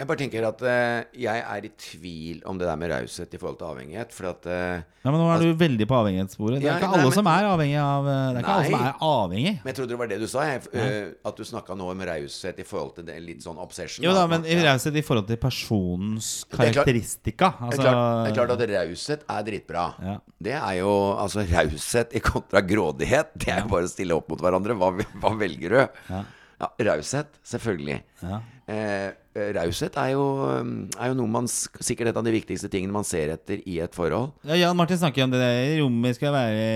Jeg 0.00 0.08
bare 0.08 0.16
tenker 0.22 0.44
at 0.48 0.62
uh, 0.64 1.18
jeg 1.20 1.40
er 1.44 1.64
i 1.66 1.70
tvil 1.76 2.38
om 2.48 2.56
det 2.56 2.64
der 2.64 2.78
med 2.80 2.88
raushet 2.88 3.34
i 3.36 3.40
forhold 3.40 3.58
til 3.60 3.66
avhengighet. 3.68 4.14
For 4.16 4.30
at 4.30 4.46
uh, 4.48 4.80
Ja, 5.04 5.10
men 5.12 5.18
nå 5.20 5.26
er 5.34 5.42
du 5.44 5.50
veldig 5.60 5.86
på 5.90 5.96
avhengighetssporet. 5.98 6.56
Det 6.62 6.64
er 6.64 6.70
Ja, 6.70 6.76
ikke 6.78 6.88
nei, 6.88 6.96
alle 7.00 7.10
men- 7.10 7.16
som 7.18 7.28
er 7.28 7.48
avhengig 7.50 7.76
av 7.82 8.08
eh, 8.08 8.16
Det 8.20 8.38
er 8.38 8.40
ikke 8.40 8.54
alle 8.54 8.70
som 8.70 8.86
er 8.86 9.04
avhengig. 9.10 9.52
Men 9.60 9.70
jeg 9.70 9.76
trodde 9.80 9.92
det 9.92 9.98
var 10.00 10.10
det 10.12 10.18
du 10.22 10.26
sa. 10.32 10.46
Jeg, 10.48 10.62
uh, 10.72 11.28
at 11.30 11.36
du 11.36 11.44
snakka 11.50 11.76
nå 11.76 11.90
om 11.92 12.02
raushet 12.10 12.64
i 12.64 12.66
forhold 12.70 12.94
til 12.96 13.08
det 13.10 13.18
litt 13.26 13.44
sånn 13.44 13.60
obsession. 13.60 14.04
Jo 14.08 14.16
da, 14.16 14.24
men 14.30 14.48
ja. 14.48 14.58
raushet 14.70 14.96
i 14.96 15.04
forhold 15.04 15.28
til 15.28 15.40
personens 15.44 16.32
er 16.48 16.56
karakteristika. 16.56 17.52
Det 17.60 17.68
Altså, 17.68 17.84
er 17.84 17.90
klart, 17.90 18.24
det 18.24 18.32
er 18.32 18.38
klart 18.40 18.56
at 18.56 18.66
raushet 18.74 19.28
er 19.36 19.46
dritbra. 19.52 19.86
Ja. 20.08 20.16
Det 20.48 20.56
er 20.62 20.74
jo 20.80 20.92
altså 21.20 21.44
raushet 21.52 22.16
i 22.16 22.24
kontra 22.24 22.64
grådighet. 22.64 23.36
Det 23.36 23.52
er 23.52 23.64
jo 23.66 23.72
bare 23.76 23.88
å 23.88 23.92
stille 23.92 24.16
opp 24.16 24.32
mot 24.32 24.40
hverandre. 24.48 24.80
Hva, 24.80 24.94
hva 25.20 25.36
velger 25.44 25.76
du? 25.76 25.82
Ja. 26.08 26.24
Ja, 26.60 26.68
raushet, 26.90 27.38
selvfølgelig. 27.46 28.02
Ja. 28.20 28.42
Eh, 28.70 29.10
eh, 29.34 29.48
raushet 29.56 29.96
er, 29.98 30.14
um, 30.14 30.84
er 30.94 31.10
jo 31.10 31.16
noe 31.18 31.30
man 31.32 31.48
sikkert 31.50 32.10
et 32.12 32.18
av 32.20 32.26
de 32.26 32.34
viktigste 32.34 32.68
tingene 32.70 32.94
man 32.94 33.06
ser 33.08 33.32
etter 33.34 33.62
i 33.66 33.78
et 33.82 33.96
forhold. 33.96 34.34
Ja, 34.46 34.58
Jan 34.60 34.78
Martin 34.78 35.00
snakker 35.00 35.24
om 35.24 35.32
det 35.32 35.40
der 35.42 35.72
rommet 35.80 36.18
skal 36.18 36.34
være, 36.34 36.66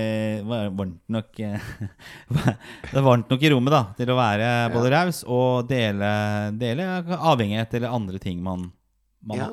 være 0.48 0.72
varmt 0.74 1.02
nok 1.14 1.38
eh, 1.44 1.68
Det 2.90 2.98
er 2.98 3.04
varmt 3.06 3.30
nok 3.30 3.44
i 3.46 3.52
rommet 3.52 3.76
da 3.76 3.82
til 3.98 4.10
å 4.10 4.18
være 4.18 4.48
både 4.74 4.90
raus 4.96 5.20
og 5.28 5.68
dele, 5.70 6.10
dele 6.58 6.88
avhengighet 7.14 7.78
eller 7.78 7.94
andre 8.00 8.22
ting 8.22 8.42
man, 8.42 8.66
man 9.22 9.38
Ja. 9.44 9.50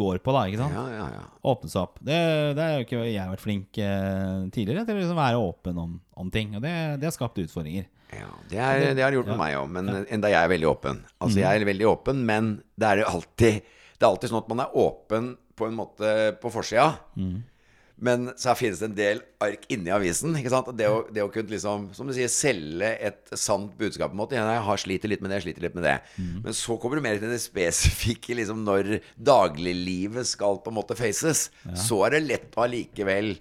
går 0.00 0.18
på, 0.24 0.34
da. 0.34 0.44
ikke 0.48 0.64
sant? 0.64 0.74
Ja, 0.80 0.84
ja, 0.96 1.06
ja. 1.20 1.22
Åpne 1.52 1.70
seg 1.70 1.84
opp. 1.84 2.02
Det, 2.02 2.18
det 2.58 2.64
er 2.66 2.74
jo 2.78 2.84
ikke 2.88 3.04
jeg 3.06 3.20
har 3.22 3.30
vært 3.36 3.44
flink 3.46 3.78
eh, 3.84 4.48
tidligere 4.54 4.86
til 4.88 4.96
å 4.98 5.02
liksom 5.04 5.20
være 5.20 5.46
åpen 5.46 5.78
om, 5.84 5.96
om 6.24 6.30
ting. 6.32 6.56
Og 6.58 6.64
det, 6.64 6.74
det 7.02 7.10
har 7.10 7.14
skapt 7.14 7.38
utfordringer. 7.44 7.86
Ja, 8.12 8.28
det, 8.50 8.58
er, 8.58 8.94
det 8.96 9.02
har 9.04 9.10
det 9.12 9.20
gjort 9.20 9.30
med 9.30 9.38
meg 9.38 9.54
òg, 9.60 9.68
men 9.70 9.90
enda 10.10 10.30
jeg 10.32 10.40
er 10.44 10.50
veldig 10.56 10.68
åpen. 10.72 11.04
Altså, 11.20 11.36
Mm. 11.38 11.42
jeg 11.44 11.60
er 11.60 11.68
veldig 11.68 11.86
åpen, 11.92 12.24
men 12.26 12.50
det 12.78 12.88
er 12.88 13.04
alltid 13.06 13.60
Det 14.00 14.06
er 14.06 14.10
alltid 14.10 14.30
sånn 14.32 14.42
at 14.42 14.48
man 14.48 14.60
er 14.64 14.76
åpen 14.80 15.36
på 15.56 15.66
en 15.68 15.74
måte 15.76 16.10
på 16.40 16.50
forsida. 16.50 16.94
Mm. 17.20 17.42
Men 18.00 18.30
så 18.40 18.54
finnes 18.56 18.78
det 18.80 18.86
en 18.88 18.94
del 18.96 19.18
ark 19.44 19.66
inni 19.68 19.90
avisen. 19.92 20.32
Ikke 20.40 20.48
sant? 20.48 20.70
Det 20.74 20.86
å, 20.88 21.02
det 21.12 21.20
å 21.20 21.28
kunne 21.28 21.52
liksom, 21.52 21.90
som 21.92 22.08
du 22.08 22.14
sier, 22.16 22.30
selge 22.32 22.94
et 22.96 23.28
sant 23.36 23.74
budskap. 23.76 24.08
på 24.08 24.16
en 24.16 24.22
måte 24.22 24.38
Jeg 24.38 24.62
har 24.64 24.80
sliter 24.80 25.12
litt 25.12 25.20
med 25.20 25.28
det, 25.30 25.42
jeg 25.42 25.50
sliter 25.50 25.66
litt 25.66 25.74
med 25.76 25.84
det. 25.84 25.98
Mm. 26.16 26.38
Men 26.46 26.56
så 26.56 26.78
kommer 26.80 26.96
du 26.96 27.02
mer 27.04 27.18
til 27.20 27.28
det 27.28 27.42
spesifikke 27.44 28.38
liksom 28.40 28.64
når 28.64 29.02
dagliglivet 29.20 30.26
skal 30.32 30.62
på 30.64 30.72
en 30.72 30.78
måte 30.80 30.96
faces. 30.96 31.50
Så 31.76 32.00
er 32.06 32.16
det 32.16 32.22
lett 32.24 32.56
å 32.56 32.64
allikevel 32.64 33.34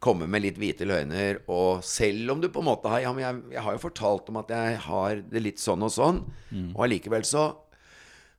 komme 0.00 0.26
med 0.30 0.42
litt 0.44 0.58
hvite 0.60 0.86
løgner. 0.88 1.42
Og 1.52 1.84
selv 1.86 2.32
om 2.34 2.40
du 2.40 2.48
på 2.52 2.62
en 2.62 2.70
måte 2.70 2.88
har 2.92 3.02
ja, 3.04 3.14
men 3.14 3.24
jeg, 3.26 3.40
jeg 3.56 3.64
har 3.66 3.76
jo 3.76 3.82
fortalt 3.86 4.30
om 4.32 4.40
at 4.40 4.52
jeg 4.54 4.78
har 4.86 5.24
det 5.32 5.42
litt 5.44 5.60
sånn 5.60 5.84
og 5.84 5.92
sånn, 5.92 6.22
og 6.74 6.86
allikevel 6.86 7.26
så 7.28 7.50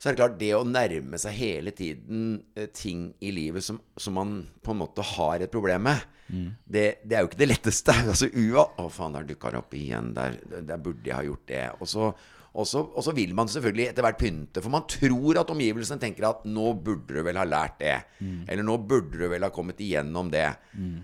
så 0.02 0.10
er 0.10 0.16
det 0.16 0.18
klart, 0.18 0.38
det 0.40 0.48
å 0.58 0.64
nærme 0.66 1.18
seg 1.22 1.36
hele 1.38 1.72
tiden 1.78 2.40
eh, 2.58 2.66
ting 2.74 3.12
i 3.22 3.30
livet 3.36 3.62
som, 3.62 3.78
som 3.94 4.16
man 4.18 4.32
på 4.66 4.74
en 4.74 4.80
måte 4.80 5.06
har 5.06 5.44
et 5.46 5.52
problem 5.54 5.84
med, 5.86 6.02
det, 6.66 6.86
det 7.06 7.18
er 7.18 7.22
jo 7.22 7.30
ikke 7.30 7.42
det 7.44 7.50
letteste. 7.52 7.94
Altså, 8.10 8.32
ua, 8.34 8.64
Å, 8.82 8.88
faen, 8.90 9.14
der 9.14 9.28
dukka 9.30 9.52
det 9.54 9.60
opp 9.62 9.76
igjen. 9.78 10.14
Der, 10.18 10.40
der 10.66 10.82
burde 10.82 11.06
jeg 11.06 11.14
ha 11.14 11.22
gjort 11.28 11.46
det. 11.52 11.64
Og 11.78 11.92
så, 11.92 12.10
og, 12.52 12.68
så, 12.68 12.82
og 12.84 13.04
så 13.06 13.14
vil 13.16 13.32
man 13.38 13.48
selvfølgelig 13.48 13.88
etter 13.90 14.04
hvert 14.04 14.20
pynte, 14.20 14.62
for 14.64 14.74
man 14.74 14.84
tror 14.92 15.40
at 15.40 15.52
omgivelsene 15.54 16.02
tenker 16.02 16.28
at 16.28 16.46
nå 16.46 16.74
burde 16.84 17.16
du 17.16 17.24
vel 17.24 17.40
ha 17.40 17.46
lært 17.48 17.78
det. 17.80 17.98
Eller 18.52 18.66
nå 18.68 18.76
burde 18.84 19.16
du 19.22 19.28
vel 19.32 19.46
ha 19.48 19.52
kommet 19.56 19.80
igjennom 19.80 20.32
det. 20.34 20.50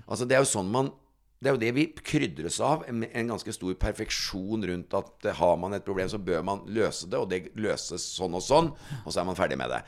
Altså, 0.08 0.28
det 0.28 0.36
er 0.36 0.44
jo 0.44 0.50
sånn 0.58 0.72
man 0.74 0.92
det 1.38 1.52
er 1.52 1.54
jo 1.54 1.62
det 1.62 1.70
vi 1.78 1.84
krydres 1.94 2.56
av. 2.66 2.84
En, 2.90 3.04
en 3.06 3.28
ganske 3.30 3.54
stor 3.54 3.76
perfeksjon 3.78 4.64
rundt 4.72 4.96
at 4.98 5.28
har 5.38 5.58
man 5.62 5.76
et 5.78 5.86
problem, 5.86 6.10
så 6.10 6.18
bør 6.18 6.42
man 6.42 6.64
løse 6.74 7.06
det, 7.12 7.20
og 7.22 7.30
det 7.30 7.52
løses 7.62 8.02
sånn 8.18 8.34
og 8.34 8.42
sånn, 8.42 8.72
og 9.04 9.14
så 9.14 9.22
er 9.22 9.28
man 9.30 9.38
ferdig 9.38 9.60
med 9.62 9.70
det. 9.70 9.84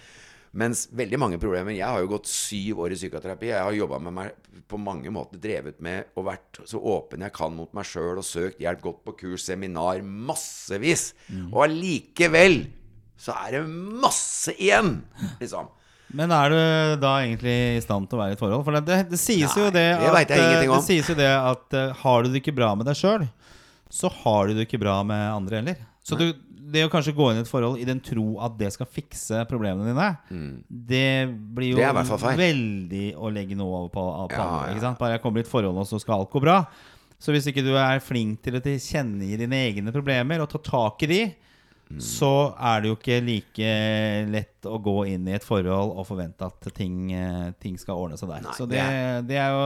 Mens 0.58 0.88
veldig 0.98 1.20
mange 1.22 1.38
problemer 1.38 1.76
Jeg 1.76 1.86
har 1.86 2.02
jo 2.02 2.10
gått 2.10 2.30
syv 2.30 2.80
år 2.82 2.96
i 2.96 2.98
psykoterapi. 2.98 3.52
Jeg 3.52 3.62
har 3.62 3.76
jobba 3.76 4.00
med 4.02 4.16
meg 4.16 4.64
på 4.70 4.80
mange 4.82 5.12
måter, 5.14 5.42
drevet 5.42 5.80
med 5.82 6.10
og 6.18 6.28
vært 6.30 6.62
så 6.70 6.82
åpen 6.82 7.26
jeg 7.26 7.34
kan 7.36 7.54
mot 7.56 7.72
meg 7.78 7.88
sjøl, 7.90 8.20
og 8.22 8.26
søkt 8.26 8.62
hjelp, 8.62 8.82
gått 8.84 9.02
på 9.06 9.16
kurs, 9.24 9.46
seminar, 9.48 10.02
massevis. 10.04 11.12
Og 11.52 11.64
allikevel 11.66 12.64
så 13.20 13.36
er 13.46 13.58
det 13.58 13.66
masse 13.68 14.54
igjen, 14.56 15.02
liksom. 15.42 15.68
Men 16.16 16.32
er 16.34 16.50
du 16.50 17.02
da 17.04 17.12
egentlig 17.22 17.56
i 17.78 17.82
stand 17.84 18.08
til 18.10 18.18
å 18.18 18.22
være 18.24 18.34
i 18.34 18.38
et 18.38 18.42
forhold? 18.42 18.64
For 18.66 18.74
det, 18.78 18.82
det, 18.88 19.00
det 19.12 19.20
sies 19.22 19.52
Nei, 19.54 19.62
jo 19.62 19.74
det 19.76 19.86
det 20.02 20.14
vet 20.16 20.32
jeg 20.34 20.46
eh. 20.46 20.72
Det 20.72 20.80
sies 20.88 21.12
jo 21.12 21.16
det 21.20 21.30
at 21.30 21.78
eh, 21.78 22.00
har 22.02 22.24
du 22.24 22.32
det 22.34 22.42
ikke 22.42 22.56
bra 22.58 22.72
med 22.80 22.90
deg 22.90 22.98
sjøl, 22.98 23.28
så 23.94 24.10
har 24.24 24.50
du 24.50 24.58
det 24.58 24.66
ikke 24.66 24.82
bra 24.82 25.00
med 25.06 25.22
andre 25.36 25.62
heller. 25.62 25.84
Så 26.06 26.18
du, 26.18 26.32
det 26.72 26.86
å 26.86 26.92
kanskje 26.92 27.16
gå 27.18 27.32
inn 27.32 27.40
i 27.40 27.44
et 27.44 27.50
forhold 27.50 27.80
i 27.82 27.88
den 27.88 28.00
tro 28.06 28.28
at 28.46 28.56
det 28.60 28.70
skal 28.76 28.90
fikse 28.90 29.42
problemene 29.50 29.90
dine, 29.92 30.10
det 30.70 31.28
blir 31.30 31.74
jo 31.74 31.80
Mm. 31.80 31.82
Det 31.82 31.90
veldig 32.40 33.08
å 33.18 33.32
legge 33.34 33.58
noe 33.60 33.82
over 33.84 33.92
på, 33.94 34.06
på 34.30 34.40
Ja, 34.40 34.78
ja. 34.78 34.94
Bare 35.00 35.18
jeg 35.18 35.22
kommer 35.26 35.42
i 35.42 35.46
et 35.46 35.52
forhold, 35.52 35.78
og 35.82 35.88
så 35.90 36.00
skal 36.02 36.20
alt 36.20 36.32
gå 36.32 36.42
bra. 36.44 36.62
Så 37.20 37.34
hvis 37.36 37.50
ikke 37.52 37.66
du 37.66 37.74
er 37.76 38.00
flink 38.00 38.42
til 38.46 38.56
å 38.56 38.64
tilkjennegi 38.64 39.38
dine 39.42 39.58
egne 39.68 39.92
problemer 39.92 40.40
og 40.40 40.50
ta 40.54 40.62
tak 40.64 41.04
i 41.04 41.12
de, 41.12 41.22
så 41.98 42.54
er 42.54 42.82
det 42.84 42.90
jo 42.92 42.96
ikke 43.00 43.16
like 43.26 43.70
lett 44.30 44.68
å 44.70 44.78
gå 44.78 45.08
inn 45.10 45.26
i 45.28 45.34
et 45.34 45.44
forhold 45.44 45.96
og 45.98 46.06
forvente 46.06 46.46
at 46.46 46.68
ting, 46.78 47.12
eh, 47.12 47.52
ting 47.60 47.80
skal 47.82 47.98
ordne 47.98 48.18
seg 48.20 48.30
der. 48.30 48.44
Nei, 48.46 48.54
så 48.54 48.68
det 48.70 48.78
det, 48.78 49.28
det 49.32 49.40
er 49.42 49.50
jo 49.56 49.64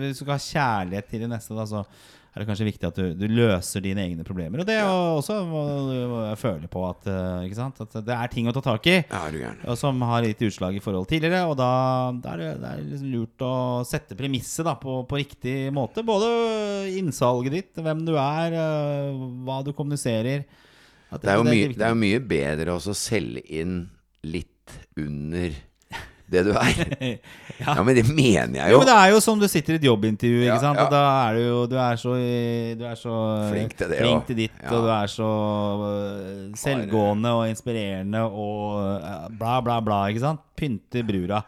Hvis 0.00 0.18
du 0.18 0.24
skal 0.24 0.34
ha 0.34 0.42
kjærlighet 0.42 1.08
til 1.12 1.22
de 1.22 1.28
neste, 1.30 1.54
da, 1.54 1.66
så 1.70 1.84
er 2.30 2.42
det 2.42 2.46
kanskje 2.46 2.66
viktig 2.68 2.86
at 2.86 2.98
du, 2.98 3.06
du 3.18 3.24
løser 3.26 3.82
dine 3.82 4.04
egne 4.06 4.24
problemer. 4.26 4.62
Og 4.62 4.68
det 4.68 4.76
jo 4.78 4.90
også 5.18 5.40
må 5.50 5.62
du 5.88 5.96
føle 6.38 6.68
på 6.70 6.84
at, 6.86 7.08
eh, 7.10 7.64
at 7.66 7.96
det 8.06 8.14
er 8.14 8.30
ting 8.30 8.46
å 8.46 8.54
ta 8.54 8.62
tak 8.62 8.86
i. 8.86 8.96
Ja, 9.02 9.24
du. 9.34 9.40
Og 9.66 9.78
som 9.80 9.98
har 10.06 10.26
gitt 10.28 10.44
utslag 10.46 10.78
i 10.78 10.82
forhold 10.84 11.08
tidligere. 11.10 11.42
Og 11.50 11.56
da, 11.58 11.70
da 12.22 12.36
er 12.36 12.42
det, 12.44 12.50
det 12.62 12.70
er 12.70 12.84
liksom 12.86 13.10
lurt 13.16 13.46
å 13.46 13.54
sette 13.88 14.18
premisset 14.18 14.70
på, 14.82 15.00
på 15.10 15.18
riktig 15.18 15.56
måte. 15.74 16.06
Både 16.06 16.30
innsalget 17.00 17.56
ditt, 17.56 17.82
hvem 17.82 18.04
du 18.06 18.14
er, 18.14 18.54
øh, 18.54 19.24
hva 19.48 19.58
du 19.66 19.72
kommuniserer. 19.74 20.46
At 21.10 21.24
Det 21.24 21.32
er 21.32 21.40
jo, 21.40 21.48
mye, 21.50 21.72
det 21.74 21.88
er 21.88 21.98
mye 21.98 22.22
bedre 22.22 22.78
å 22.78 22.94
selge 22.94 23.42
inn 23.58 23.82
litt 24.22 24.78
under 25.00 25.56
det 26.32 26.44
du 26.48 26.52
er. 26.56 27.18
Ja. 27.60 27.74
Ja, 27.76 27.82
men 27.84 27.92
det 27.92 28.06
mener 28.08 28.54
jeg 28.56 28.70
Jo, 28.72 28.78
jo. 28.78 28.78
men 28.80 28.86
Det 28.88 28.94
er 28.96 29.10
jo 29.12 29.18
som 29.20 29.40
du 29.40 29.44
sitter 29.52 29.74
i 29.74 29.76
et 29.76 29.82
jobbintervju. 29.84 30.38
Ja, 30.46 30.54
ikke 30.54 30.62
sant? 30.62 30.78
ja. 30.80 30.84
Og 30.86 30.92
da 30.94 31.00
er 31.26 31.34
du 31.36 31.40
jo 31.44 31.58
Du 31.68 31.74
er 31.76 31.98
så, 32.00 32.14
du 32.80 32.84
er 32.88 32.94
så 32.96 33.16
Flink 33.50 33.74
til 33.76 33.90
det, 33.92 33.98
flink 34.00 34.24
til 34.30 34.38
ditt, 34.38 34.62
og 34.70 34.86
du 34.86 34.88
er 34.94 35.10
så 35.12 35.26
øh, 35.90 36.46
selvgående 36.56 37.34
og 37.36 37.42
inspirerende 37.50 38.22
og 38.24 38.78
øh, 38.86 39.26
bla, 39.36 39.58
bla, 39.66 39.76
bla. 39.84 39.98
Ikke 40.08 40.22
sant? 40.24 40.40
Pynte 40.56 41.04
brura. 41.04 41.42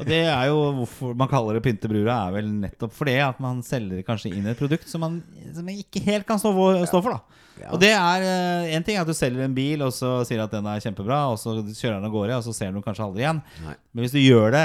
Og 0.00 0.08
det 0.08 0.24
er 0.26 0.48
jo 0.50 0.58
hvorfor 0.80 1.14
man 1.22 1.30
kaller 1.30 1.60
det 1.60 1.62
pynte 1.68 1.90
brura, 1.92 2.18
er 2.26 2.34
vel 2.40 2.50
nettopp 2.64 2.94
fordi 2.98 3.14
at 3.22 3.38
man 3.44 3.62
selger 3.62 4.02
kanskje 4.06 4.32
inn 4.34 4.50
et 4.50 4.58
produkt 4.58 4.90
som 4.90 5.04
man, 5.06 5.20
som 5.54 5.62
man 5.68 5.78
ikke 5.78 6.02
helt 6.08 6.26
kan 6.26 6.40
stå 6.42 6.50
for. 6.56 6.82
Stå 6.90 7.04
for 7.04 7.14
da 7.20 7.43
Ja. 7.60 7.68
Og 7.70 7.78
det 7.82 7.92
er 7.94 8.24
øh, 8.26 8.72
En 8.74 8.82
ting 8.82 8.96
er 8.98 9.04
at 9.04 9.10
du 9.10 9.14
selger 9.14 9.44
en 9.44 9.54
bil, 9.54 9.84
og 9.86 9.92
så 9.94 10.16
sier 10.26 10.42
at 10.42 10.52
den 10.54 10.66
er 10.66 10.82
kjempebra, 10.82 11.20
og 11.30 11.38
så 11.38 11.56
kjører 11.62 12.00
den 12.00 12.08
av 12.08 12.14
gårde, 12.14 12.40
og 12.40 12.46
så 12.48 12.54
ser 12.56 12.72
du 12.72 12.80
den 12.80 12.86
kanskje 12.86 13.06
aldri 13.06 13.24
igjen. 13.24 13.40
Nei. 13.64 13.76
Men 13.92 14.04
hvis 14.04 14.16
du 14.16 14.20
gjør 14.22 14.54
det 14.56 14.64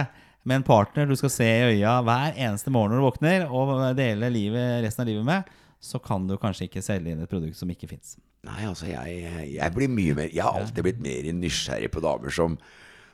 med 0.50 0.62
en 0.62 0.66
partner 0.66 1.10
du 1.10 1.16
skal 1.20 1.32
se 1.34 1.46
i 1.46 1.76
øya 1.76 2.00
hver 2.08 2.34
eneste 2.34 2.72
morgen 2.74 2.96
når 2.96 3.02
du 3.04 3.08
våkner, 3.10 3.46
og 3.52 3.74
dele 4.00 4.32
livet, 4.34 4.80
resten 4.86 5.06
av 5.06 5.12
livet 5.12 5.28
med, 5.28 5.54
så 5.80 6.02
kan 6.04 6.26
du 6.28 6.36
kanskje 6.40 6.68
ikke 6.68 6.84
selge 6.84 7.14
inn 7.14 7.22
et 7.24 7.32
produkt 7.32 7.60
som 7.60 7.70
ikke 7.72 7.88
fins. 7.92 8.18
Nei, 8.48 8.64
altså, 8.68 8.88
jeg, 8.88 9.24
jeg 9.52 9.76
blir 9.76 9.92
mye 9.92 10.14
mer 10.16 10.30
Jeg 10.32 10.46
har 10.46 10.56
alltid 10.56 10.86
blitt 10.86 11.02
mer 11.04 11.26
nysgjerrig 11.36 11.90
på 11.92 12.04
damer 12.04 12.32
som 12.32 12.56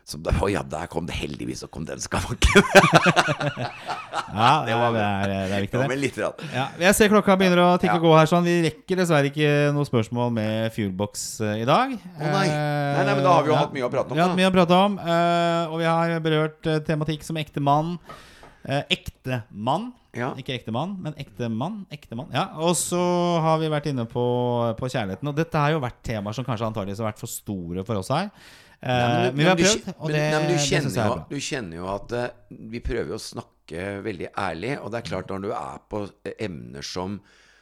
som 0.05 0.21
da, 0.21 0.29
Å 0.37 0.47
ja, 0.53 0.61
der 0.69 0.85
kom 0.91 1.07
det 1.09 1.15
heldigvis, 1.17 1.63
så 1.63 1.69
kom 1.71 1.85
den 1.87 2.01
skavanken. 2.03 2.61
Ja, 4.35 4.65
det, 4.65 4.73
er, 4.75 5.29
det 5.29 5.35
er 5.55 5.61
viktig, 5.63 5.77
Ja, 5.77 5.81
det. 5.81 5.87
men 5.87 5.99
litt 6.01 6.17
rann. 6.19 6.47
Ja, 6.51 6.65
jeg 6.81 6.95
ser 6.97 7.11
klokka 7.11 7.37
begynner 7.39 7.61
å 7.61 7.67
tikke 7.79 7.93
Ja. 7.93 8.01
og 8.01 8.05
gå 8.07 8.13
her. 8.17 8.27
sånn 8.27 8.43
Vi 8.43 8.55
rekker 8.65 8.99
dessverre 8.99 9.29
ikke 9.29 9.51
noe 9.75 9.87
spørsmål 9.87 10.33
med 10.35 10.73
Fuelbox 10.75 11.23
eh, 11.45 11.61
i 11.61 11.67
dag. 11.67 11.93
Å 11.95 12.31
nei. 12.33 12.47
Nei, 12.49 13.03
nei, 13.05 13.13
men 13.13 13.23
da 13.23 13.35
har 13.37 13.45
vi 13.45 13.53
jo 13.53 13.59
hatt 13.59 13.75
mye 13.75 13.85
å 13.87 13.91
prate 13.93 14.11
om, 14.11 14.17
Vi 14.17 14.23
har 14.23 14.31
hatt 14.31 14.39
mye 14.39 14.49
å 14.49 14.55
prate 14.55 14.79
om 14.87 14.97
eh, 14.99 15.71
Og 15.71 15.77
vi 15.79 15.87
har 15.87 16.15
berørt 16.25 16.71
eh, 16.71 16.81
tematikk 16.89 17.23
som 17.27 17.39
ekte 17.39 17.63
mann. 17.63 17.95
Uh, 18.65 18.81
ekte 18.89 19.43
mann. 19.53 19.91
Ja. 20.17 20.31
Ikke 20.41 20.55
ekte 20.55 20.73
mann, 20.73 20.95
men 21.03 21.13
ekte 21.21 21.45
mann. 21.53 21.83
Ja, 22.33 22.47
og 22.57 22.73
så 22.79 22.97
har 23.45 23.59
vi 23.61 23.69
vært 23.69 23.91
inne 23.91 24.07
på, 24.09 24.23
på 24.79 24.89
kjærligheten. 24.89 25.29
Og 25.29 25.37
dette 25.37 25.59
har 25.61 25.75
jo 25.75 25.83
vært 25.83 25.99
temaer 26.07 26.33
som 26.33 26.47
kanskje 26.47 26.71
antageligvis 26.71 27.03
har 27.03 27.11
vært 27.11 27.21
for 27.21 27.29
store 27.29 27.83
for 27.85 28.01
oss 28.01 28.09
her. 28.09 28.31
Eh, 28.85 28.91
Nei, 28.91 29.07
men 29.09 29.23
men 29.25 29.39
vi 29.39 29.45
har 29.49 29.57
prøvd, 29.57 29.87
og 29.97 30.11
det, 30.13 30.19
men 30.29 30.43
du 30.45 30.53
det 30.53 30.61
kjenner 30.67 30.99
er 31.01 31.07
jo-. 31.09 31.21
Du 31.31 31.39
kjenner 31.41 31.79
jo 31.79 31.87
at 31.89 32.11
eh, 32.13 32.27
vi 32.75 32.81
prøver 32.85 33.15
å 33.15 33.21
snakke 33.21 33.85
veldig 34.05 34.27
ærlig, 34.37 34.75
og 34.77 34.91
det 34.93 34.99
er 34.99 35.07
klart 35.09 35.31
når 35.33 35.41
du 35.47 35.49
er 35.57 35.79
på 35.89 36.03
eh, 36.05 36.35
emner 36.45 36.85
som, 36.85 37.17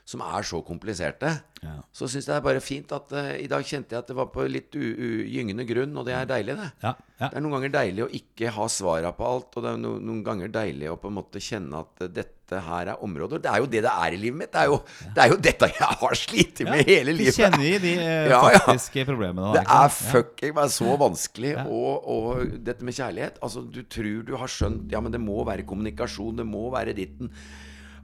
som 0.05 0.19
er 0.25 0.43
så 0.43 0.59
kompliserte, 0.67 1.29
Ja. 1.63 1.77
så 1.95 2.09
syns 2.11 2.25
jeg 2.27 2.33
det 2.33 2.39
er 2.41 2.43
bare 2.43 2.59
fint 2.59 2.89
at 2.91 3.13
uh, 3.15 3.29
I 3.39 3.45
dag 3.47 3.63
kjente 3.63 3.95
jeg 3.95 4.01
at 4.03 4.09
det 4.11 4.15
var 4.17 4.25
på 4.33 4.43
litt 4.51 4.73
gyngende 4.75 5.63
grunn, 5.63 5.93
og 5.95 6.03
det 6.09 6.11
er 6.17 6.25
deilig, 6.27 6.57
det. 6.59 6.65
Ja, 6.83 6.91
ja. 7.21 7.29
Det 7.31 7.37
er 7.39 7.43
noen 7.45 7.53
ganger 7.55 7.71
deilig 7.77 8.03
å 8.03 8.09
ikke 8.19 8.51
ha 8.51 8.65
svara 8.67 9.13
på 9.15 9.23
alt, 9.29 9.55
og 9.55 9.63
det 9.63 9.71
er 9.71 9.77
no, 9.79 9.93
noen 10.03 10.19
ganger 10.25 10.51
deilig 10.51 10.89
å 10.91 10.97
på 10.99 11.07
en 11.07 11.15
måte 11.21 11.39
kjenne 11.39 11.79
at 11.85 12.03
uh, 12.03 12.09
dette 12.11 12.59
her 12.67 12.91
er 12.91 12.99
områder. 13.07 13.39
Det 13.45 13.49
er 13.53 13.63
jo 13.63 13.69
det 13.71 13.81
det 13.87 13.93
er 14.03 14.17
i 14.17 14.19
livet 14.25 14.41
mitt. 14.43 14.51
Det 14.51 14.59
er 14.65 14.67
jo, 14.73 14.81
det 15.15 15.23
er 15.23 15.31
jo 15.31 15.39
dette 15.47 15.71
jeg 15.71 15.97
har 16.03 16.19
slitt 16.19 16.59
med 16.67 16.83
hele 16.91 17.15
Vi 17.15 17.17
livet. 17.23 17.39
kjenner 17.39 17.63
i 17.63 17.79
de 17.87 17.95
uh, 18.03 18.43
faktiske 18.59 19.07
problemene. 19.07 19.47
da, 19.55 19.63
Det 19.63 19.65
er 19.79 19.95
fucking 20.01 20.53
meg 20.59 20.75
så 20.75 20.97
vanskelig. 20.99 21.55
Og, 21.63 22.11
og 22.17 22.43
dette 22.67 22.83
med 22.83 22.99
kjærlighet 22.99 23.39
Altså, 23.39 23.63
du 23.63 23.79
tror 23.87 24.27
du 24.27 24.35
har 24.43 24.51
skjønt 24.51 24.91
Ja, 24.91 24.99
men 24.99 25.15
det 25.15 25.23
må 25.23 25.39
være 25.47 25.63
kommunikasjon. 25.63 26.35
Det 26.43 26.45
må 26.51 26.67
være 26.75 26.91
ditten. 26.99 27.31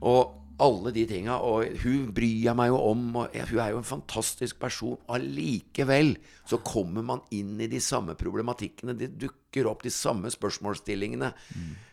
Og 0.00 0.39
alle 0.62 0.92
de 0.94 1.04
tinga. 1.08 1.38
Og 1.46 1.80
hun 1.82 2.10
bryr 2.16 2.44
jeg 2.46 2.56
meg 2.58 2.70
jo 2.72 2.80
om. 2.90 3.04
Og 3.22 3.36
ja, 3.36 3.46
hun 3.50 3.62
er 3.62 3.74
jo 3.74 3.80
en 3.82 3.90
fantastisk 3.90 4.60
person. 4.62 4.98
Allikevel 5.12 6.14
så 6.48 6.60
kommer 6.64 7.06
man 7.06 7.24
inn 7.36 7.56
i 7.60 7.70
de 7.70 7.80
samme 7.84 8.16
problematikkene. 8.18 8.96
Det 8.98 9.12
dukker 9.20 9.70
opp 9.70 9.84
de 9.86 9.94
samme 9.94 10.32
spørsmålsstillingene 10.32 11.32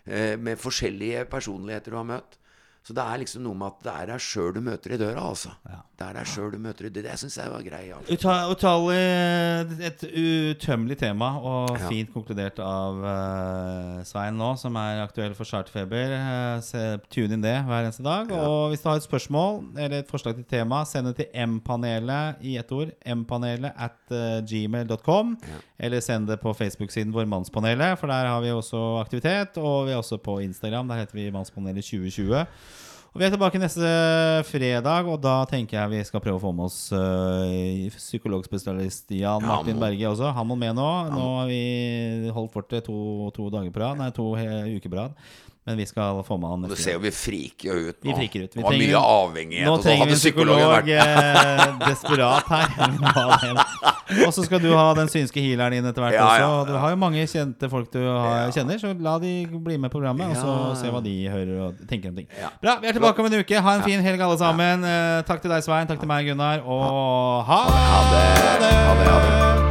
eh, 0.05 0.36
med 0.39 0.61
forskjellige 0.61 1.26
personligheter 1.32 1.93
du 1.93 2.01
har 2.01 2.11
møtt. 2.15 2.39
Så 2.88 2.93
det 2.95 3.03
er 3.03 3.17
liksom 3.19 3.41
noe 3.43 3.57
med 3.59 3.67
at 3.67 3.81
det 3.83 3.93
er 3.99 4.05
deg 4.13 4.21
sjøl 4.23 4.53
du 4.55 4.61
møter 4.63 4.93
i 4.95 4.97
døra, 5.01 5.19
altså. 5.27 5.49
Det 5.97 6.05
er 6.07 6.13
deg 6.15 6.27
sjøl 6.31 6.53
du 6.53 6.57
møter 6.63 6.85
i 6.88 6.91
døra. 6.95 7.09
Det 7.11 7.19
syns 7.19 7.35
jeg 7.35 7.49
var 7.51 7.63
grei. 7.65 7.81
Altså. 7.91 8.15
Uta- 8.15 8.45
Utallig 8.53 9.81
Et 9.89 10.03
utømmelig 10.07 10.97
tema, 11.01 11.33
og 11.41 11.73
Ja. 11.75 11.89
fint 11.89 12.13
konkludert 12.13 12.59
av 12.63 13.01
uh, 13.03 14.03
Svein 14.07 14.38
nå, 14.39 14.53
som 14.61 14.75
er 14.79 15.01
aktuell 15.03 15.35
for 15.35 15.43
Chartfeber. 15.49 16.15
Uh, 16.63 16.97
tune 17.11 17.33
inn 17.35 17.43
det 17.43 17.57
hver 17.67 17.83
eneste 17.89 18.05
dag. 18.07 18.31
Og 18.31 18.69
hvis 18.71 18.81
du 18.85 18.88
har 18.89 19.01
et 19.01 19.03
spørsmål 19.09 19.59
eller 19.77 19.99
et 19.99 20.07
forslag 20.11 20.35
til 20.39 20.45
tema, 20.47 20.85
send 20.88 21.07
det 21.11 21.15
til 21.19 21.27
M-panelet 21.43 22.39
i 22.41 22.55
ett 22.61 22.71
ord. 22.71 22.93
M-panelet 23.05 23.73
at 23.75 23.99
uh, 24.15 24.39
gmail.com. 24.47 25.35
Eller 25.79 25.99
send 26.01 26.27
det 26.31 26.39
på 26.41 26.55
Facebook-siden 26.55 27.11
vår 27.13 27.27
Mannspanelet, 27.27 27.99
for 27.99 28.07
der 28.07 28.31
har 28.31 28.39
vi 28.41 28.49
også 28.55 29.01
aktivitet. 29.03 29.57
Og 29.59 29.88
vi 29.88 29.91
er 29.91 29.99
også 29.99 30.17
på 30.23 30.39
Instagram. 30.45 30.88
Der 30.88 31.03
heter 31.03 31.19
vi 31.19 31.27
Mannspanelet 31.35 31.83
2020. 31.83 32.45
Og 33.14 33.22
Vi 33.22 33.26
er 33.26 33.32
tilbake 33.34 33.58
neste 33.62 33.88
fredag, 34.45 35.08
og 35.10 35.18
da 35.24 35.39
tenker 35.49 35.80
jeg 35.80 35.89
vi 35.95 36.01
skal 36.05 36.22
prøve 36.22 36.38
å 36.38 36.43
få 36.43 36.51
med 36.53 36.68
oss 36.68 36.80
uh, 36.93 37.88
psykologspesialist 37.95 39.10
Jan 39.16 39.41
Ja, 39.41 39.47
Martin 39.47 39.78
må- 39.80 39.86
Berge 39.88 40.12
også. 40.12 40.30
Han 40.38 40.47
må 40.51 40.58
med 40.60 40.76
nå. 40.78 40.89
Nå 41.16 41.26
har 41.39 41.47
vi 41.49 42.30
holdt 42.36 42.53
fortet 42.53 42.86
to, 42.86 42.97
to 43.34 43.49
dager 43.53 43.74
på 43.74 43.82
rad, 43.82 43.97
nei, 44.03 44.12
to 44.14 44.28
uker 44.38 44.89
på 44.93 44.99
rad. 44.99 45.18
Men 45.68 45.76
vi 45.78 45.86
skal 45.86 46.22
få 46.24 46.38
med 46.39 46.47
han 46.49 46.61
du 46.72 46.76
ser 46.80 46.95
jo 46.95 47.01
vi 47.03 47.11
friker 47.11 47.68
jo 47.68 47.89
ut 47.89 47.97
nå. 47.99 48.07
Vi 48.07 48.13
friker 48.15 48.45
ut. 48.45 48.53
Vi 48.55 48.63
trenger 48.63 48.84
mye 48.86 49.01
avhengighet. 49.03 49.68
Nå 49.68 49.74
trenger 49.84 50.07
vi 50.07 50.15
en 50.15 50.22
psykolog 50.22 50.91
eh, 50.95 51.63
desperat 51.89 52.47
her. 52.47 53.59
Og 54.28 54.32
så 54.32 54.45
skal 54.47 54.61
du 54.63 54.70
ha 54.72 54.86
den 54.95 55.11
synske 55.11 55.43
healeren 55.43 55.76
din 55.76 55.89
etter 55.89 56.05
hvert 56.05 56.15
Ja, 56.15 56.30
ja, 56.39 56.47
også. 56.47 56.72
Du 56.72 56.80
har 56.80 56.95
jo 56.95 56.99
mange 57.03 57.26
kjente 57.28 57.70
folk 57.72 57.91
du 57.91 57.99
har, 57.99 58.47
Ja. 58.47 58.55
kjenner, 58.55 58.80
så 58.80 58.93
la 58.95 59.18
de 59.20 59.34
bli 59.51 59.76
med 59.76 59.91
på 59.91 59.99
programmet, 59.99 60.32
og 60.32 60.39
så 60.39 60.55
se 60.80 60.93
hva 60.93 61.03
de 61.03 61.15
hører 61.28 61.53
og 61.68 61.84
tenker 61.91 62.15
om 62.15 62.22
ting. 62.22 62.32
Ja. 62.39 62.53
Bra, 62.63 62.78
vi 62.80 62.88
er 62.88 62.95
tilbake 62.95 63.20
om 63.20 63.28
en 63.28 63.39
uke. 63.41 63.59
Ha 63.68 63.76
en 63.76 63.84
fin 63.84 63.99
helg, 64.07 64.24
alle 64.24 64.39
sammen. 64.39 64.88
Eh, 64.88 65.22
takk 65.28 65.43
til 65.43 65.51
deg, 65.51 65.68
Svein. 65.68 65.91
Takk 65.91 65.99
til 65.99 66.07
meg, 66.07 66.32
Gunnar. 66.32 66.63
Og 66.63 67.43
Ha 67.51 67.63
det. 67.68 67.88
Ha 67.91 68.59
det. 68.63 68.76
Ha 68.88 68.99
det. 69.03 69.66